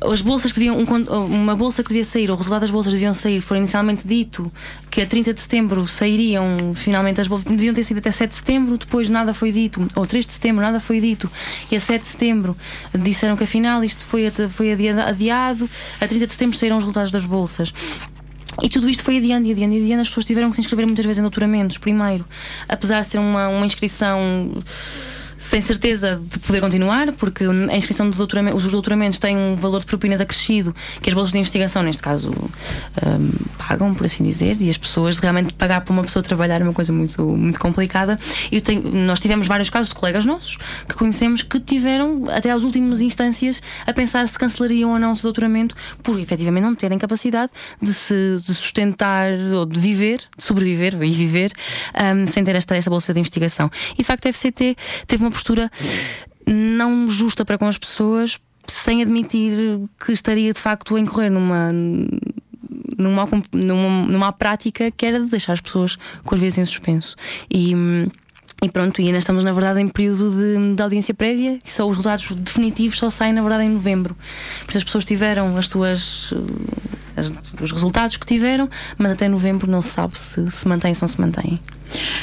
as 0.02 0.22
bolsas 0.22 0.52
que 0.52 0.60
deviam, 0.60 0.78
um, 0.80 1.26
uma 1.26 1.56
bolsa 1.56 1.84
que 1.84 1.90
devia 1.90 2.04
sair, 2.04 2.30
o 2.32 2.36
resultado 2.36 2.62
das 2.62 2.72
bolsas 2.72 2.92
deviam 2.92 3.14
sair, 3.14 3.40
foi 3.40 3.58
inicialmente 3.58 4.08
dito 4.08 4.52
que 4.90 5.02
a 5.02 5.06
30 5.06 5.34
de 5.34 5.42
setembro 5.42 5.88
sairiam 5.88 6.74
finalmente 6.74 7.22
as 7.22 7.28
bolsas, 7.28 7.48
deviam 7.52 7.74
ter 7.74 7.84
sido 7.84 8.00
até 8.00 8.12
7 8.12 8.30
de 8.30 8.36
setembro, 8.36 8.78
depois 8.78 9.10
nada 9.10 9.34
foi 9.34 9.52
dito, 9.52 9.88
ou 9.96 10.06
3 10.08 10.26
de 10.26 10.34
setembro, 10.34 10.62
nada 10.62 10.80
foi 10.80 11.00
dito, 11.00 11.30
e 11.72 11.76
a 11.76 11.80
7 11.80 12.02
de 12.02 12.08
setembro 12.08 12.58
disseram 12.94 13.38
que 13.38 13.44
afinal 13.44 13.84
isto 13.84 14.04
foi, 14.04 14.30
foi 14.50 14.72
adiado, 14.72 15.70
a 16.00 16.08
30 16.08 16.28
de 16.28 16.34
setembro 16.34 16.58
saíram 16.58 16.78
os 16.78 16.84
resultados 16.84 17.12
das 17.12 17.24
bolsas. 17.24 17.72
E 18.62 18.70
tudo 18.70 18.90
isto 18.90 19.04
foi 19.04 19.18
adiando 19.18 19.48
e 19.48 19.52
adiando 19.52 19.76
e 19.76 19.82
adiando. 19.82 20.02
As 20.02 20.10
pessoas 20.10 20.26
tiveram 20.26 20.50
que 20.50 20.56
se 20.56 20.62
inscrever 20.62 20.86
muitas 20.86 21.06
vezes 21.06 21.20
em 21.20 21.22
doutoramentos, 21.22 21.78
primeiro. 21.78 22.26
Apesar 22.68 23.02
de 23.02 23.08
ser 23.08 23.18
uma, 23.18 23.48
uma 23.48 23.66
inscrição 23.66 24.52
sem 25.42 25.60
certeza 25.60 26.22
de 26.24 26.40
poder 26.40 26.62
continuar, 26.62 27.12
porque 27.14 27.44
a 27.44 27.76
inscrição 27.76 28.10
do 28.10 28.16
doutoramento, 28.16 28.56
os 28.56 28.68
doutoramentos 28.68 29.18
têm 29.18 29.36
um 29.36 29.56
valor 29.56 29.80
de 29.80 29.86
propinas 29.86 30.22
acrescido 30.22 30.74
que 31.02 31.10
as 31.10 31.14
bolsas 31.14 31.32
de 31.32 31.40
investigação, 31.40 31.82
neste 31.82 32.02
caso, 32.02 32.30
um, 32.30 33.32
pagam, 33.58 33.94
por 33.94 34.06
assim 34.06 34.24
dizer, 34.24 34.58
e 34.62 34.70
as 34.70 34.78
pessoas 34.78 35.18
realmente 35.18 35.54
pagar 35.54 35.82
para 35.82 35.92
uma 35.92 36.04
pessoa 36.04 36.22
trabalhar 36.22 36.62
é 36.62 36.64
uma 36.64 36.74
coisa 36.74 36.94
muito, 36.94 37.24
muito 37.24 37.60
complicada. 37.60 38.20
E 38.52 38.62
nós 38.94 39.20
tivemos 39.20 39.48
vários 39.48 39.70
casos 39.70 39.90
de 39.90 39.96
colegas 39.96 40.26
nossos 40.26 40.58
que 40.88 40.96
conhecemos 40.96 41.42
que 41.42 41.60
tiveram, 41.60 42.26
até 42.30 42.52
às 42.52 42.64
últimas 42.64 43.02
instâncias, 43.02 43.62
a 43.86 43.94
pensar 43.94 44.28
se 44.28 44.38
cancelariam 44.38 44.92
ou 44.92 45.00
não 45.00 45.14
o 45.14 45.16
seu 45.16 45.24
doutoramento 45.24 45.76
por 46.04 46.20
efetivamente 46.20 46.64
não 46.64 46.76
terem 46.76 46.98
capacidade 46.98 47.52
de 47.82 47.94
se 47.94 48.38
de 48.46 48.54
sustentar 48.54 49.32
ou 49.54 49.66
de 49.66 49.80
viver, 49.80 50.20
de 50.38 50.44
sobreviver 50.44 50.94
e 51.02 51.12
viver 51.12 51.52
um, 52.16 52.26
sem 52.26 52.44
ter 52.44 52.56
esta, 52.56 52.76
esta 52.76 52.90
bolsa 52.90 53.14
de 53.14 53.20
investigação. 53.20 53.70
E 53.94 53.98
de 53.98 54.04
facto 54.04 54.28
a 54.28 54.34
FCT 54.34 54.76
teve 55.08 55.24
uma 55.24 55.31
postura 55.32 55.72
não 56.46 57.10
justa 57.10 57.46
para 57.46 57.58
com 57.58 57.68
as 57.68 57.78
pessoas, 57.78 58.40
sem 58.68 59.02
admitir 59.02 59.80
que 60.04 60.12
estaria 60.12 60.52
de 60.54 60.60
facto 60.60 60.96
a 60.96 61.00
incorrer 61.00 61.32
numa. 61.32 61.72
Numa, 62.98 63.28
numa, 63.52 64.06
numa 64.06 64.32
prática 64.32 64.92
que 64.92 65.06
era 65.06 65.20
de 65.20 65.26
deixar 65.26 65.54
as 65.54 65.62
pessoas 65.62 65.98
com 66.24 66.36
as 66.36 66.42
vidas 66.42 66.58
em 66.60 66.66
suspenso. 66.66 67.16
E, 67.50 67.74
e 68.62 68.70
pronto, 68.70 69.02
e 69.02 69.08
ainda 69.08 69.18
estamos 69.18 69.44
na 69.44 69.52
verdade 69.52 69.80
em 69.80 69.88
período 69.88 70.30
de, 70.30 70.76
de, 70.76 70.84
audiência 70.84 71.14
prévia 71.14 71.60
e 71.66 71.72
só 71.72 71.86
os 71.86 71.98
resultados 71.98 72.30
definitivos 72.36 73.00
só 73.00 73.10
saem 73.10 73.34
na 73.34 73.42
verdade 73.42 73.64
em 73.64 73.70
novembro. 73.70 74.16
Porque 74.66 74.78
as 74.78 74.84
pessoas 74.84 75.04
tiveram 75.04 75.58
as 75.58 75.68
suas 75.68 76.32
as, 77.22 77.34
os 77.60 77.72
resultados 77.72 78.18
que 78.18 78.26
tiveram, 78.26 78.70
mas 78.98 79.14
até 79.14 79.28
novembro 79.28 79.70
não 79.70 79.82
se 79.82 79.90
sabe 79.90 80.20
se 80.20 80.52
se 80.52 80.68
mantém 80.68 80.92
ou 80.92 80.98
não 81.02 81.08
se 81.08 81.20
mantém. 81.20 81.60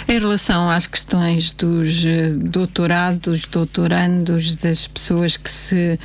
Em 0.08 0.18
relação 0.18 0.70
às 0.70 0.86
questões 0.86 1.52
dos 1.52 2.04
eh, 2.04 2.30
doutorados, 2.30 3.44
doutorandos, 3.46 4.56
das 4.56 4.86
pessoas 4.86 5.36
que 5.36 5.50
se 5.50 5.98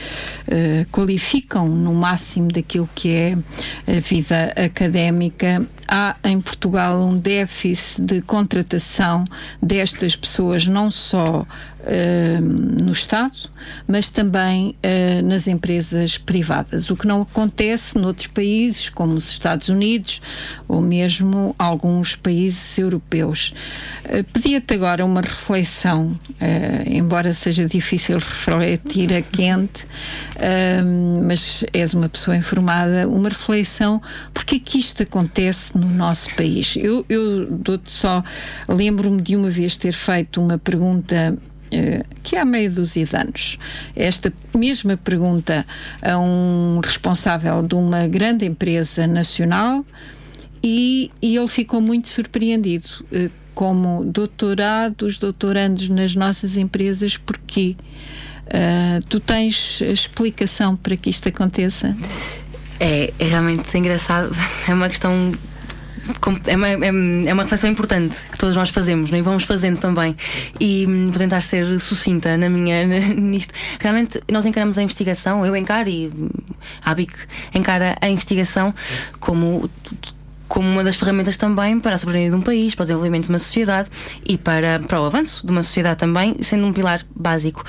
uh, 0.48 0.86
qualificam 0.92 1.68
no 1.70 1.94
máximo 1.94 2.50
daquilo 2.50 2.90
que 2.94 3.14
é 3.14 3.38
a 3.88 4.00
vida 4.02 4.54
académica, 4.58 5.66
há 5.88 6.18
em 6.26 6.42
Portugal 6.42 7.02
um 7.02 7.18
déficit 7.18 8.02
de 8.02 8.22
contratação 8.22 9.24
destas 9.62 10.16
pessoas, 10.16 10.68
não 10.68 10.92
só 10.92 11.46
no 12.42 12.94
Estado, 12.94 13.50
mas 13.88 14.10
também 14.10 14.76
uh, 14.84 15.28
nas 15.28 15.48
empresas 15.48 16.18
privadas, 16.18 16.90
o 16.90 16.96
que 16.96 17.08
não 17.08 17.22
acontece 17.22 17.98
noutros 17.98 18.28
países, 18.28 18.90
como 18.90 19.14
os 19.14 19.30
Estados 19.30 19.70
Unidos 19.70 20.22
ou 20.68 20.82
mesmo 20.82 21.56
alguns 21.58 22.16
países 22.16 22.78
europeus. 22.78 23.54
Uh, 24.06 24.24
Pedia-te 24.32 24.74
agora 24.74 25.06
uma 25.06 25.22
reflexão, 25.22 26.18
embora 26.88 27.34
seja 27.34 27.66
difícil 27.66 28.18
refletir 28.18 29.14
a 29.14 29.22
quente, 29.22 29.88
mas 31.26 31.64
és 31.74 31.94
uma 31.94 32.10
pessoa 32.10 32.36
informada, 32.36 33.08
uma 33.08 33.30
reflexão, 33.30 34.02
porque 34.34 34.56
é 34.56 34.60
que 34.60 34.80
isto 34.80 35.04
acontece 35.04 35.78
no 35.78 35.90
nosso 35.90 36.34
país? 36.36 36.76
Eu, 36.78 37.06
eu 37.10 37.48
dou-te 37.52 37.92
só, 37.92 38.24
lembro-me 38.68 39.22
de 39.22 39.36
uma 39.36 39.50
vez 39.50 39.78
ter 39.78 39.94
feito 39.94 40.42
uma 40.42 40.58
pergunta 40.58 41.14
eh, 41.16 41.53
que 42.22 42.36
há 42.36 42.46
meio 42.46 42.72
dúzia 42.72 43.06
de 43.06 43.16
anos. 43.16 43.58
Esta 43.96 44.32
mesma 44.56 44.98
pergunta 44.98 45.66
a 46.02 46.18
um 46.18 46.80
responsável 46.84 47.62
de 47.64 47.76
uma 47.76 48.08
grande 48.08 48.46
empresa 48.46 49.06
nacional 49.08 49.86
e, 50.64 51.12
e 51.22 51.36
ele 51.36 51.48
ficou 51.48 51.82
muito 51.82 52.10
surpreendido. 52.10 52.88
Eh, 53.12 53.30
como 53.54 54.04
doutorados, 54.04 55.20
doutorandos 55.20 55.88
nas 55.88 56.16
nossas 56.16 56.58
empresas, 56.58 57.18
porquê? 57.18 57.76
Uh, 58.48 59.06
tu 59.08 59.20
tens 59.20 59.80
explicação 59.82 60.76
para 60.76 60.98
que 60.98 61.10
isto 61.10 61.30
aconteça? 61.30 61.96
É, 62.80 63.14
é 63.18 63.26
realmente 63.26 63.78
engraçado. 63.78 64.36
É 64.68 64.74
uma 64.74 64.90
questão 64.90 65.32
é 66.48 66.56
uma, 66.56 66.70
é, 66.70 67.28
é 67.28 67.34
uma 67.34 67.44
reflexão 67.44 67.70
importante 67.70 68.20
que 68.32 68.38
todos 68.38 68.56
nós 68.56 68.70
fazemos 68.70 69.10
não? 69.10 69.18
É? 69.18 69.20
e 69.20 69.24
vamos 69.24 69.44
fazendo 69.44 69.80
também. 69.80 70.16
E 70.60 70.86
hum, 70.88 71.10
vou 71.10 71.18
tentar 71.18 71.42
ser 71.42 71.80
sucinta 71.80 72.38
na 72.38 72.50
minha, 72.50 72.86
nisto. 73.16 73.54
Realmente, 73.80 74.22
nós 74.32 74.46
encaramos 74.46 74.78
a 74.78 74.84
investigação, 74.84 75.46
eu 75.46 75.56
encaro 75.56 75.90
e 75.90 76.08
hum, 76.08 76.30
a 76.84 76.94
BIC 76.94 77.14
encara 77.54 77.96
a 78.02 78.10
investigação 78.10 78.74
como 79.20 79.70
como 80.48 80.70
uma 80.70 80.84
das 80.84 80.96
ferramentas 80.96 81.38
também 81.38 81.80
para 81.80 81.96
a 81.96 81.98
soberania 81.98 82.30
de 82.30 82.36
um 82.36 82.42
país, 82.42 82.76
para 82.76 82.84
o 82.84 82.86
desenvolvimento 82.86 83.24
de 83.26 83.30
uma 83.30 83.40
sociedade 83.40 83.90
e 84.28 84.38
para, 84.38 84.80
para 84.80 85.02
o 85.02 85.06
avanço 85.06 85.46
de 85.46 85.52
uma 85.52 85.64
sociedade 85.64 86.00
também, 86.00 86.36
sendo 86.42 86.66
um 86.66 86.74
pilar 86.74 87.06
básico. 87.16 87.64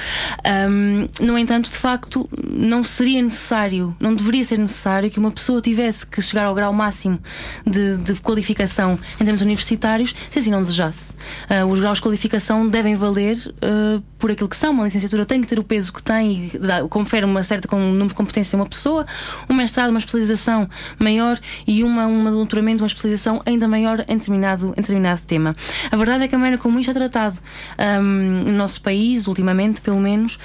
Um, 0.68 1.08
no 1.24 1.38
entanto, 1.38 1.70
de 1.70 1.78
facto, 1.78 2.28
não 2.48 2.84
seria 2.84 3.22
necessário, 3.22 3.96
não 4.00 4.14
deveria 4.14 4.44
ser 4.44 4.58
necessário 4.58 5.10
que 5.10 5.18
uma 5.18 5.30
pessoa 5.30 5.60
tivesse 5.60 6.06
que 6.06 6.20
chegar 6.20 6.46
ao 6.46 6.54
grau 6.54 6.72
máximo 6.72 7.18
de, 7.66 7.96
de 7.98 8.14
qualificação 8.20 8.98
em 9.20 9.24
termos 9.24 9.40
universitários 9.40 10.14
se 10.30 10.38
assim 10.38 10.50
não 10.50 10.60
desejasse. 10.60 11.14
Uh, 11.48 11.66
os 11.66 11.80
graus 11.80 11.98
de 11.98 12.02
qualificação 12.02 12.68
devem 12.68 12.96
valer 12.96 13.36
uh, 13.36 14.02
por 14.18 14.30
aquilo 14.30 14.48
que 14.48 14.56
são. 14.56 14.72
Uma 14.72 14.84
licenciatura 14.84 15.24
tem 15.24 15.40
que 15.40 15.46
ter 15.46 15.58
o 15.58 15.64
peso 15.64 15.92
que 15.92 16.02
tem 16.02 16.50
e 16.52 16.58
dá, 16.58 16.82
confere 16.88 17.24
uma 17.24 17.42
certa 17.42 17.68
com, 17.68 17.76
um 17.76 17.92
número 17.92 18.08
de 18.08 18.14
competência 18.14 18.56
a 18.56 18.60
uma 18.60 18.66
pessoa, 18.66 19.06
um 19.48 19.54
mestrado, 19.54 19.90
uma 19.90 19.98
especialização 19.98 20.68
maior 20.98 21.38
e 21.66 21.84
uma, 21.84 22.06
uma 22.06 22.30
doutoramento 22.64 22.82
uma 22.82 22.86
especialização 22.86 23.42
ainda 23.44 23.68
maior 23.68 24.04
em 24.08 24.16
determinado, 24.16 24.68
em 24.76 24.80
determinado 24.80 25.22
tema. 25.22 25.54
A 25.90 25.96
verdade 25.96 26.24
é 26.24 26.28
que 26.28 26.34
a 26.34 26.38
maneira 26.38 26.60
como 26.60 26.80
isto 26.80 26.90
é 26.90 26.94
tratado 26.94 27.38
um, 27.78 28.44
no 28.44 28.52
nosso 28.52 28.80
país, 28.80 29.26
ultimamente, 29.26 29.80
pelo 29.80 30.00
menos, 30.00 30.38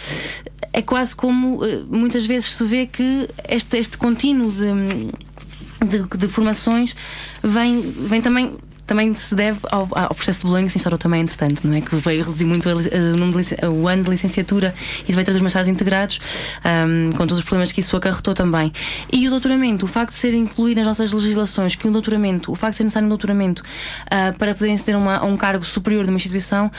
é 0.74 0.82
quase 0.82 1.16
como 1.16 1.64
uh, 1.64 1.88
muitas 1.90 2.26
vezes 2.26 2.56
se 2.56 2.64
vê 2.64 2.86
que 2.86 3.28
este, 3.48 3.78
este 3.78 3.98
contínuo 3.98 4.52
de, 4.52 5.88
de, 5.88 6.18
de 6.18 6.28
formações 6.28 6.96
vem, 7.42 7.82
vem 7.82 8.22
também 8.22 8.58
também 8.89 9.13
se 9.13 9.36
deve 9.36 9.60
ao, 9.69 9.88
ao 9.93 10.15
processo 10.15 10.39
de 10.39 10.45
Bolonha 10.45 10.65
que 10.65 10.71
se 10.71 10.80
instaurou 10.80 10.97
também, 10.97 11.21
entretanto, 11.21 11.67
não 11.67 11.75
é? 11.75 11.82
Que 11.82 11.95
veio 11.95 12.23
reduzir 12.23 12.45
muito 12.45 12.67
a, 12.67 13.69
o 13.69 13.88
ano 13.88 14.04
de 14.04 14.10
licenciatura 14.10 14.73
e 15.08 15.12
veio 15.13 15.23
trazer 15.23 15.38
os 15.38 15.43
mestrados 15.43 15.69
integrados, 15.69 16.19
um, 16.65 17.12
com 17.12 17.19
todos 17.19 17.38
os 17.38 17.43
problemas 17.43 17.71
que 17.71 17.82
isso 17.82 17.95
acarretou 17.95 18.34
também. 18.34 18.73
E 19.13 19.28
o 19.28 19.30
doutoramento, 19.30 19.86
o 19.86 19.88
facto 19.88 20.10
de 20.10 20.15
ser 20.15 20.34
incluído 20.34 20.80
nas 20.80 20.88
nossas 20.88 21.13
legislações, 21.13 21.75
que 21.75 21.88
um 21.88 21.91
doutoramento, 21.91 22.52
o 22.52 22.56
facto 22.56 22.71
de 22.71 22.78
ser 22.78 22.84
necessário 22.86 23.06
um 23.06 23.10
doutoramento 23.10 23.62
uh, 23.62 24.36
para 24.39 24.56
poderem 24.56 24.75
uma, 24.95 25.17
a 25.17 25.23
um 25.23 25.38
cargo 25.38 25.63
superior 25.63 26.04
de 26.04 26.10
uma 26.10 26.17
instituição, 26.17 26.71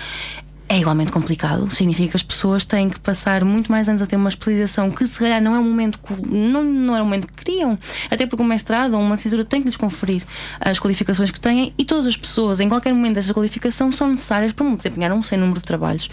é 0.70 0.78
igualmente 0.78 1.11
complicado. 1.11 1.68
Significa 1.68 2.11
que 2.11 2.16
as 2.16 2.22
pessoas 2.22 2.64
têm 2.64 2.88
que 2.88 3.00
passar 3.00 3.44
muito 3.44 3.72
mais 3.72 3.88
anos 3.88 4.00
a 4.00 4.06
ter 4.06 4.14
uma 4.14 4.28
especialização 4.28 4.88
que, 4.88 5.04
se 5.04 5.18
calhar, 5.18 5.42
não 5.42 5.52
é 5.52 5.59
o 5.59 5.64
momento 5.64 5.98
não, 6.24 6.62
não 6.62 6.96
é 6.96 7.02
o 7.02 7.04
momento 7.04 7.26
que 7.26 7.44
queriam. 7.44 7.76
Até 8.09 8.24
porque 8.24 8.40
um 8.40 8.46
mestrado 8.46 8.94
ou 8.94 9.00
uma 9.00 9.16
licenciatura 9.16 9.44
tem 9.44 9.62
que 9.62 9.66
lhes 9.66 9.76
conferir 9.76 10.22
as 10.61 10.78
qualificações 10.78 11.33
que 11.33 11.40
têm 11.40 11.74
e 11.76 11.85
todas 11.85 12.06
as 12.06 12.16
pessoas, 12.16 12.61
em 12.61 12.68
qualquer 12.68 12.94
momento 12.94 13.16
desta 13.16 13.35
qualificação, 13.35 13.90
são 13.90 14.11
necessárias 14.11 14.52
para 14.52 14.72
desempenhar 14.72 15.12
um 15.12 15.24
sem 15.24 15.37
número 15.37 15.59
de 15.59 15.66
trabalhos. 15.66 16.09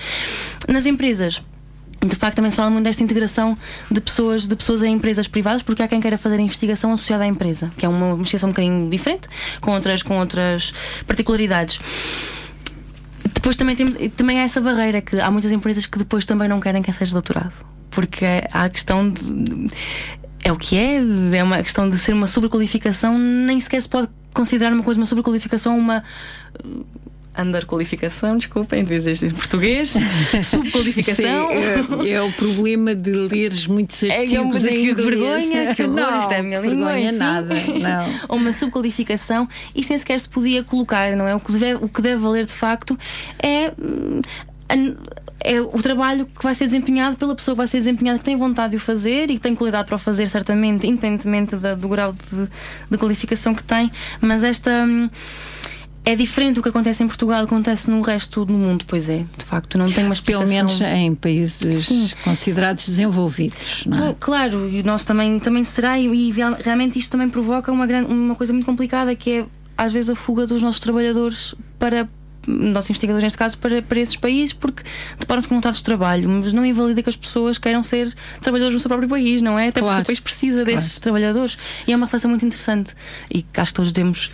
Nas 0.67 0.87
empresas, 0.87 1.39
de 2.03 2.15
facto, 2.15 2.37
também 2.37 2.49
se 2.49 2.57
fala 2.57 2.71
muito 2.71 2.85
desta 2.85 3.03
integração 3.03 3.55
de 3.91 4.01
pessoas, 4.01 4.47
de 4.47 4.55
pessoas 4.55 4.81
em 4.81 4.91
empresas 4.91 5.27
privadas, 5.27 5.61
porque 5.61 5.83
há 5.83 5.87
quem 5.87 6.01
queira 6.01 6.17
fazer 6.17 6.37
a 6.37 6.41
investigação 6.41 6.91
associada 6.91 7.25
à 7.25 7.27
empresa, 7.27 7.71
que 7.77 7.85
é 7.85 7.89
uma 7.89 8.15
investigação 8.15 8.49
um 8.49 8.53
bocadinho 8.53 8.89
diferente, 8.89 9.27
com 9.61 9.73
outras, 9.73 10.01
com 10.01 10.17
outras 10.17 10.73
particularidades. 11.05 11.79
Depois 13.33 13.55
também, 13.55 13.75
tem, 13.75 14.09
também 14.09 14.39
há 14.39 14.43
essa 14.43 14.61
barreira 14.61 15.01
que 15.01 15.19
há 15.19 15.29
muitas 15.31 15.51
empresas 15.51 15.85
que 15.85 15.97
depois 15.97 16.25
também 16.25 16.47
não 16.47 16.59
querem 16.59 16.81
que 16.81 16.91
seja 16.93 17.13
doutorado, 17.13 17.53
porque 17.89 18.25
há 18.51 18.63
a 18.65 18.69
questão 18.69 19.09
de. 19.09 19.67
É 20.43 20.51
o 20.51 20.55
que 20.55 20.77
é, 20.77 20.97
é 21.37 21.43
uma 21.43 21.61
questão 21.61 21.89
de 21.89 21.97
ser 21.97 22.13
uma 22.13 22.27
sobrequalificação, 22.27 23.17
nem 23.17 23.59
sequer 23.59 23.81
se 23.81 23.89
pode 23.89 24.07
considerar 24.33 24.71
uma 24.71 24.83
coisa, 24.83 24.99
uma 24.99 25.05
sobrequalificação, 25.05 25.77
uma 25.77 26.03
underqualificação, 27.41 28.37
desculpem, 28.37 28.83
devia 28.83 28.99
dizer 29.11 29.27
em 29.27 29.33
português, 29.33 29.93
subqualificação. 30.43 31.51
É, 31.51 32.11
é, 32.11 32.21
o 32.21 32.31
problema 32.31 32.95
de 32.95 33.11
leres 33.11 33.67
muitos 33.67 34.03
é 34.03 34.21
artigos 34.21 34.65
é, 34.65 34.69
em 34.71 34.95
que 34.95 35.01
vergonha, 35.01 35.75
que 35.75 35.83
horror, 35.83 35.95
não, 35.95 36.19
isto 36.19 36.31
é 36.31 36.39
a 36.39 36.43
minha 36.43 36.59
língua. 36.59 36.93
Vergonha 36.93 37.11
nada, 37.11 37.55
não. 37.55 38.19
Ou 38.29 38.37
uma 38.37 38.53
subqualificação, 38.53 39.47
isto 39.75 39.89
nem 39.89 39.99
sequer 39.99 40.19
se 40.19 40.29
podia 40.29 40.63
colocar, 40.63 41.15
não 41.15 41.27
é? 41.27 41.35
O 41.35 41.39
que 41.39 41.51
deve, 41.53 41.83
o 41.83 41.89
que 41.89 42.01
deve 42.01 42.21
valer 42.21 42.45
de 42.45 42.53
facto 42.53 42.97
é 43.41 43.73
hum, 43.79 44.21
é 45.39 45.61
o 45.61 45.81
trabalho 45.81 46.25
que 46.25 46.43
vai 46.43 46.53
ser 46.53 46.65
desempenhado 46.65 47.15
pela 47.15 47.35
pessoa 47.35 47.55
que 47.55 47.57
vai 47.57 47.67
ser 47.67 47.77
desempenhada, 47.77 48.19
que 48.19 48.25
tem 48.25 48.35
vontade 48.35 48.71
de 48.71 48.77
o 48.77 48.79
fazer 48.79 49.29
e 49.29 49.35
que 49.35 49.39
tem 49.39 49.55
qualidade 49.55 49.87
para 49.87 49.95
o 49.95 49.99
fazer, 49.99 50.27
certamente, 50.27 50.87
independentemente 50.87 51.55
da, 51.55 51.73
do 51.73 51.87
grau 51.87 52.11
de, 52.11 52.49
de, 52.91 52.97
qualificação 52.97 53.53
que 53.53 53.63
tem, 53.63 53.91
mas 54.19 54.43
esta. 54.43 54.83
Hum, 54.85 55.09
é 56.07 56.15
diferente 56.15 56.55
do 56.55 56.63
que 56.63 56.69
acontece 56.69 57.03
em 57.03 57.07
Portugal, 57.07 57.43
acontece 57.43 57.89
no 57.89 58.01
resto 58.01 58.45
do 58.45 58.53
mundo, 58.53 58.85
pois 58.87 59.09
é, 59.09 59.25
de 59.37 59.43
facto, 59.43 59.77
não 59.77 59.91
tem 59.91 60.05
uma 60.05 60.13
explicação. 60.13 60.47
Pelo 60.47 60.57
menos 60.57 60.79
em 60.79 61.13
países 61.13 61.85
Sim. 61.85 62.09
considerados 62.23 62.87
desenvolvidos, 62.87 63.83
não 63.85 64.07
é? 64.07 64.15
Claro, 64.17 64.69
e 64.69 64.79
o 64.79 64.85
nosso 64.85 65.05
também, 65.05 65.37
também 65.37 65.65
será, 65.65 65.99
e 65.99 66.33
realmente 66.63 66.97
isto 66.97 67.11
também 67.11 67.27
provoca 67.27 67.73
uma, 67.73 67.85
grande, 67.85 68.09
uma 68.09 68.35
coisa 68.35 68.53
muito 68.53 68.65
complicada 68.65 69.13
que 69.17 69.31
é 69.31 69.45
às 69.77 69.91
vezes 69.91 70.09
a 70.09 70.15
fuga 70.15 70.47
dos 70.47 70.61
nossos 70.61 70.79
trabalhadores 70.79 71.53
para 71.77 72.07
nossos 72.47 72.89
investigadores 72.91 73.23
neste 73.25 73.37
caso, 73.37 73.57
para, 73.57 73.81
para 73.81 73.99
esses 73.99 74.15
países, 74.15 74.53
porque 74.53 74.83
deparam-se 75.19 75.45
com 75.45 75.55
vontades 75.55 75.79
de 75.79 75.83
trabalho, 75.83 76.29
mas 76.29 76.53
não 76.53 76.65
invalida 76.65 77.03
que 77.03 77.09
as 77.09 77.17
pessoas 77.17 77.57
queiram 77.57 77.83
ser 77.83 78.15
trabalhadores 78.39 78.75
no 78.75 78.79
seu 78.79 78.87
próprio 78.87 79.09
país, 79.09 79.41
não 79.41 79.59
é? 79.59 79.67
Até 79.67 79.81
claro. 79.81 79.87
porque 79.87 79.91
o 79.91 79.95
seu 79.95 80.05
país 80.05 80.19
precisa 80.21 80.63
desses 80.63 80.91
claro. 80.91 81.01
trabalhadores. 81.01 81.57
E 81.85 81.91
é 81.91 81.95
uma 81.97 82.05
relação 82.05 82.29
muito 82.29 82.45
interessante 82.45 82.93
e 83.29 83.41
que 83.41 83.59
acho 83.59 83.73
que 83.73 83.75
todos 83.75 83.91
devemos 83.91 84.31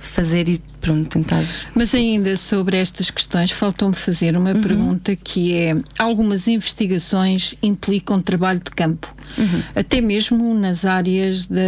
fazer 0.00 0.48
e 0.48 0.60
pronto, 0.84 1.08
tentar. 1.08 1.42
Mas 1.74 1.94
ainda 1.94 2.36
sobre 2.36 2.76
estas 2.76 3.08
questões, 3.10 3.50
faltou-me 3.50 3.94
fazer 3.94 4.36
uma 4.36 4.52
uhum. 4.52 4.60
pergunta 4.60 5.16
que 5.16 5.56
é: 5.56 5.74
algumas 5.98 6.46
investigações 6.46 7.54
implicam 7.62 8.20
trabalho 8.20 8.60
de 8.60 8.70
campo, 8.70 9.12
uhum. 9.38 9.62
até 9.74 10.02
mesmo 10.02 10.52
nas 10.54 10.84
áreas 10.84 11.46
da 11.46 11.60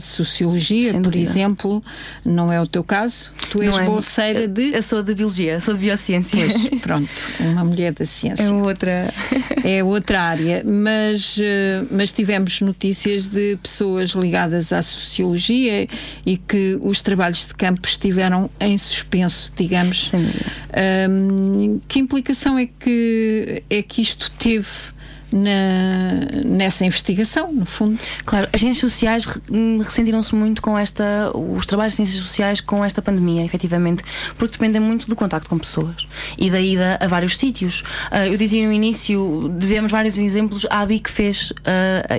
sociologia, 0.00 0.90
Sem 0.90 1.00
por 1.00 1.12
dúvida. 1.12 1.30
exemplo, 1.30 1.82
não 2.24 2.52
é 2.52 2.60
o 2.60 2.66
teu 2.66 2.82
caso? 2.82 3.32
Tu 3.50 3.62
és 3.62 3.76
é. 3.76 3.84
bolseira 3.84 4.48
de. 4.48 4.74
Eu 4.74 4.82
sou 4.82 5.00
de 5.00 5.14
biologia, 5.14 5.60
sou 5.60 5.74
de 5.74 5.80
biociências. 5.80 6.52
Pois, 6.68 6.82
pronto, 6.82 7.08
uma 7.38 7.64
mulher 7.64 7.92
da 7.92 8.04
ciência. 8.04 8.42
É 8.42 8.50
outra. 8.50 9.14
é 9.62 9.84
outra 9.84 10.22
área, 10.22 10.64
mas, 10.64 11.36
eh, 11.40 11.84
mas 11.90 12.12
tivemos 12.12 12.60
notícias 12.60 13.28
de 13.28 13.56
pessoas 13.62 14.10
ligadas 14.10 14.72
à 14.72 14.82
sociologia 14.82 15.86
e 16.24 16.36
que 16.36 16.78
os 16.82 17.00
trabalhos 17.00 17.46
de 17.46 17.54
campo 17.54 17.86
estiveram 17.86 18.50
em 18.60 18.76
suspenso, 18.76 19.52
digamos. 19.56 20.10
Um, 20.12 21.80
que 21.86 21.98
implicação 21.98 22.58
é 22.58 22.66
que, 22.66 23.62
é 23.68 23.82
que 23.82 24.02
isto 24.02 24.30
teve 24.32 24.95
na, 25.32 26.44
nessa 26.44 26.84
investigação, 26.84 27.52
no 27.52 27.66
fundo. 27.66 27.98
Claro, 28.24 28.48
as 28.52 28.60
ciências 28.60 28.92
sociais 28.92 29.26
hum, 29.50 29.78
ressentiram-se 29.78 30.34
muito 30.34 30.62
com 30.62 30.78
esta, 30.78 31.30
os 31.34 31.66
trabalhos 31.66 31.92
de 31.92 31.96
ciências 31.96 32.20
sociais 32.20 32.60
com 32.60 32.84
esta 32.84 33.02
pandemia, 33.02 33.44
efetivamente, 33.44 34.02
porque 34.38 34.52
dependem 34.52 34.80
muito 34.80 35.08
do 35.08 35.16
contacto 35.16 35.48
com 35.48 35.58
pessoas 35.58 36.06
e 36.38 36.50
da 36.50 36.60
ida 36.60 36.98
a 37.00 37.06
vários 37.06 37.36
sítios. 37.36 37.80
Uh, 38.10 38.32
eu 38.32 38.36
dizia 38.36 38.66
no 38.66 38.72
início, 38.72 39.48
demos 39.48 39.92
vários 39.92 40.18
exemplos, 40.18 40.66
a 40.70 40.80
ABI 40.80 41.00
que 41.00 41.10
fez, 41.10 41.50
uh, 41.50 41.54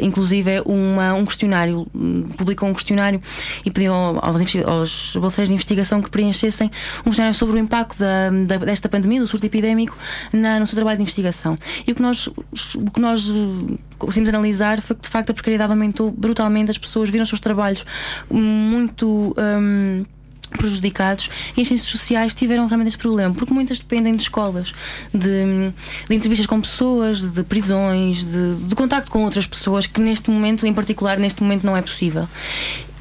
inclusive, 0.02 0.62
uma, 0.66 1.14
um 1.14 1.26
questionário, 1.26 1.88
hum, 1.94 2.30
publicou 2.38 2.70
um 2.70 2.74
questionário 2.74 3.22
e 3.66 3.72
pediu 3.72 3.94
aos, 3.94 4.56
aos 4.66 5.16
bolseiros 5.16 5.50
de 5.50 5.54
investigação 5.54 6.02
que 6.02 6.10
preenchessem 6.10 6.70
um 7.02 7.06
questionário 7.06 7.34
sobre 7.34 7.56
o 7.56 7.60
impacto 7.60 7.98
da, 8.00 8.30
da, 8.46 8.66
desta 8.66 8.90
pandemia, 8.90 9.22
do 9.22 9.28
surto 9.28 9.46
epidémico, 9.46 9.98
na, 10.34 10.60
no 10.60 10.68
seu 10.68 10.76
trabalho 10.76 10.98
de 10.98 11.04
investigação. 11.04 11.58
E 11.86 11.92
o 11.92 11.96
que 11.96 12.02
nós, 12.02 12.28
o 12.28 12.92
que 12.98 13.00
nós 13.00 13.07
eh, 13.16 13.78
conseguimos 13.98 14.30
analisar 14.30 14.82
foi 14.82 14.96
que 14.96 15.04
de 15.04 15.10
facto 15.10 15.30
a 15.30 15.34
precariedade 15.34 15.72
aumentou 15.72 16.12
brutalmente, 16.12 16.72
as 16.72 16.78
pessoas 16.78 17.10
viram 17.10 17.24
os 17.24 17.30
seus 17.30 17.42
trabalhos 17.42 17.86
muito. 18.30 19.36
Um, 19.38 20.06
prejudicados 20.50 21.30
e 21.58 21.62
as 21.62 21.68
ciências 21.68 21.90
sociais 21.90 22.34
tiveram 22.34 22.68
realmente 22.68 22.88
este 22.88 23.00
problema, 23.00 23.34
porque 23.34 23.54
muitas 23.54 23.80
dependem 23.80 24.16
de 24.16 24.24
escolas, 24.24 24.74
de, 25.14 25.74
de 26.08 26.16
entrevistas 26.16 26.48
com 26.48 26.62
pessoas, 26.62 27.22
de 27.22 27.44
prisões, 27.44 28.24
de, 28.24 28.56
de 28.56 28.74
contacto 28.74 29.12
com 29.12 29.24
outras 29.24 29.46
pessoas, 29.46 29.86
que 29.86 30.00
neste 30.00 30.30
momento, 30.30 30.66
em 30.66 30.74
particular, 30.74 31.20
neste 31.20 31.44
momento 31.44 31.66
não 31.66 31.76
é 31.76 31.82
possível. 31.82 32.28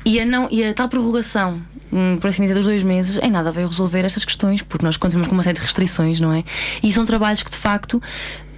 E 0.05 0.21
a, 0.21 0.25
não, 0.25 0.49
e 0.51 0.65
a 0.65 0.75
tal 0.75 0.89
prorrogação 0.89 1.61
hum, 1.93 2.17
por 2.21 2.29
assim 2.29 2.43
dizer, 2.43 2.55
dos 2.55 2.65
dois 2.65 2.83
meses, 2.83 3.19
em 3.23 3.31
nada 3.31 3.51
veio 3.51 3.69
resolver 3.69 4.05
estas 4.05 4.25
questões, 4.25 4.63
porque 4.63 4.85
nós 4.85 4.97
continuamos 4.97 5.29
com 5.29 5.35
uma 5.35 5.43
série 5.43 5.57
de 5.57 5.63
restrições, 5.63 6.21
não 6.21 6.33
é? 6.33 6.45
E 6.83 6.93
são 6.93 7.05
trabalhos 7.05 7.43
que 7.43 7.51
de 7.51 7.57
facto 7.57 8.03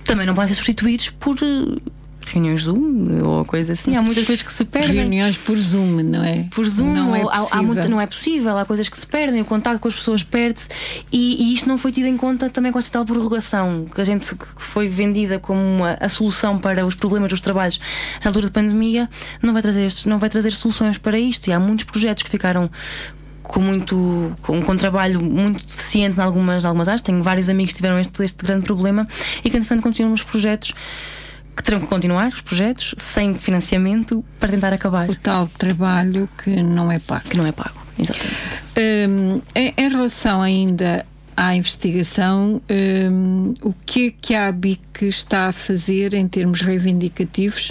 também 0.09 0.27
não 0.27 0.35
podem 0.35 0.49
ser 0.49 0.55
substituídos 0.55 1.11
por 1.11 1.37
eh, 1.43 1.79
reuniões 2.27 2.63
Zoom 2.63 3.23
ou 3.23 3.45
coisa 3.45 3.75
assim. 3.75 3.95
Há 3.95 4.01
muitas 4.01 4.25
coisas 4.25 4.43
que 4.43 4.51
se 4.51 4.65
perdem. 4.65 4.97
Reuniões 4.97 5.37
por 5.37 5.59
Zoom, 5.59 6.03
não 6.03 6.25
é? 6.25 6.47
Por 6.51 6.67
Zoom, 6.67 6.95
não, 6.95 7.15
é, 7.15 7.23
há, 7.23 7.59
há 7.59 7.63
muito, 7.63 7.87
não 7.91 8.01
é 8.01 8.07
possível. 8.07 8.57
Há 8.57 8.65
coisas 8.65 8.89
que 8.89 8.99
se 8.99 9.07
perdem, 9.07 9.43
o 9.43 9.45
contato 9.45 9.79
com 9.79 9.87
as 9.87 9.93
pessoas 9.93 10.23
perde-se 10.23 10.69
e, 11.13 11.51
e, 11.51 11.55
isto 11.55 11.69
não 11.69 11.77
foi 11.77 11.93
tido 11.93 12.07
em 12.07 12.17
conta 12.17 12.49
também 12.49 12.73
com 12.73 12.79
esta 12.79 12.93
tal 12.93 13.05
prorrogação 13.05 13.87
que 13.95 14.01
a 14.01 14.05
gente 14.05 14.35
que 14.35 14.47
foi 14.57 14.89
vendida 14.89 15.39
como 15.39 15.61
uma, 15.61 15.99
a 16.01 16.09
solução 16.09 16.59
para 16.59 16.87
os 16.87 16.95
problemas 16.95 17.31
dos 17.31 17.43
trabalhos 17.43 17.79
na 18.25 18.31
altura 18.31 18.47
de 18.47 18.53
pandemia. 18.53 19.11
Não 19.43 19.53
vai 19.53 19.61
trazer, 19.61 19.93
não 20.07 20.19
vai 20.19 20.31
trazer 20.31 20.53
soluções 20.53 20.97
para 20.97 21.19
isto 21.19 21.49
e 21.49 21.53
há 21.53 21.61
muitos 21.61 21.85
projetos 21.85 22.23
que 22.23 22.31
ficaram 22.31 22.71
com 23.49 23.61
muito 23.61 24.37
com, 24.43 24.63
com 24.63 24.73
um 24.73 24.77
trabalho 24.77 25.21
muito 25.21 25.67
deficiente 25.67 26.19
em 26.19 26.23
algumas, 26.23 26.65
algumas 26.65 26.87
áreas. 26.87 27.03
Tenho 27.03 27.23
vários 27.23 27.49
amigos 27.49 27.73
que 27.73 27.79
tiveram 27.79 27.99
este, 27.99 28.23
este 28.23 28.45
grande 28.45 28.65
problema 28.65 29.09
e 29.43 29.51
que, 29.51 29.57
entretanto, 29.57 29.83
continuam 29.83 30.13
os 30.13 30.23
projetos 30.23 30.73
que 31.57 31.65
terão 31.65 31.81
que 31.81 31.87
continuar 31.89 32.29
os 32.29 32.41
projetos 32.41 32.95
sem 32.97 33.37
financiamento 33.37 34.25
para 34.39 34.51
tentar 34.51 34.73
acabar. 34.73 35.11
O 35.11 35.17
tal 35.17 35.49
trabalho 35.49 36.29
que 36.43 36.63
não 36.63 36.93
é 36.93 37.01
pago. 37.01 37.29
Que 37.29 37.37
não 37.37 37.47
é 37.47 37.51
pago, 37.51 37.81
exatamente. 37.99 39.09
Um, 39.11 39.43
em, 39.57 39.75
em, 39.77 39.89
relação 39.89 40.41
ainda 40.41 41.05
à 41.39 41.55
investigação, 41.55 42.61
um, 42.69 43.55
o 43.63 43.73
que 43.87 44.09
é 44.09 44.11
que 44.21 44.35
a 44.35 44.49
ABIC 44.49 45.07
está 45.07 45.47
a 45.47 45.53
fazer 45.53 46.13
em 46.13 46.27
termos 46.27 46.63
reivindicativos 46.63 47.71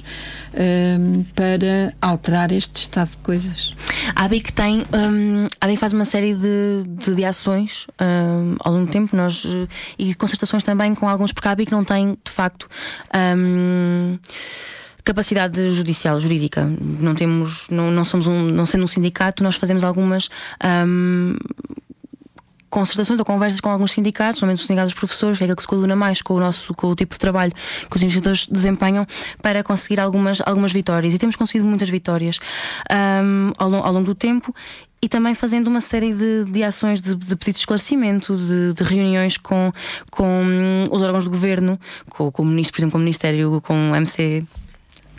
um, 0.54 1.24
para 1.36 1.94
alterar 2.02 2.54
este 2.54 2.78
estado 2.78 3.10
de 3.10 3.18
coisas? 3.18 3.76
A 4.16 4.24
ABIC 4.24 4.54
tem, 4.54 4.86
um, 4.94 5.48
a 5.60 5.66
ABIC 5.66 5.80
faz 5.80 5.92
uma 5.92 6.06
série 6.06 6.34
de, 6.34 6.84
de, 6.88 7.14
de 7.14 7.26
ações 7.26 7.88
um, 8.00 8.56
ao 8.62 8.72
longo 8.72 8.86
do 8.86 8.92
tempo, 8.92 9.14
nós, 9.14 9.46
e 10.00 10.16
concertações 10.16 10.64
também 10.64 10.96
com 10.96 11.10
alguns, 11.10 11.34
porque 11.34 11.50
a 11.50 11.52
ABIC 11.52 11.70
não 11.70 11.84
tem, 11.84 12.18
de 12.24 12.32
facto, 12.32 12.70
um, 13.38 14.18
capacidade 15.04 15.72
judicial, 15.72 16.18
jurídica. 16.22 16.66
Não 16.80 17.14
temos, 17.16 17.68
não, 17.70 17.92
não 17.92 18.06
somos 18.06 18.28
um, 18.28 18.44
não 18.44 18.66
sendo 18.66 18.86
um 18.86 18.88
sindicato, 18.88 19.44
nós 19.44 19.58
fazemos 19.58 19.84
algumas 19.84 20.30
um, 20.88 21.36
concertações 22.70 23.20
ou 23.20 23.26
conversas 23.26 23.60
com 23.60 23.70
alguns 23.70 23.92
sindicatos, 23.92 24.42
normalmente 24.42 24.62
os 24.62 24.68
sindicatos 24.68 24.94
dos 24.94 25.00
professores, 25.00 25.38
que 25.38 25.44
é 25.44 25.46
aquele 25.46 25.56
que 25.56 25.62
se 25.62 25.68
coaduna 25.68 25.96
mais 25.96 26.22
com 26.22 26.34
o 26.34 26.40
nosso 26.40 26.74
com 26.74 26.88
o 26.88 26.96
tipo 26.96 27.16
de 27.16 27.20
trabalho 27.20 27.54
que 27.90 27.96
os 27.96 28.02
investigadores 28.02 28.48
desempenham 28.48 29.06
para 29.42 29.64
conseguir 29.64 30.00
algumas, 30.00 30.42
algumas 30.46 30.74
vitórias. 30.74 31.14
E 31.14 31.18
temos 31.18 31.36
conseguido 31.36 31.68
muitas 31.68 31.90
vitórias 31.90 32.40
um, 33.24 33.52
ao, 33.58 33.74
ao 33.74 33.94
longo 33.94 34.06
do 34.06 34.16
tempo 34.16 34.54
e 35.02 35.08
também 35.08 35.36
fazendo 35.36 35.68
uma 35.68 35.82
série 35.82 36.14
de, 36.14 36.46
de 36.46 36.64
ações 36.64 37.02
de, 37.02 37.16
de 37.16 37.36
pedidos 37.36 37.60
de 37.60 37.60
esclarecimento, 37.60 38.36
de, 38.36 38.74
de, 38.74 38.84
reuniões 38.84 39.38
com, 39.38 39.72
com 40.10 40.88
os 40.92 41.02
órgãos 41.02 41.24
do 41.24 41.30
governo, 41.30 41.80
com, 42.10 42.32
com 42.32 42.44
o 42.44 42.46
ministro, 42.46 42.74
por 42.74 42.80
exemplo, 42.80 42.92
com 42.94 42.98
o 42.98 43.02
Ministério, 43.02 43.62
com 43.62 43.92
o 43.92 43.96
MC 43.96 44.44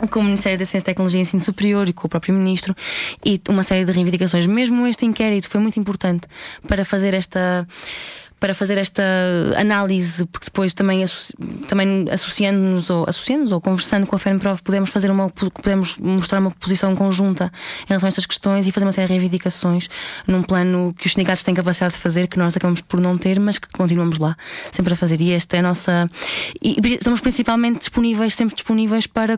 com 0.07 0.19
o 0.19 0.23
Ministério 0.23 0.57
da 0.57 0.65
Ciência, 0.65 0.85
Tecnologia 0.85 1.19
e 1.19 1.21
Ensino 1.21 1.41
Superior 1.41 1.87
e 1.87 1.93
com 1.93 2.07
o 2.07 2.09
próprio 2.09 2.33
Ministro 2.33 2.75
e 3.25 3.41
uma 3.49 3.63
série 3.63 3.85
de 3.85 3.91
reivindicações. 3.91 4.45
Mesmo 4.45 4.85
este 4.87 5.05
inquérito 5.05 5.49
foi 5.49 5.59
muito 5.59 5.79
importante 5.79 6.27
para 6.67 6.85
fazer 6.85 7.13
esta 7.13 7.67
para 8.39 8.53
fazer 8.53 8.77
esta 8.77 9.03
análise, 9.57 10.25
porque 10.27 10.45
depois 10.45 10.73
também, 10.73 11.03
também 11.67 12.07
associando-nos 12.09 12.89
ou, 12.89 13.05
associando 13.07 13.53
ou 13.53 13.59
conversando 13.59 14.07
com 14.07 14.15
a 14.15 14.19
FENPROV 14.19 14.61
podemos 14.61 14.89
fazer 14.89 15.11
uma 15.11 15.29
podemos 15.29 15.97
mostrar 15.97 16.39
uma 16.39 16.51
posição 16.51 16.95
conjunta 16.95 17.51
em 17.83 17.89
relação 17.89 18.07
a 18.07 18.09
estas 18.09 18.25
questões 18.25 18.65
e 18.65 18.71
fazer 18.71 18.85
uma 18.85 18.91
série 18.91 19.07
de 19.07 19.13
reivindicações 19.13 19.89
num 20.25 20.41
plano 20.41 20.93
que 20.97 21.07
os 21.07 21.13
sindicatos 21.13 21.43
têm 21.43 21.53
capacidade 21.53 21.93
de 21.95 21.99
fazer, 21.99 22.27
que 22.27 22.39
nós 22.39 22.55
acabamos 22.55 22.81
por 22.81 23.01
não 23.01 23.17
ter, 23.17 23.39
mas 23.39 23.57
que 23.57 23.67
continuamos 23.69 24.17
lá 24.17 24.37
sempre 24.71 24.93
a 24.93 24.95
fazer. 24.95 25.19
E 25.19 25.33
esta 25.33 25.57
é 25.57 25.59
a 25.59 25.63
nossa. 25.63 26.09
E 26.61 26.77
estamos 26.93 27.19
principalmente 27.19 27.79
disponíveis, 27.79 28.33
sempre 28.35 28.55
disponíveis 28.55 29.05
para 29.05 29.37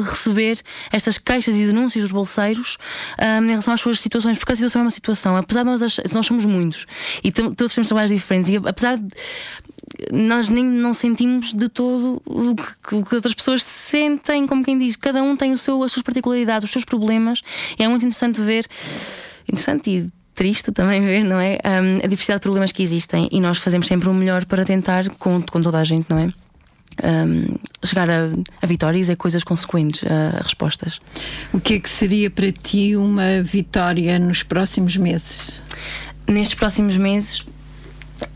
receber 0.00 0.60
estas 0.90 1.18
queixas 1.18 1.56
e 1.56 1.66
denúncias 1.66 2.02
dos 2.02 2.12
bolseiros 2.12 2.78
um, 3.20 3.44
em 3.44 3.48
relação 3.48 3.74
às 3.74 3.80
suas 3.80 4.00
situações, 4.00 4.38
porque 4.38 4.52
a 4.52 4.56
situação 4.56 4.80
é 4.80 4.84
uma 4.84 4.90
situação, 4.90 5.36
apesar 5.36 5.64
de 5.64 5.70
nós, 5.70 5.80
nós 6.12 6.26
somos 6.26 6.44
muitos 6.44 6.86
e 7.22 7.30
todos 7.30 7.74
temos 7.74 7.88
trabalhos 7.88 8.10
diferentes, 8.10 8.50
e 8.50 8.56
apesar 8.56 8.96
de 8.96 9.08
nós 10.10 10.48
nem 10.48 10.64
não 10.64 10.94
sentimos 10.94 11.52
de 11.52 11.68
todo 11.68 12.22
o 12.24 12.54
que, 12.54 12.94
o 12.94 13.04
que, 13.04 13.14
outras 13.14 13.34
pessoas 13.34 13.62
sentem, 13.62 14.46
como 14.46 14.64
quem 14.64 14.78
diz, 14.78 14.96
cada 14.96 15.22
um 15.22 15.36
tem 15.36 15.52
o 15.52 15.58
seu, 15.58 15.82
as 15.82 15.92
suas 15.92 16.02
particularidades, 16.02 16.64
os 16.64 16.72
seus 16.72 16.84
problemas, 16.84 17.42
e 17.78 17.82
é 17.82 17.88
muito 17.88 18.04
interessante 18.04 18.40
ver, 18.40 18.66
interessante 19.48 19.90
e 19.90 20.12
triste 20.34 20.72
também 20.72 21.00
ver, 21.04 21.24
não 21.24 21.38
é? 21.38 21.58
Um, 21.64 22.04
a 22.04 22.06
diversidade 22.06 22.38
de 22.38 22.42
problemas 22.42 22.72
que 22.72 22.82
existem 22.82 23.28
e 23.30 23.40
nós 23.40 23.58
fazemos 23.58 23.86
sempre 23.86 24.08
o 24.08 24.14
melhor 24.14 24.44
para 24.44 24.64
tentar 24.64 25.08
com, 25.10 25.42
com 25.42 25.62
toda 25.62 25.78
a 25.78 25.84
gente, 25.84 26.06
não 26.08 26.18
é? 26.18 26.32
Um, 27.02 27.56
chegar 27.84 28.10
a, 28.10 28.28
a, 28.60 28.66
vitórias 28.66 29.08
é 29.08 29.16
coisas 29.16 29.44
consequentes 29.44 30.04
a, 30.10 30.38
a, 30.38 30.42
respostas. 30.42 31.00
O 31.52 31.60
que 31.60 31.74
é 31.74 31.80
que 31.80 31.88
seria 31.88 32.30
para 32.30 32.50
ti 32.52 32.96
uma 32.96 33.42
vitória 33.42 34.18
nos 34.18 34.42
próximos 34.42 34.96
meses? 34.96 35.62
Nestes 36.26 36.54
próximos 36.54 36.96
meses, 36.96 37.44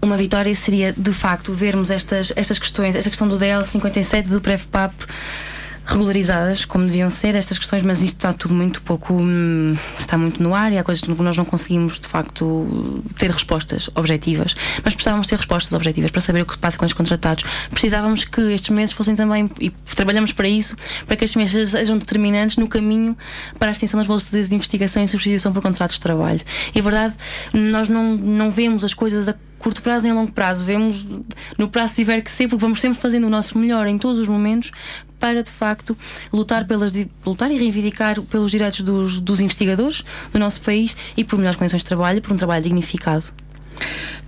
uma 0.02 0.16
vitória 0.16 0.54
seria 0.54 0.92
de 0.92 1.12
facto 1.12 1.52
vermos 1.52 1.90
estas, 1.90 2.32
estas 2.36 2.58
questões, 2.58 2.96
esta 2.96 3.10
questão 3.10 3.28
do 3.28 3.38
DL 3.38 3.64
57 3.64 4.28
do 4.28 4.40
PrEFPAP 4.40 4.92
regularizadas 5.86 6.64
como 6.64 6.84
deviam 6.84 7.08
ser 7.08 7.34
estas 7.34 7.58
questões, 7.58 7.82
mas 7.82 8.00
isto 8.00 8.16
está 8.16 8.32
tudo 8.32 8.54
muito 8.54 8.82
pouco. 8.82 9.14
Hum, 9.14 9.76
está 9.98 10.18
muito 10.18 10.42
no 10.42 10.54
ar 10.54 10.72
e 10.72 10.78
há 10.78 10.84
coisas 10.84 11.02
que 11.02 11.10
nós 11.10 11.36
não 11.36 11.44
conseguimos 11.44 12.00
de 12.00 12.08
facto 12.08 13.02
ter 13.16 13.30
respostas 13.30 13.88
objetivas. 13.94 14.54
Mas 14.84 14.94
precisávamos 14.94 15.26
ter 15.26 15.36
respostas 15.36 15.72
objetivas 15.72 16.10
para 16.10 16.20
saber 16.20 16.42
o 16.42 16.46
que 16.46 16.58
passa 16.58 16.76
com 16.76 16.84
os 16.84 16.92
contratados. 16.92 17.44
Precisávamos 17.70 18.24
que 18.24 18.40
estes 18.52 18.70
meses 18.70 18.92
fossem 18.92 19.14
também, 19.14 19.50
e 19.60 19.70
trabalhamos 19.94 20.32
para 20.32 20.48
isso, 20.48 20.76
para 21.06 21.16
que 21.16 21.24
estes 21.24 21.36
meses 21.36 21.70
sejam 21.70 21.96
determinantes 21.96 22.56
no 22.56 22.66
caminho 22.66 23.16
para 23.58 23.68
a 23.68 23.72
extinção 23.72 23.98
das 23.98 24.06
bolsas 24.06 24.48
de 24.48 24.54
investigação 24.54 25.02
e 25.02 25.08
substituição 25.08 25.52
por 25.52 25.62
contratos 25.62 25.96
de 25.96 26.02
trabalho. 26.02 26.40
E 26.74 26.78
a 26.80 26.82
verdade, 26.82 27.14
nós 27.52 27.88
não, 27.88 28.16
não 28.16 28.50
vemos 28.50 28.82
as 28.82 28.92
coisas 28.92 29.28
a 29.28 29.34
curto 29.58 29.82
prazo 29.82 30.06
e 30.06 30.10
a 30.10 30.14
longo 30.14 30.32
prazo. 30.32 30.64
Vemos 30.64 31.06
no 31.58 31.68
prazo 31.68 31.90
se 31.90 31.96
tiver 31.96 32.20
que 32.20 32.30
ser, 32.30 32.48
porque 32.48 32.60
vamos 32.60 32.80
sempre 32.80 33.00
fazendo 33.00 33.26
o 33.26 33.30
nosso 33.30 33.58
melhor 33.58 33.86
em 33.86 33.98
todos 33.98 34.20
os 34.20 34.28
momentos 34.28 34.70
para 35.18 35.42
de 35.42 35.50
facto 35.50 35.96
lutar, 36.32 36.66
pelas, 36.66 36.92
lutar 37.24 37.50
e 37.50 37.58
reivindicar 37.58 38.20
pelos 38.22 38.50
direitos 38.50 38.80
dos, 38.82 39.20
dos 39.20 39.40
investigadores 39.40 40.04
do 40.32 40.38
nosso 40.38 40.60
país 40.60 40.96
e 41.16 41.24
por 41.24 41.36
melhores 41.36 41.58
condições 41.58 41.82
de 41.82 41.86
trabalho, 41.86 42.20
por 42.22 42.32
um 42.32 42.36
trabalho 42.36 42.62
dignificado. 42.62 43.24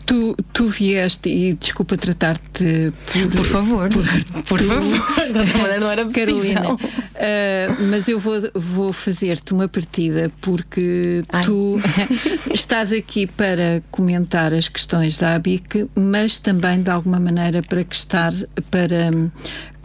Tu, 0.09 0.35
tu 0.55 0.69
vieste, 0.71 1.29
e 1.29 1.53
desculpa 1.53 1.95
tratar-te 1.95 2.95
por, 3.13 3.31
por, 3.31 3.45
favor, 3.45 3.91
por, 3.91 4.43
por 4.43 4.63
favor, 4.63 5.01
não 5.79 5.91
era 5.91 6.07
Carolina, 6.07 6.73
uh, 6.73 6.79
mas 7.91 8.09
eu 8.09 8.19
vou, 8.19 8.41
vou 8.55 8.91
fazer-te 8.91 9.53
uma 9.53 9.69
partida 9.69 10.31
porque 10.41 11.23
Ai. 11.29 11.45
tu 11.45 11.79
estás 12.55 12.91
aqui 12.91 13.27
para 13.27 13.83
comentar 13.91 14.55
as 14.55 14.67
questões 14.67 15.19
da 15.19 15.35
ABIC, 15.35 15.91
mas 15.95 16.39
também 16.39 16.81
de 16.81 16.89
alguma 16.91 17.21
maneira 17.21 17.63
para 17.63 17.85
que 17.85 17.95
estar 17.95 18.33
para 18.71 19.11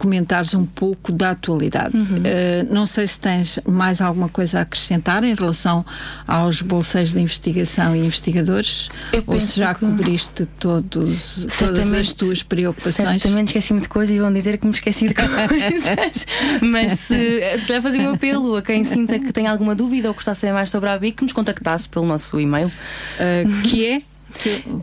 comentares 0.04 0.52
um 0.52 0.66
pouco 0.66 1.10
da 1.10 1.30
atualidade. 1.30 1.96
Uhum. 1.96 2.02
Uh, 2.02 2.74
não 2.74 2.84
sei 2.84 3.06
se 3.06 3.18
tens 3.18 3.58
mais 3.66 4.02
alguma 4.02 4.28
coisa 4.28 4.58
a 4.58 4.62
acrescentar 4.62 5.24
em 5.24 5.34
relação 5.34 5.84
aos 6.28 6.60
bolseiros 6.60 7.14
de 7.14 7.20
investigação 7.20 7.96
e 7.96 8.04
investigadores, 8.04 8.90
ou 9.26 9.40
se 9.40 9.58
já 9.58 9.72
que... 9.72 9.80
cobriste 9.80 10.44
todos, 10.60 11.46
todas 11.58 11.94
as 11.94 12.12
tuas 12.12 12.42
preocupações. 12.42 13.22
Certamente 13.22 13.48
esqueci-me 13.48 13.80
de 13.80 13.88
coisas 13.88 14.14
e 14.14 14.20
vão 14.20 14.30
dizer 14.30 14.58
que 14.58 14.66
me 14.66 14.74
esqueci 14.74 15.08
de 15.08 15.14
coisas. 15.16 16.26
Mas 16.60 16.92
se, 17.00 17.58
se 17.58 17.72
lhe 17.72 17.80
fazer 17.80 18.00
um 18.00 18.12
apelo 18.12 18.56
a 18.56 18.62
quem 18.62 18.84
sinta 18.84 19.18
que 19.18 19.32
tem 19.32 19.46
alguma 19.46 19.74
dúvida 19.74 20.08
ou 20.08 20.14
gostasse 20.14 20.38
de 20.38 20.40
saber 20.42 20.52
mais 20.52 20.70
sobre 20.70 20.90
a 20.90 20.92
ABIC, 20.92 21.16
que 21.16 21.22
nos 21.22 21.32
contactasse 21.32 21.88
pelo 21.88 22.04
nosso 22.04 22.38
e-mail. 22.38 22.66
Uh, 22.66 23.62
que 23.62 23.86
é? 23.86 24.02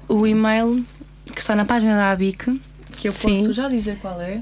O 0.08 0.26
e-mail 0.26 0.84
que 1.32 1.42
está 1.42 1.56
na 1.56 1.66
página 1.66 1.96
da 1.96 2.12
ABIC, 2.12 2.60
que 2.98 3.08
eu 3.08 3.12
Sim. 3.12 3.38
posso 3.38 3.54
já 3.54 3.68
dizer 3.68 3.98
qual 4.02 4.20
é. 4.20 4.42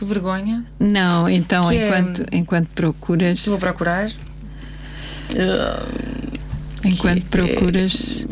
Que 0.00 0.04
vergonha. 0.06 0.64
Não, 0.78 1.28
então 1.28 1.68
que 1.68 1.76
enquanto, 1.76 2.22
é... 2.22 2.38
enquanto 2.38 2.68
procuras. 2.68 3.44
Vou 3.44 3.58
procurar. 3.58 4.08
Uh, 4.08 4.12
Enquanto 6.84 7.24
procuras, 7.26 8.26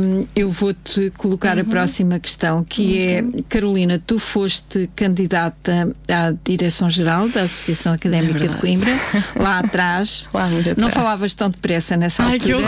um, 0.00 0.26
eu 0.34 0.50
vou-te 0.50 1.10
colocar 1.16 1.56
uhum. 1.56 1.62
a 1.62 1.64
próxima 1.64 2.18
questão, 2.18 2.64
que 2.64 2.98
é, 2.98 3.24
Carolina, 3.48 4.02
tu 4.04 4.18
foste 4.18 4.90
candidata 4.96 5.94
à 6.08 6.32
Direção-Geral 6.44 7.28
da 7.28 7.42
Associação 7.42 7.92
Académica 7.92 8.44
é 8.44 8.48
de 8.48 8.56
Coimbra, 8.56 8.92
lá 9.36 9.60
atrás. 9.60 10.28
Lá 10.34 10.48
não 10.76 10.90
falavas 10.90 11.34
tão 11.34 11.50
depressa 11.50 11.96
nessa 11.96 12.24
Ai, 12.24 12.34
altura. 12.34 12.66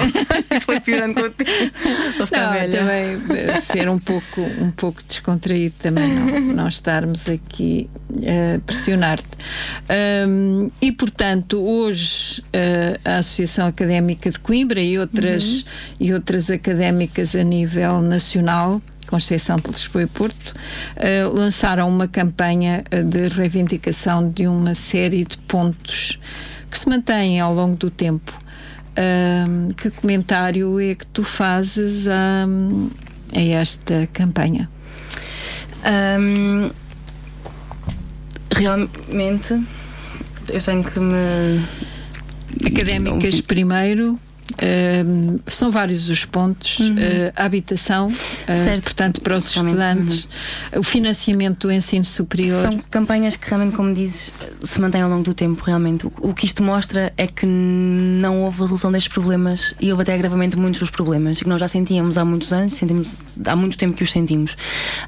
Que 0.49 0.61
Foi 0.65 0.81
piorando 0.81 1.15
com 1.15 1.21
o 1.21 1.31
tempo. 1.31 1.51
Não, 2.19 2.71
também 2.71 3.21
eh, 3.37 3.55
ser 3.57 3.89
um 3.89 3.99
pouco, 3.99 4.41
um 4.41 4.71
pouco 4.71 5.03
descontraído 5.07 5.75
também, 5.81 6.09
não, 6.09 6.41
não 6.55 6.69
estarmos 6.69 7.29
aqui 7.29 7.89
a 8.23 8.61
pressionar-te. 8.61 9.27
Um, 10.29 10.71
e, 10.81 10.93
portanto, 10.93 11.61
hoje 11.61 12.43
a 13.05 13.19
Associação 13.19 13.67
Académica 13.67 14.31
de 14.31 14.39
Coimbra 14.39 14.84
e 14.85 14.99
outras, 14.99 15.61
uhum. 15.61 15.65
e 16.01 16.13
outras 16.13 16.51
académicas 16.51 17.35
a 17.35 17.43
nível 17.43 18.01
nacional 18.01 18.81
com 19.07 19.19
exceção 19.19 19.59
de 19.59 19.69
Lisboa 19.69 20.05
e 20.05 20.07
Porto, 20.07 20.55
uh, 20.97 21.37
lançaram 21.37 21.89
uma 21.89 22.09
campanha 22.09 22.83
de 22.91 23.29
reivindicação 23.29 24.31
de 24.31 24.47
uma 24.47 24.75
série 24.75 25.25
de 25.25 25.37
pontos 25.39 26.19
que 26.71 26.79
se 26.79 26.89
mantêm 26.89 27.39
ao 27.39 27.55
longo 27.55 27.77
do 27.77 27.91
tempo. 27.91 28.43
Que 29.77 29.91
comentário 29.91 30.79
é 30.79 30.95
que 30.95 31.07
tu 31.07 31.25
fazes 31.25 32.07
a, 32.07 32.47
a 33.37 33.41
esta 33.41 34.09
campanha? 34.13 34.71
Um, 35.85 36.71
realmente, 38.57 39.61
eu 40.49 40.61
tenho 40.61 40.85
que 40.85 41.01
me. 41.01 41.61
Académicas 42.67 43.41
primeiro, 43.41 44.19
Uh, 44.53 45.41
são 45.47 45.71
vários 45.71 46.09
os 46.11 46.25
pontos. 46.25 46.79
Uhum. 46.79 46.93
Uh, 46.93 47.33
a 47.35 47.45
habitação, 47.45 48.09
uh, 48.09 48.83
portanto, 48.83 49.21
para 49.21 49.37
os 49.37 49.47
estudantes, 49.47 50.29
uhum. 50.73 50.81
o 50.81 50.83
financiamento 50.83 51.67
do 51.67 51.73
ensino 51.73 52.05
superior. 52.05 52.71
São 52.71 52.83
campanhas 52.91 53.37
que 53.37 53.49
realmente, 53.49 53.75
como 53.75 53.93
dizes, 53.95 54.33
se 54.63 54.81
mantêm 54.81 55.03
ao 55.03 55.09
longo 55.09 55.25
do 55.25 55.35
tempo, 55.35 55.63
realmente. 55.65 56.07
O, 56.07 56.13
o, 56.21 56.35
que 56.35 56.45
isto 56.45 56.63
mostra 56.63 57.13
é 57.17 57.27
que 57.27 57.47
não 57.47 58.43
houve 58.43 58.61
resolução 58.61 58.93
destes 58.93 59.13
problemas 59.13 59.75
e 59.81 59.91
houve 59.91 60.03
até 60.03 60.15
agravamento 60.15 60.57
de 60.57 60.63
muitos 60.63 60.81
dos 60.81 60.91
problemas 60.91 61.39
que 61.39 61.49
nós 61.49 61.61
já 61.61 61.69
sentíamos 61.69 62.19
há 62.19 62.25
muitos 62.25 62.53
anos, 62.53 62.75
sentimos 62.75 63.17
há 63.45 63.57
muito 63.57 63.79
tempo 63.79 63.95
que 63.95 64.05
os 64.05 64.11
sentimos. 64.11 64.57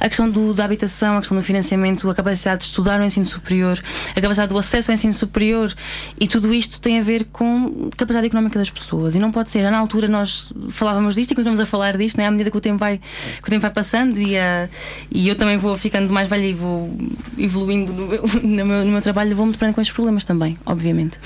A 0.00 0.08
questão 0.08 0.28
do, 0.30 0.54
da 0.54 0.64
habitação, 0.64 1.16
a 1.16 1.20
questão 1.20 1.36
do 1.36 1.42
financiamento, 1.42 2.08
a 2.08 2.14
capacidade 2.14 2.60
de 2.60 2.66
estudar 2.66 3.00
o 3.00 3.04
ensino 3.04 3.24
superior, 3.24 3.78
a 4.10 4.20
capacidade 4.20 4.48
do 4.48 4.58
acesso 4.58 4.90
ao 4.90 4.94
ensino 4.94 5.12
superior 5.12 5.74
e 6.18 6.26
tudo 6.26 6.52
isto 6.54 6.80
tem 6.80 6.98
a 6.98 7.02
ver 7.02 7.26
com 7.26 7.90
a 7.92 7.96
capacidade 7.96 8.26
económica 8.26 8.58
das 8.58 8.70
pessoas. 8.70 9.14
E 9.14 9.18
não 9.26 9.32
pode 9.32 9.50
ser. 9.50 9.62
Já 9.62 9.70
na 9.70 9.78
altura 9.78 10.08
nós 10.08 10.52
falávamos 10.70 11.14
disto 11.14 11.32
e 11.32 11.34
continuamos 11.34 11.60
a 11.60 11.66
falar 11.66 11.96
disto, 11.96 12.16
né? 12.16 12.26
à 12.26 12.30
medida 12.30 12.50
que 12.50 12.56
o 12.56 12.60
tempo 12.60 12.78
vai, 12.78 12.98
que 12.98 13.48
o 13.48 13.50
tempo 13.50 13.62
vai 13.62 13.70
passando 13.70 14.18
e, 14.18 14.36
uh, 14.36 14.68
e 15.10 15.28
eu 15.28 15.34
também 15.34 15.56
vou 15.56 15.76
ficando 15.76 16.12
mais 16.12 16.28
velha 16.28 16.46
e 16.46 16.54
vou 16.54 16.96
evoluindo 17.38 17.92
no 17.92 18.06
meu, 18.06 18.22
no 18.42 18.66
meu, 18.66 18.84
no 18.84 18.92
meu 18.92 19.02
trabalho, 19.02 19.36
vou-me 19.36 19.52
deparando 19.52 19.74
com 19.74 19.80
estes 19.80 19.94
problemas 19.94 20.24
também, 20.24 20.56
obviamente. 20.64 21.18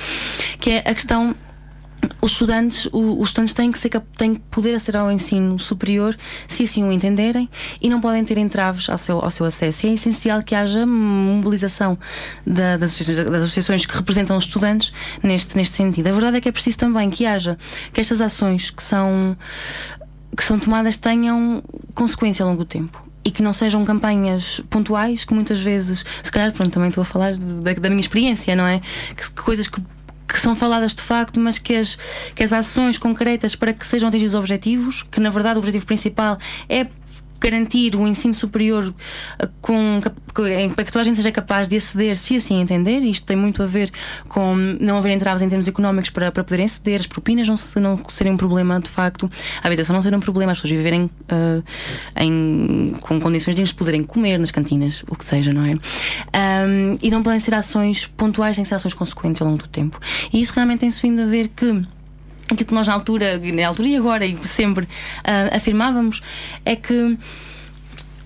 Que 0.58 0.70
é 0.70 0.78
a 0.78 0.94
questão 0.94 1.34
os 2.22 2.32
estudantes, 2.32 2.88
os 2.92 3.28
estudantes 3.28 3.54
têm 3.54 3.72
que, 3.72 3.78
ser, 3.78 3.90
têm 4.16 4.34
que 4.34 4.40
poder 4.50 4.74
aceder 4.74 5.00
ao 5.00 5.10
ensino 5.10 5.58
superior 5.58 6.16
se 6.48 6.64
assim 6.64 6.84
o 6.84 6.92
entenderem 6.92 7.48
e 7.80 7.88
não 7.88 8.00
podem 8.00 8.24
ter 8.24 8.38
entraves 8.38 8.88
ao 8.88 8.98
seu, 8.98 9.18
ao 9.22 9.30
seu 9.30 9.46
acesso. 9.46 9.86
E 9.86 9.90
é 9.90 9.92
essencial 9.94 10.42
que 10.42 10.54
haja 10.54 10.86
mobilização 10.86 11.98
da, 12.46 12.76
das, 12.76 12.92
associações, 12.92 13.30
das 13.30 13.42
associações 13.42 13.86
que 13.86 13.96
representam 13.96 14.36
os 14.36 14.44
estudantes 14.44 14.92
neste, 15.22 15.56
neste 15.56 15.76
sentido. 15.76 16.06
A 16.08 16.12
verdade 16.12 16.36
é 16.38 16.40
que 16.40 16.48
é 16.48 16.52
preciso 16.52 16.78
também 16.78 17.10
que 17.10 17.26
haja 17.26 17.58
que 17.92 18.00
estas 18.00 18.20
ações 18.20 18.70
que 18.70 18.82
são, 18.82 19.36
que 20.36 20.42
são 20.42 20.58
tomadas 20.58 20.96
tenham 20.96 21.62
consequência 21.94 22.42
ao 22.42 22.50
longo 22.50 22.64
do 22.64 22.68
tempo 22.68 23.10
e 23.24 23.30
que 23.30 23.42
não 23.42 23.52
sejam 23.52 23.84
campanhas 23.84 24.60
pontuais 24.70 25.24
que 25.24 25.34
muitas 25.34 25.60
vezes, 25.60 26.04
se 26.22 26.32
calhar, 26.32 26.52
pronto, 26.52 26.72
também 26.72 26.88
estou 26.88 27.02
a 27.02 27.04
falar 27.04 27.36
da, 27.36 27.72
da 27.74 27.90
minha 27.90 28.00
experiência, 28.00 28.56
não 28.56 28.66
é? 28.66 28.80
Que, 29.14 29.30
que 29.30 29.42
coisas 29.42 29.68
que 29.68 29.80
que 30.40 30.44
são 30.44 30.56
faladas 30.56 30.94
de 30.94 31.02
facto, 31.02 31.38
mas 31.38 31.58
que 31.58 31.74
as, 31.74 31.98
que 32.34 32.42
as 32.42 32.50
ações 32.50 32.96
concretas 32.96 33.54
para 33.54 33.74
que 33.74 33.86
sejam 33.86 34.08
atingidos 34.08 34.32
os 34.32 34.40
objetivos, 34.40 35.02
que 35.02 35.20
na 35.20 35.28
verdade 35.28 35.56
o 35.56 35.58
objetivo 35.58 35.84
principal 35.84 36.38
é 36.66 36.86
garantir 37.40 37.96
o 37.96 38.06
ensino 38.06 38.34
superior 38.34 38.94
com, 39.60 40.00
para 40.74 40.84
que 40.84 40.92
toda 40.92 41.00
a 41.00 41.04
gente 41.04 41.16
seja 41.16 41.32
capaz 41.32 41.68
de 41.68 41.76
aceder, 41.76 42.16
se 42.16 42.36
assim 42.36 42.60
entender. 42.60 43.00
Isto 43.00 43.26
tem 43.26 43.36
muito 43.36 43.62
a 43.62 43.66
ver 43.66 43.90
com 44.28 44.54
não 44.80 44.98
haver 44.98 45.12
entraves 45.12 45.42
em 45.42 45.48
termos 45.48 45.66
económicos 45.66 46.10
para, 46.10 46.30
para 46.30 46.44
poderem 46.44 46.68
ceder, 46.68 47.00
as 47.00 47.06
propinas 47.06 47.48
não, 47.48 47.56
não 47.80 48.02
serem 48.08 48.32
um 48.32 48.36
problema 48.36 48.80
de 48.80 48.88
facto, 48.88 49.30
a 49.62 49.66
habitação 49.66 49.94
não 49.94 50.02
ser 50.02 50.14
um 50.14 50.20
problema, 50.20 50.52
as 50.52 50.58
pessoas 50.58 50.76
viverem 50.76 51.04
uh, 51.04 51.64
em, 52.16 52.94
com 53.00 53.20
condições 53.20 53.54
de 53.54 53.74
poderem 53.74 54.02
comer 54.02 54.38
nas 54.38 54.50
cantinas, 54.50 55.02
o 55.08 55.16
que 55.16 55.24
seja, 55.24 55.52
não 55.52 55.64
é? 55.64 55.72
Um, 55.72 56.98
e 57.02 57.10
não 57.10 57.22
podem 57.22 57.40
ser 57.40 57.54
ações 57.54 58.06
pontuais, 58.06 58.56
têm 58.56 58.62
que 58.62 58.68
ser 58.68 58.74
ações 58.74 58.94
consequentes 58.94 59.40
ao 59.40 59.48
longo 59.48 59.62
do 59.62 59.68
tempo. 59.68 59.98
E 60.32 60.40
isso 60.40 60.52
realmente 60.54 60.80
tem-se 60.80 61.00
vindo 61.00 61.22
a 61.22 61.26
ver 61.26 61.48
que 61.48 61.82
aquilo 62.54 62.68
que 62.68 62.74
nós 62.74 62.86
na 62.86 62.94
altura, 62.94 63.38
na 63.38 63.66
altura 63.66 63.88
e 63.88 63.96
agora 63.96 64.26
e 64.26 64.36
sempre 64.44 64.84
uh, 64.84 65.56
afirmávamos 65.56 66.22
é 66.64 66.76
que 66.76 67.18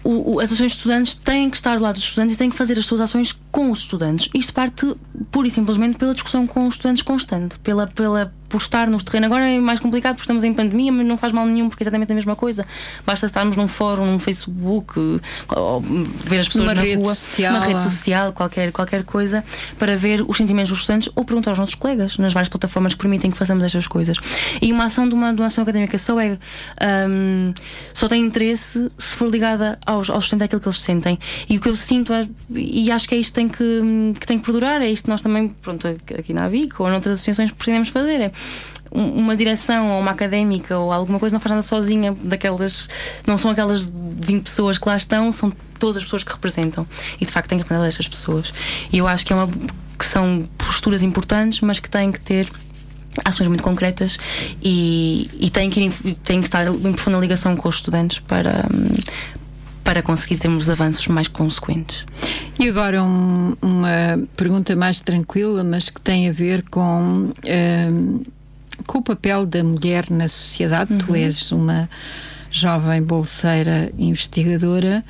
o, 0.04 0.34
o, 0.34 0.40
as 0.40 0.52
ações 0.52 0.72
de 0.72 0.78
estudantes 0.78 1.14
têm 1.16 1.48
que 1.48 1.56
estar 1.56 1.76
do 1.76 1.82
lado 1.82 1.94
dos 1.94 2.04
estudantes 2.04 2.34
e 2.34 2.38
têm 2.38 2.50
que 2.50 2.56
fazer 2.56 2.78
as 2.78 2.84
suas 2.84 3.00
ações 3.00 3.32
com 3.50 3.70
os 3.70 3.80
estudantes. 3.80 4.28
Isto 4.34 4.52
parte 4.52 4.94
pura 5.30 5.48
e 5.48 5.50
simplesmente 5.50 5.96
pela 5.96 6.12
discussão 6.12 6.46
com 6.46 6.66
os 6.66 6.74
estudantes 6.74 7.02
constante, 7.02 7.58
pela, 7.60 7.86
pela 7.86 8.32
por 8.54 8.86
no 8.86 9.02
terreno. 9.02 9.26
Agora 9.26 9.48
é 9.48 9.58
mais 9.58 9.80
complicado 9.80 10.14
porque 10.14 10.24
estamos 10.24 10.44
em 10.44 10.52
pandemia, 10.52 10.92
mas 10.92 11.04
não 11.04 11.16
faz 11.16 11.32
mal 11.32 11.44
nenhum 11.44 11.68
porque 11.68 11.82
é 11.82 11.84
exatamente 11.84 12.12
a 12.12 12.14
mesma 12.14 12.36
coisa. 12.36 12.64
Basta 13.04 13.26
estarmos 13.26 13.56
num 13.56 13.66
fórum, 13.66 14.06
num 14.06 14.18
Facebook, 14.20 15.20
ver 16.24 16.38
as 16.38 16.46
pessoas 16.46 16.64
uma 16.64 16.74
na 16.74 16.82
rua, 16.82 17.14
social. 17.14 17.56
uma 17.56 17.66
rede 17.66 17.82
social, 17.82 18.32
qualquer, 18.32 18.70
qualquer 18.70 19.02
coisa, 19.02 19.44
para 19.76 19.96
ver 19.96 20.22
os 20.22 20.36
sentimentos 20.36 20.70
dos 20.70 20.80
estudantes 20.80 21.10
ou 21.16 21.24
perguntar 21.24 21.50
aos 21.50 21.58
nossos 21.58 21.74
colegas 21.74 22.16
nas 22.18 22.32
várias 22.32 22.48
plataformas 22.48 22.94
que 22.94 23.00
permitem 23.00 23.30
que 23.30 23.36
façamos 23.36 23.64
estas 23.64 23.88
coisas. 23.88 24.18
E 24.62 24.70
uma 24.72 24.84
ação 24.84 25.08
de 25.08 25.14
uma, 25.14 25.32
de 25.32 25.40
uma 25.40 25.46
ação 25.46 25.62
académica 25.62 25.98
só 25.98 26.20
é 26.20 26.38
um, 27.08 27.52
só 27.92 28.06
tem 28.06 28.24
interesse 28.24 28.88
se 28.96 29.16
for 29.16 29.28
ligada 29.28 29.78
aos, 29.84 30.08
aos 30.10 30.24
estudantes 30.24 30.44
àquilo 30.44 30.60
que 30.60 30.68
eles 30.68 30.80
sentem. 30.80 31.18
E 31.48 31.56
o 31.56 31.60
que 31.60 31.68
eu 31.68 31.76
sinto, 31.76 32.12
é, 32.12 32.28
e 32.54 32.90
acho 32.92 33.08
que 33.08 33.16
é 33.16 33.18
isto 33.18 33.32
que 33.32 33.40
tem 33.40 33.48
que, 33.48 34.20
que 34.20 34.26
tem 34.26 34.38
que 34.38 34.44
perdurar, 34.44 34.80
é 34.80 34.90
isto 34.90 35.04
que 35.04 35.10
nós 35.10 35.20
também, 35.20 35.48
pronto, 35.48 35.88
aqui 35.88 36.32
na 36.32 36.44
ABIC 36.44 36.80
ou 36.80 36.88
noutras 36.88 37.14
associações 37.14 37.50
pretendemos 37.50 37.88
fazer. 37.88 38.20
É 38.20 38.32
uma 38.90 39.34
direção 39.36 39.90
ou 39.90 40.00
uma 40.00 40.12
académica 40.12 40.78
ou 40.78 40.92
alguma 40.92 41.18
coisa 41.18 41.34
não 41.34 41.40
faz 41.40 41.50
nada 41.50 41.62
sozinha 41.62 42.16
daquelas 42.22 42.88
não 43.26 43.36
são 43.36 43.50
aquelas 43.50 43.82
20 43.82 44.44
pessoas 44.44 44.78
que 44.78 44.88
lá 44.88 44.96
estão 44.96 45.32
são 45.32 45.52
todas 45.80 45.96
as 45.96 46.04
pessoas 46.04 46.22
que 46.22 46.32
representam. 46.32 46.86
E 47.20 47.26
de 47.26 47.32
facto 47.32 47.48
tem 47.48 47.58
que 47.58 47.64
aprender 47.64 47.82
destas 47.82 48.08
pessoas. 48.08 48.54
E 48.92 48.98
eu 48.98 49.08
acho 49.08 49.26
que 49.26 49.32
é 49.32 49.36
uma 49.36 49.48
que 49.98 50.04
são 50.04 50.48
posturas 50.56 51.02
importantes 51.02 51.60
mas 51.60 51.78
que 51.78 51.90
têm 51.90 52.12
que 52.12 52.20
ter 52.20 52.48
ações 53.24 53.48
muito 53.48 53.62
concretas 53.62 54.18
e, 54.62 55.30
e 55.38 55.50
têm, 55.50 55.70
que 55.70 55.90
têm 56.24 56.40
que 56.40 56.48
estar 56.48 56.66
em 56.66 56.92
profunda 56.92 57.18
ligação 57.18 57.54
com 57.56 57.68
os 57.68 57.76
estudantes 57.76 58.18
para 58.20 58.64
para 59.84 60.02
conseguir 60.02 60.38
termos 60.38 60.70
avanços 60.70 61.06
mais 61.08 61.28
consequentes. 61.28 62.06
E 62.58 62.68
agora 62.68 63.04
um, 63.04 63.54
uma 63.60 64.26
pergunta 64.34 64.74
mais 64.74 65.00
tranquila, 65.00 65.62
mas 65.62 65.90
que 65.90 66.00
tem 66.00 66.28
a 66.28 66.32
ver 66.32 66.64
com 66.70 67.30
um, 67.44 68.22
com 68.86 68.98
o 68.98 69.02
papel 69.02 69.44
da 69.46 69.62
mulher 69.62 70.06
na 70.10 70.26
sociedade. 70.26 70.94
Uhum. 70.94 70.98
Tu 70.98 71.14
és 71.14 71.52
uma 71.52 71.88
jovem 72.50 73.02
bolseira 73.02 73.92
investigadora. 73.98 75.04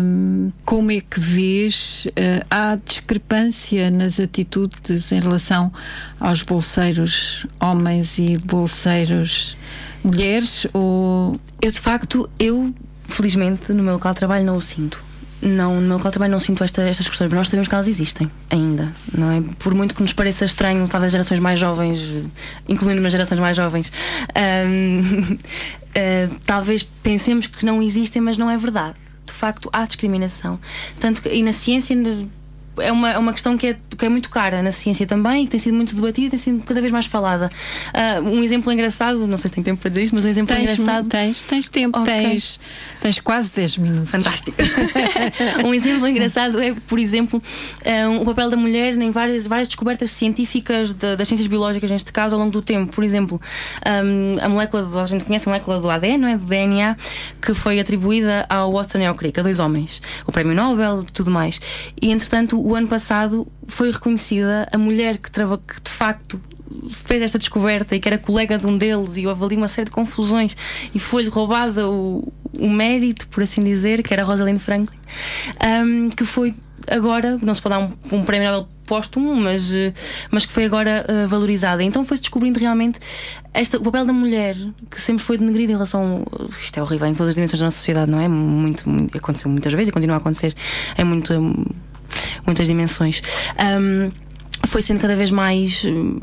Um, 0.00 0.52
como 0.64 0.92
é 0.92 1.00
que 1.00 1.18
vês? 1.18 2.06
Uh, 2.06 2.46
há 2.48 2.76
discrepância 2.76 3.90
nas 3.90 4.20
atitudes 4.20 5.10
em 5.10 5.20
relação 5.20 5.72
aos 6.20 6.42
bolseiros 6.42 7.46
homens 7.60 8.16
e 8.18 8.38
bolseiros 8.38 9.56
mulheres? 10.04 10.66
Ou... 10.72 11.38
Eu, 11.60 11.70
de 11.72 11.80
facto, 11.80 12.30
eu, 12.38 12.72
felizmente, 13.12 13.72
no 13.72 13.82
meu 13.82 13.94
local 13.94 14.12
de 14.12 14.18
trabalho 14.18 14.44
não 14.44 14.56
o 14.56 14.60
sinto 14.60 15.12
não, 15.42 15.80
no 15.80 15.88
meu 15.88 15.96
local 15.96 16.12
também 16.12 16.28
não 16.28 16.38
sinto 16.38 16.62
esta, 16.62 16.82
estas 16.82 17.08
questões, 17.08 17.28
mas 17.28 17.36
nós 17.36 17.48
sabemos 17.48 17.66
que 17.66 17.74
elas 17.74 17.88
existem 17.88 18.30
ainda, 18.48 18.92
não 19.12 19.30
é? 19.30 19.42
Por 19.58 19.74
muito 19.74 19.92
que 19.92 20.00
nos 20.00 20.12
pareça 20.12 20.44
estranho, 20.44 20.86
talvez 20.86 21.10
gerações 21.10 21.40
mais 21.40 21.58
jovens, 21.58 22.00
incluindo 22.68 23.04
as 23.04 23.12
gerações 23.12 23.40
mais 23.40 23.56
jovens, 23.56 23.88
uh, 23.88 25.20
talvez 26.46 26.84
pensemos 27.02 27.48
que 27.48 27.66
não 27.66 27.82
existem, 27.82 28.22
mas 28.22 28.38
não 28.38 28.48
é 28.48 28.56
verdade. 28.56 28.94
De 29.26 29.32
facto, 29.32 29.68
há 29.72 29.84
discriminação. 29.84 30.60
Tanto 31.00 31.20
que, 31.20 31.28
e 31.28 31.42
na 31.42 31.52
ciência 31.52 31.96
é 32.78 32.92
uma, 32.92 33.10
é 33.10 33.18
uma 33.18 33.32
questão 33.32 33.58
que 33.58 33.66
é, 33.68 33.76
que 33.96 34.04
é 34.04 34.08
muito 34.08 34.30
cara 34.30 34.62
na 34.62 34.72
ciência 34.72 35.06
também, 35.06 35.44
que 35.44 35.50
tem 35.50 35.60
sido 35.60 35.74
muito 35.74 35.94
debatida 35.94 36.26
e 36.26 36.30
tem 36.30 36.38
sido 36.38 36.62
cada 36.64 36.80
vez 36.80 36.92
mais 36.92 37.06
falada. 37.06 37.50
Uh, 37.88 38.30
um 38.30 38.42
exemplo 38.42 38.72
engraçado, 38.72 39.26
não 39.26 39.38
sei 39.38 39.48
se 39.48 39.54
tem 39.54 39.64
tempo 39.64 39.80
para 39.80 39.88
dizer 39.90 40.04
isto, 40.04 40.14
mas 40.14 40.24
um 40.24 40.28
exemplo 40.28 40.54
tens, 40.54 40.70
engraçado. 40.70 41.08
Tens, 41.08 41.42
tens 41.42 41.68
tempo, 41.68 42.00
okay. 42.00 42.22
tens, 42.22 42.60
tens 43.00 43.18
quase 43.18 43.50
10 43.50 43.78
minutos. 43.78 44.10
Fantástico. 44.10 44.56
um 45.64 45.74
exemplo 45.74 46.06
engraçado 46.06 46.60
é, 46.60 46.74
por 46.86 46.98
exemplo, 46.98 47.42
um, 48.10 48.22
o 48.22 48.24
papel 48.24 48.50
da 48.50 48.56
mulher 48.56 48.94
em 48.94 49.10
várias, 49.10 49.46
várias 49.46 49.68
descobertas 49.68 50.10
científicas 50.10 50.92
de, 50.92 51.16
das 51.16 51.28
ciências 51.28 51.46
biológicas, 51.46 51.90
neste 51.90 52.12
caso, 52.12 52.34
ao 52.34 52.40
longo 52.40 52.52
do 52.52 52.62
tempo. 52.62 52.92
Por 52.92 53.04
exemplo, 53.04 53.40
um, 53.86 54.44
a 54.44 54.48
molécula, 54.48 54.82
do, 54.82 54.98
a 54.98 55.06
gente 55.06 55.24
conhece 55.24 55.48
a 55.48 55.50
molécula 55.50 55.80
do 55.80 55.90
ADN, 55.90 56.18
não 56.18 56.28
é? 56.28 56.36
do 56.36 56.44
DNA, 56.44 56.96
que 57.40 57.54
foi 57.54 57.80
atribuída 57.80 58.46
ao 58.48 58.72
Watson 58.72 58.98
e 58.98 59.06
ao 59.06 59.14
Crick, 59.14 59.38
a 59.40 59.42
dois 59.42 59.58
homens. 59.58 60.02
O 60.26 60.32
prémio 60.32 60.54
Nobel, 60.54 61.04
tudo 61.12 61.30
mais. 61.30 61.60
E 62.00 62.10
entretanto, 62.10 62.60
o 62.60 62.74
ano 62.74 62.88
passado 62.88 63.46
foi 63.66 63.81
reconhecida 63.90 64.68
a 64.72 64.78
mulher 64.78 65.18
que, 65.18 65.30
que 65.30 65.80
de 65.80 65.90
facto 65.90 66.40
fez 66.90 67.22
esta 67.22 67.38
descoberta 67.38 67.94
e 67.94 68.00
que 68.00 68.08
era 68.08 68.18
colega 68.18 68.58
de 68.58 68.66
um 68.66 68.76
deles 68.76 69.16
e 69.16 69.26
houve 69.26 69.44
ali 69.44 69.56
uma 69.56 69.68
série 69.68 69.86
de 69.86 69.90
confusões 69.90 70.56
e 70.94 70.98
foi-lhe 70.98 71.28
roubada 71.28 71.88
o, 71.88 72.32
o 72.54 72.70
mérito, 72.70 73.28
por 73.28 73.42
assim 73.42 73.62
dizer, 73.62 74.02
que 74.02 74.12
era 74.12 74.24
Rosalind 74.24 74.58
Franklin, 74.58 74.98
um, 75.84 76.08
que 76.10 76.24
foi 76.24 76.54
agora, 76.88 77.38
não 77.42 77.54
se 77.54 77.60
pode 77.60 77.74
dar 77.74 77.80
um, 77.80 77.92
um 78.16 78.24
prémio 78.24 78.50
Nobel 78.50 78.68
póstumo, 78.86 79.34
mas, 79.36 79.70
mas 80.30 80.44
que 80.44 80.52
foi 80.52 80.64
agora 80.64 81.06
uh, 81.08 81.28
valorizada. 81.28 81.82
Então 81.82 82.04
foi-se 82.04 82.22
descobrindo 82.22 82.58
realmente 82.58 82.98
esta, 83.54 83.78
o 83.78 83.82
papel 83.82 84.04
da 84.04 84.12
mulher, 84.12 84.56
que 84.90 85.00
sempre 85.00 85.22
foi 85.22 85.38
denegrido 85.38 85.72
em 85.72 85.74
relação. 85.76 86.24
Isto 86.60 86.78
é 86.78 86.82
horrível 86.82 87.06
em 87.06 87.14
todas 87.14 87.30
as 87.30 87.34
dimensões 87.34 87.60
da 87.60 87.66
nossa 87.66 87.78
sociedade, 87.78 88.10
não 88.10 88.20
é? 88.20 88.28
Muito, 88.28 88.88
muito 88.88 89.16
aconteceu 89.16 89.50
muitas 89.50 89.72
vezes 89.72 89.88
e 89.88 89.92
continua 89.92 90.16
a 90.16 90.18
acontecer 90.18 90.54
em 90.98 91.04
muito 91.04 91.32
muitas 92.46 92.66
dimensões. 92.66 93.22
Um, 93.58 94.10
foi 94.66 94.82
sendo 94.82 95.00
cada 95.00 95.16
vez 95.16 95.30
mais. 95.30 95.84
Hum, 95.84 96.20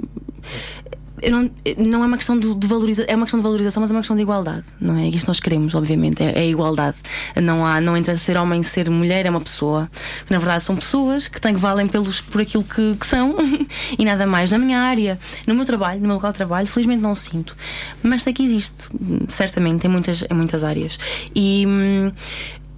não, 1.30 1.52
não 1.78 2.04
é 2.04 2.08
uma 2.08 2.18
questão 2.18 2.40
de, 2.40 2.56
de 2.56 2.66
valorização, 2.68 3.12
é 3.12 3.16
uma 3.16 3.26
questão 3.26 3.40
de 3.40 3.44
valorização, 3.44 3.82
mas 3.82 3.92
é 3.92 3.94
uma 3.94 4.00
questão 4.00 4.16
de 4.16 4.22
igualdade, 4.22 4.64
não 4.80 4.98
é? 4.98 5.08
Isso 5.08 5.28
nós 5.28 5.40
queremos, 5.40 5.76
obviamente, 5.76 6.24
é, 6.24 6.32
é 6.40 6.48
igualdade. 6.48 6.96
Não 7.36 7.66
há, 7.66 7.82
não 7.82 7.98
entra 7.98 8.16
ser 8.18 8.38
homem, 8.38 8.64
ser 8.64 8.90
mulher, 8.90 9.26
é 9.26 9.30
uma 9.30 9.42
pessoa. 9.42 9.92
Na 10.30 10.38
verdade, 10.38 10.64
são 10.64 10.76
pessoas 10.76 11.28
que 11.28 11.42
têm 11.42 11.54
que 11.54 11.60
valem 11.60 11.88
pelos, 11.88 12.22
por 12.22 12.42
aquilo 12.42 12.64
que, 12.64 12.96
que 12.96 13.06
são 13.06 13.36
e 14.00 14.06
nada 14.06 14.26
mais. 14.26 14.52
Na 14.52 14.58
minha 14.58 14.80
área, 14.80 15.20
no 15.46 15.54
meu 15.54 15.66
trabalho, 15.66 16.00
no 16.00 16.08
meu 16.08 16.16
local 16.16 16.32
de 16.32 16.38
trabalho, 16.38 16.68
felizmente 16.68 17.02
não 17.02 17.12
o 17.12 17.16
sinto, 17.16 17.56
mas 18.02 18.24
sei 18.24 18.32
que 18.32 18.44
existe, 18.44 18.90
certamente, 19.28 19.86
em 19.86 19.90
muitas, 19.90 20.24
em 20.24 20.34
muitas 20.34 20.64
áreas. 20.64 20.98
E 21.36 21.66
hum, 21.68 22.12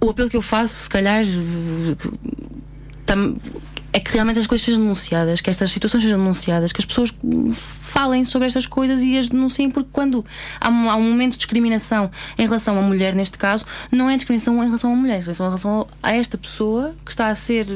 o 0.00 0.10
apelo 0.10 0.28
que 0.28 0.36
eu 0.36 0.42
faço, 0.42 0.74
se 0.74 0.90
calhar 0.90 1.24
é 3.92 4.00
que 4.00 4.10
realmente 4.12 4.38
as 4.38 4.46
coisas 4.46 4.64
sejam 4.64 4.80
denunciadas, 4.80 5.40
que 5.40 5.50
estas 5.50 5.70
situações 5.70 6.02
sejam 6.02 6.18
denunciadas, 6.18 6.72
que 6.72 6.80
as 6.80 6.84
pessoas 6.84 7.14
falem 7.52 8.24
sobre 8.24 8.48
estas 8.48 8.66
coisas 8.66 9.02
e 9.02 9.18
as 9.18 9.28
denunciem, 9.28 9.70
porque 9.70 9.90
quando 9.92 10.24
há 10.58 10.70
um, 10.70 10.90
há 10.90 10.96
um 10.96 11.02
momento 11.02 11.32
de 11.32 11.38
discriminação 11.38 12.10
em 12.38 12.46
relação 12.46 12.78
à 12.78 12.80
mulher, 12.80 13.14
neste 13.14 13.36
caso, 13.36 13.66
não 13.90 14.08
é 14.08 14.16
discriminação 14.16 14.62
em 14.62 14.66
relação 14.66 14.92
à 14.92 14.96
mulher, 14.96 15.18
é 15.18 15.30
em 15.30 15.34
relação 15.34 15.86
a 16.02 16.12
esta 16.14 16.38
pessoa 16.38 16.94
que 17.04 17.10
está 17.10 17.28
a 17.28 17.34
ser. 17.34 17.66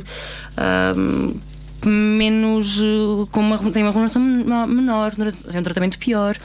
Um, 0.97 1.39
menos 1.89 2.81
com 3.31 3.41
uma, 3.41 3.59
tem 3.71 3.83
uma 3.83 3.91
remuneração 3.91 4.21
menor, 4.23 5.15
tem 5.15 5.61
um 5.61 5.63
tratamento 5.63 5.99
pior, 5.99 6.37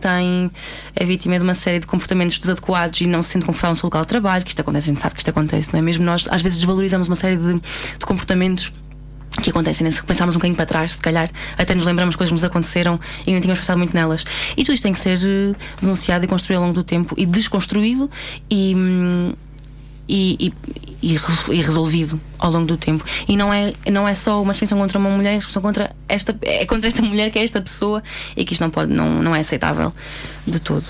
tem, 0.00 0.50
é 0.94 1.04
vítima 1.04 1.36
de 1.36 1.44
uma 1.44 1.54
série 1.54 1.78
de 1.78 1.86
comportamentos 1.86 2.38
desadequados 2.38 3.00
e 3.00 3.06
não 3.06 3.22
se 3.22 3.30
sente 3.30 3.46
confortável 3.46 3.72
no 3.72 3.76
seu 3.76 3.86
local 3.86 4.02
de 4.02 4.08
trabalho, 4.08 4.44
que 4.44 4.50
isto 4.50 4.60
acontece, 4.60 4.90
a 4.90 4.92
gente 4.92 5.00
sabe 5.00 5.14
que 5.14 5.20
isto 5.20 5.30
acontece, 5.30 5.72
não 5.72 5.78
é? 5.78 5.82
Mesmo 5.82 6.04
nós 6.04 6.28
às 6.30 6.42
vezes 6.42 6.58
desvalorizamos 6.58 7.08
uma 7.08 7.16
série 7.16 7.36
de, 7.36 7.54
de 7.54 8.06
comportamentos 8.06 8.72
que 9.42 9.50
acontecem, 9.50 9.84
né? 9.84 9.90
se 9.90 10.02
pensarmos 10.02 10.34
um 10.34 10.38
bocadinho 10.38 10.56
para 10.56 10.66
trás, 10.66 10.92
se 10.92 10.98
calhar 10.98 11.30
até 11.56 11.74
nos 11.74 11.86
lembramos 11.86 12.16
coisas 12.16 12.30
que 12.30 12.34
nos 12.34 12.44
aconteceram 12.44 12.98
e 13.26 13.32
não 13.32 13.40
tínhamos 13.40 13.60
pensado 13.60 13.78
muito 13.78 13.94
nelas. 13.94 14.24
E 14.56 14.64
tudo 14.64 14.74
isto 14.74 14.82
tem 14.82 14.92
que 14.92 14.98
ser 14.98 15.18
eh, 15.18 15.54
denunciado 15.80 16.24
e 16.24 16.28
construído 16.28 16.58
ao 16.58 16.64
longo 16.64 16.74
do 16.74 16.84
tempo 16.84 17.14
e 17.16 17.24
desconstruído 17.24 18.10
e, 18.50 18.74
hum, 18.74 19.32
e, 20.10 20.52
e, 21.00 21.14
e 21.52 21.62
resolvido 21.62 22.20
ao 22.36 22.50
longo 22.50 22.66
do 22.66 22.76
tempo. 22.76 23.04
E 23.28 23.36
não 23.36 23.54
é, 23.54 23.72
não 23.90 24.08
é 24.08 24.14
só 24.14 24.42
uma 24.42 24.52
discriminação 24.52 24.78
contra 24.78 24.98
uma 24.98 25.10
mulher, 25.10 25.30
é 25.30 25.32
uma 25.34 25.38
discriminação 25.38 25.62
contra 25.62 25.96
esta, 26.08 26.36
é 26.42 26.66
contra 26.66 26.88
esta 26.88 27.00
mulher 27.00 27.30
que 27.30 27.38
é 27.38 27.44
esta 27.44 27.62
pessoa 27.62 28.02
e 28.36 28.44
que 28.44 28.52
isto 28.52 28.62
não, 28.62 28.70
pode, 28.70 28.92
não, 28.92 29.22
não 29.22 29.34
é 29.34 29.40
aceitável 29.40 29.92
de 30.44 30.58
todo. 30.58 30.84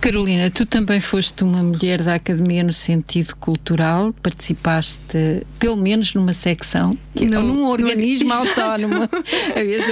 Carolina, 0.00 0.48
tu 0.48 0.64
também 0.64 1.00
foste 1.00 1.42
uma 1.42 1.62
mulher 1.62 2.02
da 2.02 2.14
academia 2.14 2.62
no 2.62 2.72
sentido 2.72 3.34
cultural, 3.36 4.12
participaste 4.22 5.44
pelo 5.58 5.76
menos 5.76 6.14
numa 6.14 6.32
secção, 6.32 6.96
não, 7.20 7.42
num 7.42 7.66
organismo 7.66 8.32
autónomo. 8.32 9.08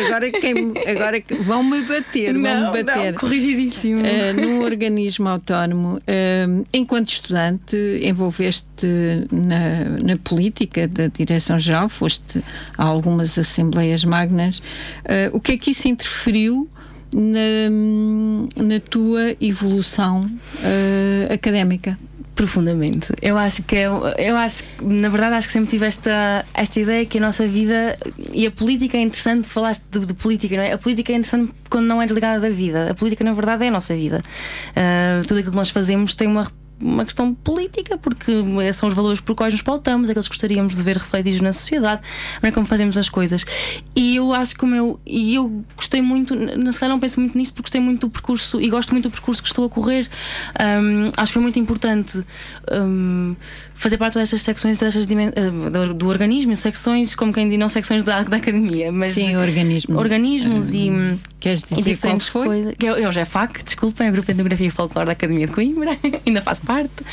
agora, 0.06 0.30
quem, 0.30 0.72
agora 0.86 1.22
vão-me 1.42 1.82
bater, 1.82 2.32
vão-me 2.32 2.82
bater. 2.82 3.12
Não, 3.12 3.18
corrigidíssimo. 3.18 4.00
Uh, 4.00 4.40
num 4.40 4.62
organismo 4.62 5.28
autónomo, 5.28 5.96
uh, 5.96 6.64
enquanto 6.72 7.09
estudante, 7.09 7.76
envolveste 8.02 8.86
na, 9.30 9.84
na 10.02 10.16
política 10.18 10.86
da 10.86 11.09
direção-geral, 11.09 11.88
foste 11.88 12.42
a 12.78 12.84
algumas 12.84 13.36
assembleias 13.36 14.04
magnas. 14.04 14.59
Uh, 14.59 15.32
o 15.32 15.40
que 15.40 15.52
é 15.52 15.57
que 15.59 15.72
isso 15.72 15.88
interferiu? 15.88 16.70
Na, 17.16 18.62
na 18.62 18.78
tua 18.78 19.34
evolução 19.40 20.26
uh, 20.26 21.32
académica? 21.32 21.98
Profundamente. 22.34 23.14
Eu 23.22 23.38
acho 23.38 23.62
que 23.62 23.76
é, 23.76 23.86
eu 23.86 24.36
acho 24.36 24.62
na 24.82 25.08
verdade 25.08 25.36
acho 25.36 25.46
que 25.46 25.54
sempre 25.54 25.70
tive 25.70 25.86
esta, 25.86 26.44
esta 26.52 26.78
ideia 26.78 27.06
que 27.06 27.16
a 27.16 27.20
nossa 27.20 27.48
vida 27.48 27.96
e 28.30 28.46
a 28.46 28.50
política 28.50 28.98
é 28.98 29.00
interessante, 29.00 29.48
falaste 29.48 29.82
de, 29.90 30.00
de 30.00 30.12
política, 30.12 30.54
não 30.54 30.62
é? 30.62 30.72
A 30.72 30.78
política 30.78 31.12
é 31.12 31.14
interessante 31.14 31.50
quando 31.70 31.86
não 31.86 32.02
é 32.02 32.04
desligada 32.04 32.38
da 32.38 32.50
vida. 32.50 32.90
A 32.90 32.94
política, 32.94 33.24
na 33.24 33.32
verdade, 33.32 33.64
é 33.64 33.68
a 33.68 33.70
nossa 33.70 33.94
vida. 33.94 34.20
Uh, 34.72 35.26
tudo 35.26 35.38
aquilo 35.38 35.52
que 35.52 35.56
nós 35.56 35.70
fazemos 35.70 36.12
tem 36.12 36.28
uma 36.28 36.52
uma 36.81 37.05
questão 37.05 37.35
política, 37.35 37.97
porque 37.97 38.33
são 38.74 38.89
os 38.89 38.95
valores 38.95 39.20
por 39.20 39.35
quais 39.35 39.53
nos 39.53 39.62
pautamos, 39.62 40.11
aqueles 40.11 40.29
que 40.29 40.35
gostaríamos 40.35 40.77
de 40.77 40.83
ver 40.83 40.97
refletidos 40.97 41.41
na 41.41 41.53
sociedade, 41.53 42.03
é 42.43 42.51
como 42.51 42.66
fazemos 42.66 42.97
as 42.97 43.09
coisas. 43.09 43.45
E 43.95 44.16
eu 44.16 44.33
acho 44.33 44.55
que 44.57 44.64
o 44.64 44.66
meu. 44.66 45.01
E 45.07 45.35
eu 45.35 45.64
gostei 45.74 46.03
muito, 46.03 46.35
na 46.35 46.72
se 46.72 46.87
não 46.87 47.01
penso 47.01 47.20
muito 47.20 47.37
nisto, 47.37 47.53
porque 47.53 47.66
gostei 47.66 47.81
muito 47.81 48.07
do 48.07 48.11
percurso 48.11 48.61
e 48.61 48.68
gosto 48.68 48.91
muito 48.93 49.09
do 49.09 49.11
percurso 49.11 49.43
que 49.43 49.49
estou 49.49 49.64
a 49.64 49.68
correr. 49.68 50.09
Um, 50.61 51.11
acho 51.16 51.27
que 51.27 51.33
foi 51.33 51.43
muito 51.43 51.59
importante. 51.59 52.24
Um, 52.70 53.35
fazer 53.77 53.99
parte 53.99 54.14
dessas 54.14 54.43
secções 54.43 54.79
dessas 54.79 55.05
uh, 55.05 55.70
do, 55.70 55.95
do, 55.95 56.09
organismo, 56.09 56.57
secções, 56.57 57.14
como 57.14 57.33
quem 57.33 57.49
diz, 57.49 57.59
não 57.59 57.68
secções 57.68 58.03
da, 58.03 58.22
da 58.22 58.39
academia, 58.39 58.91
mas 58.91 59.12
Sim, 59.12 59.37
organismo. 59.37 59.99
organismos 59.99 60.72
e, 60.72 60.91
hum, 60.91 61.18
queres 61.39 61.62
dizer 61.62 61.81
e 61.81 61.95
diferentes 61.95 62.29
qual 62.29 62.45
foi? 62.45 62.62
coisas. 62.62 62.74
Eu, 62.81 62.97
eu 62.97 63.12
já 63.12 63.20
é 63.20 63.24
FAC, 63.24 63.62
desculpem, 63.62 64.07
é 64.07 64.11
o 64.11 64.12
Grupo 64.12 64.27
de 64.27 64.33
Etnografia 64.33 64.66
e 64.66 64.70
Folclore 64.70 65.07
da 65.07 65.12
Academia 65.12 65.47
de 65.47 65.53
Coimbra, 65.53 65.97
ainda 66.27 66.41
faço 66.41 66.62
parte. 66.62 67.05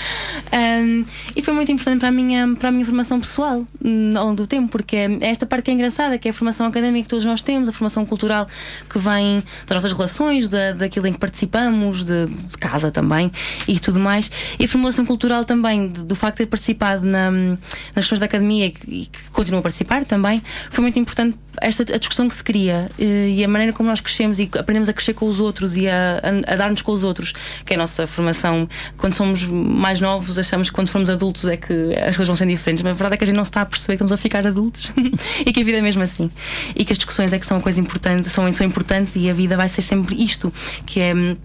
Um, 0.51 1.05
e 1.35 1.41
foi 1.41 1.53
muito 1.53 1.71
importante 1.71 1.99
para 1.99 2.09
a 2.09 2.11
minha, 2.11 2.55
para 2.55 2.69
a 2.69 2.71
minha 2.71 2.85
formação 2.85 3.19
pessoal 3.19 3.65
hum, 3.83 4.13
ao 4.15 4.25
longo 4.25 4.37
do 4.37 4.47
tempo, 4.47 4.69
porque 4.69 4.95
é 4.95 5.17
esta 5.21 5.45
parte 5.45 5.65
que 5.65 5.71
é 5.71 5.73
engraçada, 5.73 6.17
que 6.17 6.29
é 6.29 6.31
a 6.31 6.33
formação 6.33 6.65
académica 6.65 7.03
que 7.03 7.09
todos 7.09 7.25
nós 7.25 7.41
temos, 7.41 7.67
a 7.67 7.73
formação 7.73 8.05
cultural 8.05 8.47
que 8.89 8.97
vem 8.97 9.43
das 9.67 9.75
nossas 9.75 9.91
relações, 9.91 10.47
da, 10.47 10.71
daquilo 10.71 11.07
em 11.07 11.13
que 11.13 11.19
participamos, 11.19 12.05
de, 12.05 12.27
de 12.27 12.57
casa 12.57 12.89
também 12.89 13.31
e 13.67 13.79
tudo 13.79 13.99
mais, 13.99 14.31
e 14.57 14.65
a 14.65 14.67
formação 14.67 15.05
cultural 15.05 15.43
também, 15.43 15.89
do 15.89 16.15
facto 16.15 16.37
de 16.37 16.52
participado 16.53 17.03
na, 17.03 17.31
nas 17.31 17.57
questões 17.95 18.19
da 18.19 18.27
academia 18.27 18.67
e 18.87 19.07
que 19.07 19.29
continua 19.31 19.59
a 19.59 19.63
participar 19.63 20.05
também, 20.05 20.43
foi 20.69 20.83
muito 20.83 20.99
importante 20.99 21.35
esta 21.59 21.83
a 21.83 21.97
discussão 21.97 22.27
que 22.27 22.35
se 22.35 22.43
cria 22.43 22.89
eh, 22.99 23.29
e 23.29 23.43
a 23.43 23.47
maneira 23.47 23.73
como 23.73 23.89
nós 23.89 23.99
crescemos 23.99 24.39
e 24.39 24.49
aprendemos 24.57 24.87
a 24.89 24.93
crescer 24.93 25.13
com 25.13 25.27
os 25.27 25.39
outros 25.39 25.75
e 25.75 25.87
a, 25.87 26.21
a, 26.47 26.53
a 26.53 26.55
dar-nos 26.55 26.81
com 26.81 26.91
os 26.91 27.03
outros, 27.03 27.33
que 27.65 27.73
é 27.73 27.75
a 27.75 27.79
nossa 27.79 28.05
formação. 28.05 28.69
Quando 28.97 29.15
somos 29.15 29.43
mais 29.43 29.99
novos, 29.99 30.37
achamos 30.37 30.69
que 30.69 30.75
quando 30.75 30.89
formos 30.89 31.09
adultos 31.09 31.45
é 31.45 31.57
que 31.57 31.73
as 31.95 32.15
coisas 32.15 32.27
vão 32.27 32.35
ser 32.35 32.47
diferentes, 32.47 32.83
mas 32.83 32.91
a 32.91 32.93
verdade 32.93 33.15
é 33.15 33.17
que 33.17 33.23
a 33.23 33.27
gente 33.27 33.35
não 33.35 33.45
se 33.45 33.49
está 33.49 33.61
a 33.61 33.65
perceber 33.65 33.93
que 33.93 34.03
estamos 34.03 34.11
a 34.11 34.17
ficar 34.17 34.45
adultos 34.45 34.91
e 35.45 35.51
que 35.51 35.61
a 35.61 35.63
vida 35.63 35.79
é 35.79 35.81
mesmo 35.81 36.03
assim. 36.03 36.29
E 36.75 36.85
que 36.85 36.93
as 36.93 36.99
discussões 36.99 37.33
é 37.33 37.39
que 37.39 37.45
são 37.45 37.57
uma 37.57 37.63
coisa 37.63 37.79
importante, 37.79 38.29
são, 38.29 38.51
são 38.53 38.65
importantes 38.65 39.15
e 39.15 39.29
a 39.29 39.33
vida 39.33 39.57
vai 39.57 39.69
ser 39.69 39.81
sempre 39.81 40.21
isto, 40.21 40.53
que 40.85 40.99
é 40.99 41.15
hum, 41.15 41.35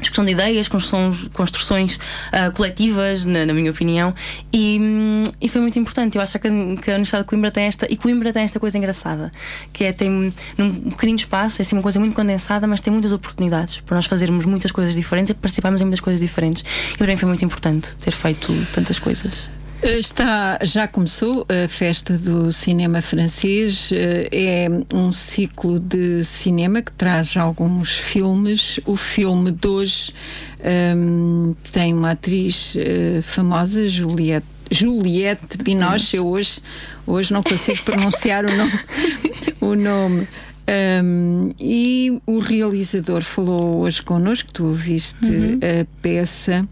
discussão 0.00 0.24
de 0.24 0.32
ideias, 0.32 0.68
construções, 0.68 1.28
construções 1.32 1.96
uh, 1.96 2.52
coletivas, 2.54 3.24
na, 3.24 3.46
na, 3.46 3.52
minha 3.52 3.70
opinião, 3.70 4.14
e, 4.52 4.78
hum, 4.80 5.22
e, 5.40 5.48
foi 5.48 5.60
muito 5.60 5.78
importante. 5.78 6.16
Eu 6.16 6.22
acho 6.22 6.38
que 6.38 6.46
a, 6.46 6.50
que 6.50 6.90
a, 6.90 6.94
Universidade 6.94 7.24
de 7.24 7.28
Coimbra 7.28 7.50
tem 7.50 7.64
esta, 7.64 7.86
e 7.90 7.96
Coimbra 7.96 8.32
tem 8.32 8.42
esta 8.42 8.60
coisa 8.60 8.76
engraçada, 8.76 9.32
que 9.72 9.84
é 9.84 9.92
tem 9.92 10.32
num 10.56 10.90
pequenino 10.90 11.18
espaço, 11.18 11.60
é 11.60 11.62
assim 11.62 11.76
uma 11.76 11.82
coisa 11.82 11.98
muito 11.98 12.14
condensada, 12.14 12.66
mas 12.66 12.80
tem 12.80 12.92
muitas 12.92 13.12
oportunidades 13.12 13.80
para 13.80 13.96
nós 13.96 14.06
fazermos 14.06 14.44
muitas 14.44 14.70
coisas 14.70 14.94
diferentes 14.94 15.30
e 15.30 15.34
participarmos 15.34 15.80
em 15.80 15.84
muitas 15.84 16.00
coisas 16.00 16.20
diferentes. 16.20 16.64
E 16.94 16.98
para 16.98 17.06
mim 17.06 17.16
foi 17.16 17.28
muito 17.28 17.44
importante 17.44 17.96
ter 17.96 18.10
feito 18.10 18.52
tantas 18.72 18.98
coisas. 18.98 19.55
Está, 19.82 20.58
já 20.62 20.88
começou 20.88 21.46
a 21.48 21.68
festa 21.68 22.16
do 22.16 22.50
cinema 22.50 23.02
francês. 23.02 23.90
Eh, 23.92 24.28
é 24.32 24.68
um 24.94 25.12
ciclo 25.12 25.78
de 25.78 26.24
cinema 26.24 26.82
que 26.82 26.92
traz 26.92 27.36
alguns 27.36 27.92
filmes. 27.92 28.80
O 28.86 28.96
filme 28.96 29.52
de 29.52 29.68
hoje 29.68 30.12
um, 30.60 31.54
ehm, 31.54 31.56
tem 31.72 31.92
uma 31.92 32.12
atriz 32.12 32.74
uh, 32.74 33.22
famosa, 33.22 33.88
Juliette, 33.88 34.46
Juliette 34.70 35.58
Binoche. 35.58 36.16
Eu 36.16 36.26
hoje, 36.26 36.60
hoje 37.06 37.32
não 37.32 37.42
consigo 37.42 37.82
pronunciar 37.84 38.44
o 38.44 38.56
nome. 38.56 38.72
O 39.58 39.74
nome. 39.74 40.28
Um, 40.68 41.48
e 41.60 42.20
o 42.26 42.40
realizador 42.40 43.22
falou 43.22 43.82
hoje 43.82 44.02
connosco, 44.02 44.52
tu 44.52 44.64
ouviste 44.64 45.24
uhum. 45.24 45.60
a 45.62 45.86
peça. 46.02 46.66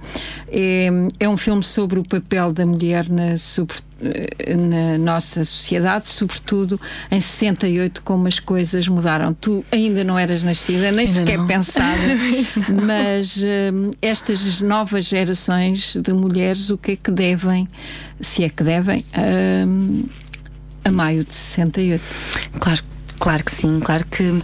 É, 0.48 0.88
é 1.20 1.28
um 1.28 1.36
filme 1.36 1.62
sobre 1.62 2.00
o 2.00 2.04
papel 2.04 2.52
da 2.52 2.66
mulher 2.66 3.08
na, 3.08 3.38
sobre, 3.38 3.76
na 4.56 4.98
nossa 4.98 5.44
sociedade, 5.44 6.08
sobretudo 6.08 6.80
em 7.08 7.20
68, 7.20 8.02
como 8.02 8.26
as 8.26 8.40
coisas 8.40 8.88
mudaram. 8.88 9.32
Tu 9.32 9.64
ainda 9.70 10.02
não 10.02 10.18
eras 10.18 10.42
nascida, 10.42 10.90
nem 10.90 11.06
ainda 11.06 11.20
sequer 11.20 11.38
não. 11.38 11.46
pensada, 11.46 12.02
mas 12.84 13.38
um, 13.38 13.90
estas 14.02 14.60
novas 14.60 15.04
gerações 15.04 15.94
de 15.94 16.12
mulheres, 16.12 16.68
o 16.68 16.76
que 16.76 16.92
é 16.92 16.96
que 16.96 17.12
devem, 17.12 17.68
se 18.20 18.42
é 18.42 18.48
que 18.48 18.64
devem, 18.64 19.04
um, 19.68 20.02
a 20.84 20.90
maio 20.90 21.22
de 21.22 21.32
68? 21.32 22.02
Claro 22.58 22.93
Claro 23.18 23.44
que 23.44 23.54
sim, 23.54 23.80
claro 23.80 24.04
que 24.06 24.22
um, 24.24 24.42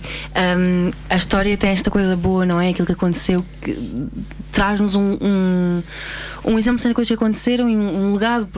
a 1.09 1.17
história 1.17 1.57
tem 1.57 1.71
esta 1.71 1.91
coisa 1.91 2.17
boa, 2.17 2.47
não 2.47 2.61
é? 2.61 2.71
Aquilo 2.71 2.87
que 2.87 2.93
aconteceu 2.93 3.45
que 3.61 3.77
traz-nos 4.53 4.95
um, 4.95 5.19
um, 5.21 5.83
um, 6.45 6.59
exemplo 6.59 6.79
de 6.79 6.95
coisas 6.95 7.09
que 7.09 7.15
aconteceram 7.15 7.69
e 7.69 7.77
um, 7.77 8.09
um 8.09 8.13
legado, 8.13 8.49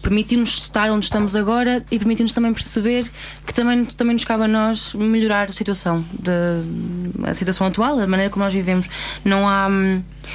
permitiu-nos 0.00 0.58
estar 0.58 0.90
onde 0.90 1.04
estamos 1.04 1.36
agora 1.36 1.84
e 1.90 1.98
permitiu-nos 1.98 2.32
também 2.32 2.52
perceber 2.52 3.10
que 3.46 3.52
também, 3.52 3.84
também 3.84 4.14
nos 4.14 4.24
cabe 4.24 4.44
a 4.44 4.48
nós 4.48 4.94
melhorar 4.94 5.50
a 5.50 5.52
situação, 5.52 6.04
de, 6.18 7.28
a 7.28 7.34
situação 7.34 7.66
atual, 7.66 7.98
a 7.98 8.06
maneira 8.06 8.30
como 8.30 8.44
nós 8.44 8.54
vivemos. 8.54 8.88
Não 9.24 9.48
há. 9.48 9.68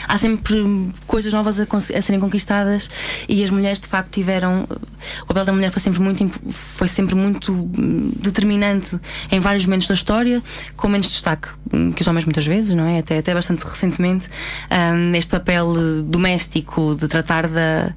Há 0.07 0.17
sempre 0.17 0.91
coisas 1.05 1.33
novas 1.33 1.59
a, 1.59 1.63
a, 1.63 2.01
serem 2.01 2.19
conquistadas 2.19 2.89
e 3.27 3.43
as 3.43 3.49
mulheres 3.49 3.79
de 3.79 3.87
facto 3.87 4.11
tiveram 4.11 4.67
o 5.21 5.25
papel 5.25 5.45
da 5.45 5.53
mulher 5.53 5.71
foi 5.71 5.81
sempre 5.81 5.99
muito 5.99 6.29
foi 6.51 6.87
sempre 6.87 7.15
muito 7.15 7.53
hum, 7.53 8.11
determinante 8.15 8.99
em 9.31 9.39
vários 9.39 9.65
momentos 9.65 9.87
da 9.87 9.93
história 9.93 10.41
com 10.75 10.87
menos 10.87 11.07
destaque 11.07 11.49
hum, 11.71 11.91
que 11.91 12.01
os 12.01 12.07
homens 12.07 12.25
muitas 12.25 12.45
vezes 12.45 12.73
não 12.73 12.85
é 12.85 12.99
até 12.99 13.17
até 13.17 13.33
bastante 13.33 13.63
recentemente 13.65 14.29
um, 14.71 15.27
papel 15.29 15.73
doméstico 16.03 16.95
de 16.95 17.07
tratar 17.07 17.47
da 17.47 17.93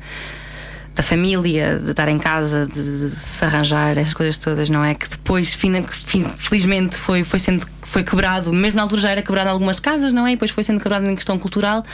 da 0.94 1.02
família, 1.02 1.78
de 1.78 1.90
estar 1.90 2.08
em 2.08 2.18
casa, 2.18 2.66
de 2.66 3.10
se 3.10 3.44
arranjar, 3.44 3.96
essas 3.96 4.12
coisas 4.12 4.36
todas, 4.36 4.68
não 4.68 4.84
é? 4.84 4.94
Que 4.94 5.08
depois, 5.08 5.54
felizmente, 5.54 6.96
foi, 6.96 7.24
foi 7.24 7.38
sendo 7.38 7.66
foi 7.90 8.04
quebrado, 8.04 8.52
mesmo 8.52 8.76
na 8.76 8.82
altura 8.82 9.00
já 9.00 9.10
era 9.10 9.20
quebrado 9.20 9.48
em 9.48 9.52
algumas 9.52 9.80
casas, 9.80 10.12
não 10.12 10.24
é? 10.24 10.30
E 10.30 10.34
depois 10.36 10.52
foi 10.52 10.62
sendo 10.62 10.80
quebrado 10.80 11.10
em 11.10 11.14
questão 11.16 11.36
cultural. 11.36 11.84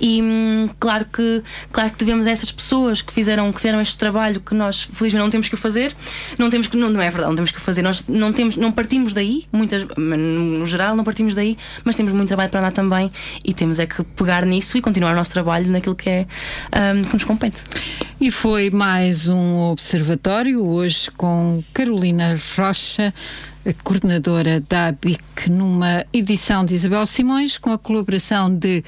E 0.00 0.22
hum, 0.22 0.70
claro 0.78 1.04
que 1.12 1.42
claro 1.72 1.90
que 1.90 1.98
devemos 1.98 2.26
a 2.26 2.30
essas 2.30 2.52
pessoas 2.52 3.02
que 3.02 3.12
fizeram, 3.12 3.52
que 3.52 3.60
fizeram 3.60 3.80
este 3.80 3.96
trabalho 3.96 4.40
que 4.40 4.54
nós 4.54 4.88
felizmente 4.92 5.22
não 5.24 5.30
temos 5.30 5.48
que 5.48 5.56
fazer, 5.56 5.94
não 6.38 6.48
temos 6.50 6.68
que, 6.68 6.76
não, 6.76 6.88
não 6.88 7.02
é 7.02 7.10
verdade, 7.10 7.30
não 7.30 7.34
temos 7.34 7.50
que 7.50 7.60
fazer. 7.60 7.82
Nós 7.82 8.04
não 8.06 8.32
temos, 8.32 8.56
não 8.56 8.70
partimos 8.70 9.12
daí, 9.12 9.44
muitas, 9.52 9.84
no 9.96 10.64
geral, 10.66 10.94
não 10.94 11.02
partimos 11.02 11.34
daí, 11.34 11.58
mas 11.84 11.96
temos 11.96 12.12
muito 12.12 12.28
trabalho 12.28 12.50
para 12.50 12.60
andar 12.60 12.72
também 12.72 13.10
e 13.44 13.52
temos 13.52 13.80
é 13.80 13.86
que 13.86 14.04
pegar 14.04 14.46
nisso 14.46 14.78
e 14.78 14.80
continuar 14.80 15.12
o 15.12 15.16
nosso 15.16 15.32
trabalho 15.32 15.68
naquilo 15.68 15.96
que 15.96 16.08
é 16.08 16.26
um, 16.94 17.04
que 17.04 17.14
nos 17.14 17.24
compete. 17.24 17.64
E 18.20 18.30
foi 18.30 18.70
mais 18.70 19.28
um 19.28 19.56
observatório 19.70 20.64
hoje 20.64 21.10
com 21.16 21.62
Carolina 21.74 22.38
Rocha 22.56 23.12
coordenadora 23.84 24.60
da 24.60 24.88
ABIC, 24.88 25.50
numa 25.50 26.04
edição 26.12 26.64
de 26.64 26.74
Isabel 26.74 27.04
Simões, 27.06 27.58
com 27.58 27.70
a 27.70 27.78
colaboração 27.78 28.54
de 28.54 28.82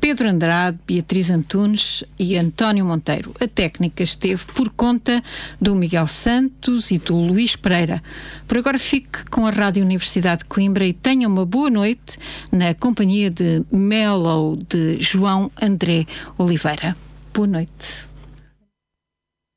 Pedro 0.00 0.28
Andrade, 0.28 0.78
Beatriz 0.86 1.28
Antunes 1.30 2.04
e 2.18 2.36
António 2.36 2.84
Monteiro. 2.84 3.34
A 3.40 3.48
técnica 3.48 4.02
esteve 4.02 4.44
por 4.54 4.70
conta 4.70 5.22
do 5.60 5.74
Miguel 5.74 6.06
Santos 6.06 6.90
e 6.90 6.98
do 6.98 7.16
Luís 7.16 7.56
Pereira. 7.56 8.02
Por 8.46 8.58
agora 8.58 8.78
fique 8.78 9.24
com 9.26 9.46
a 9.46 9.50
Rádio 9.50 9.84
Universidade 9.84 10.40
de 10.40 10.44
Coimbra 10.44 10.86
e 10.86 10.92
tenha 10.92 11.26
uma 11.26 11.44
boa 11.44 11.70
noite 11.70 12.18
na 12.52 12.74
companhia 12.74 13.30
de 13.30 13.64
Mellow 13.72 14.56
de 14.56 15.02
João 15.02 15.50
André 15.60 16.06
Oliveira. 16.38 16.96
Boa 17.34 17.46
noite. 17.46 18.07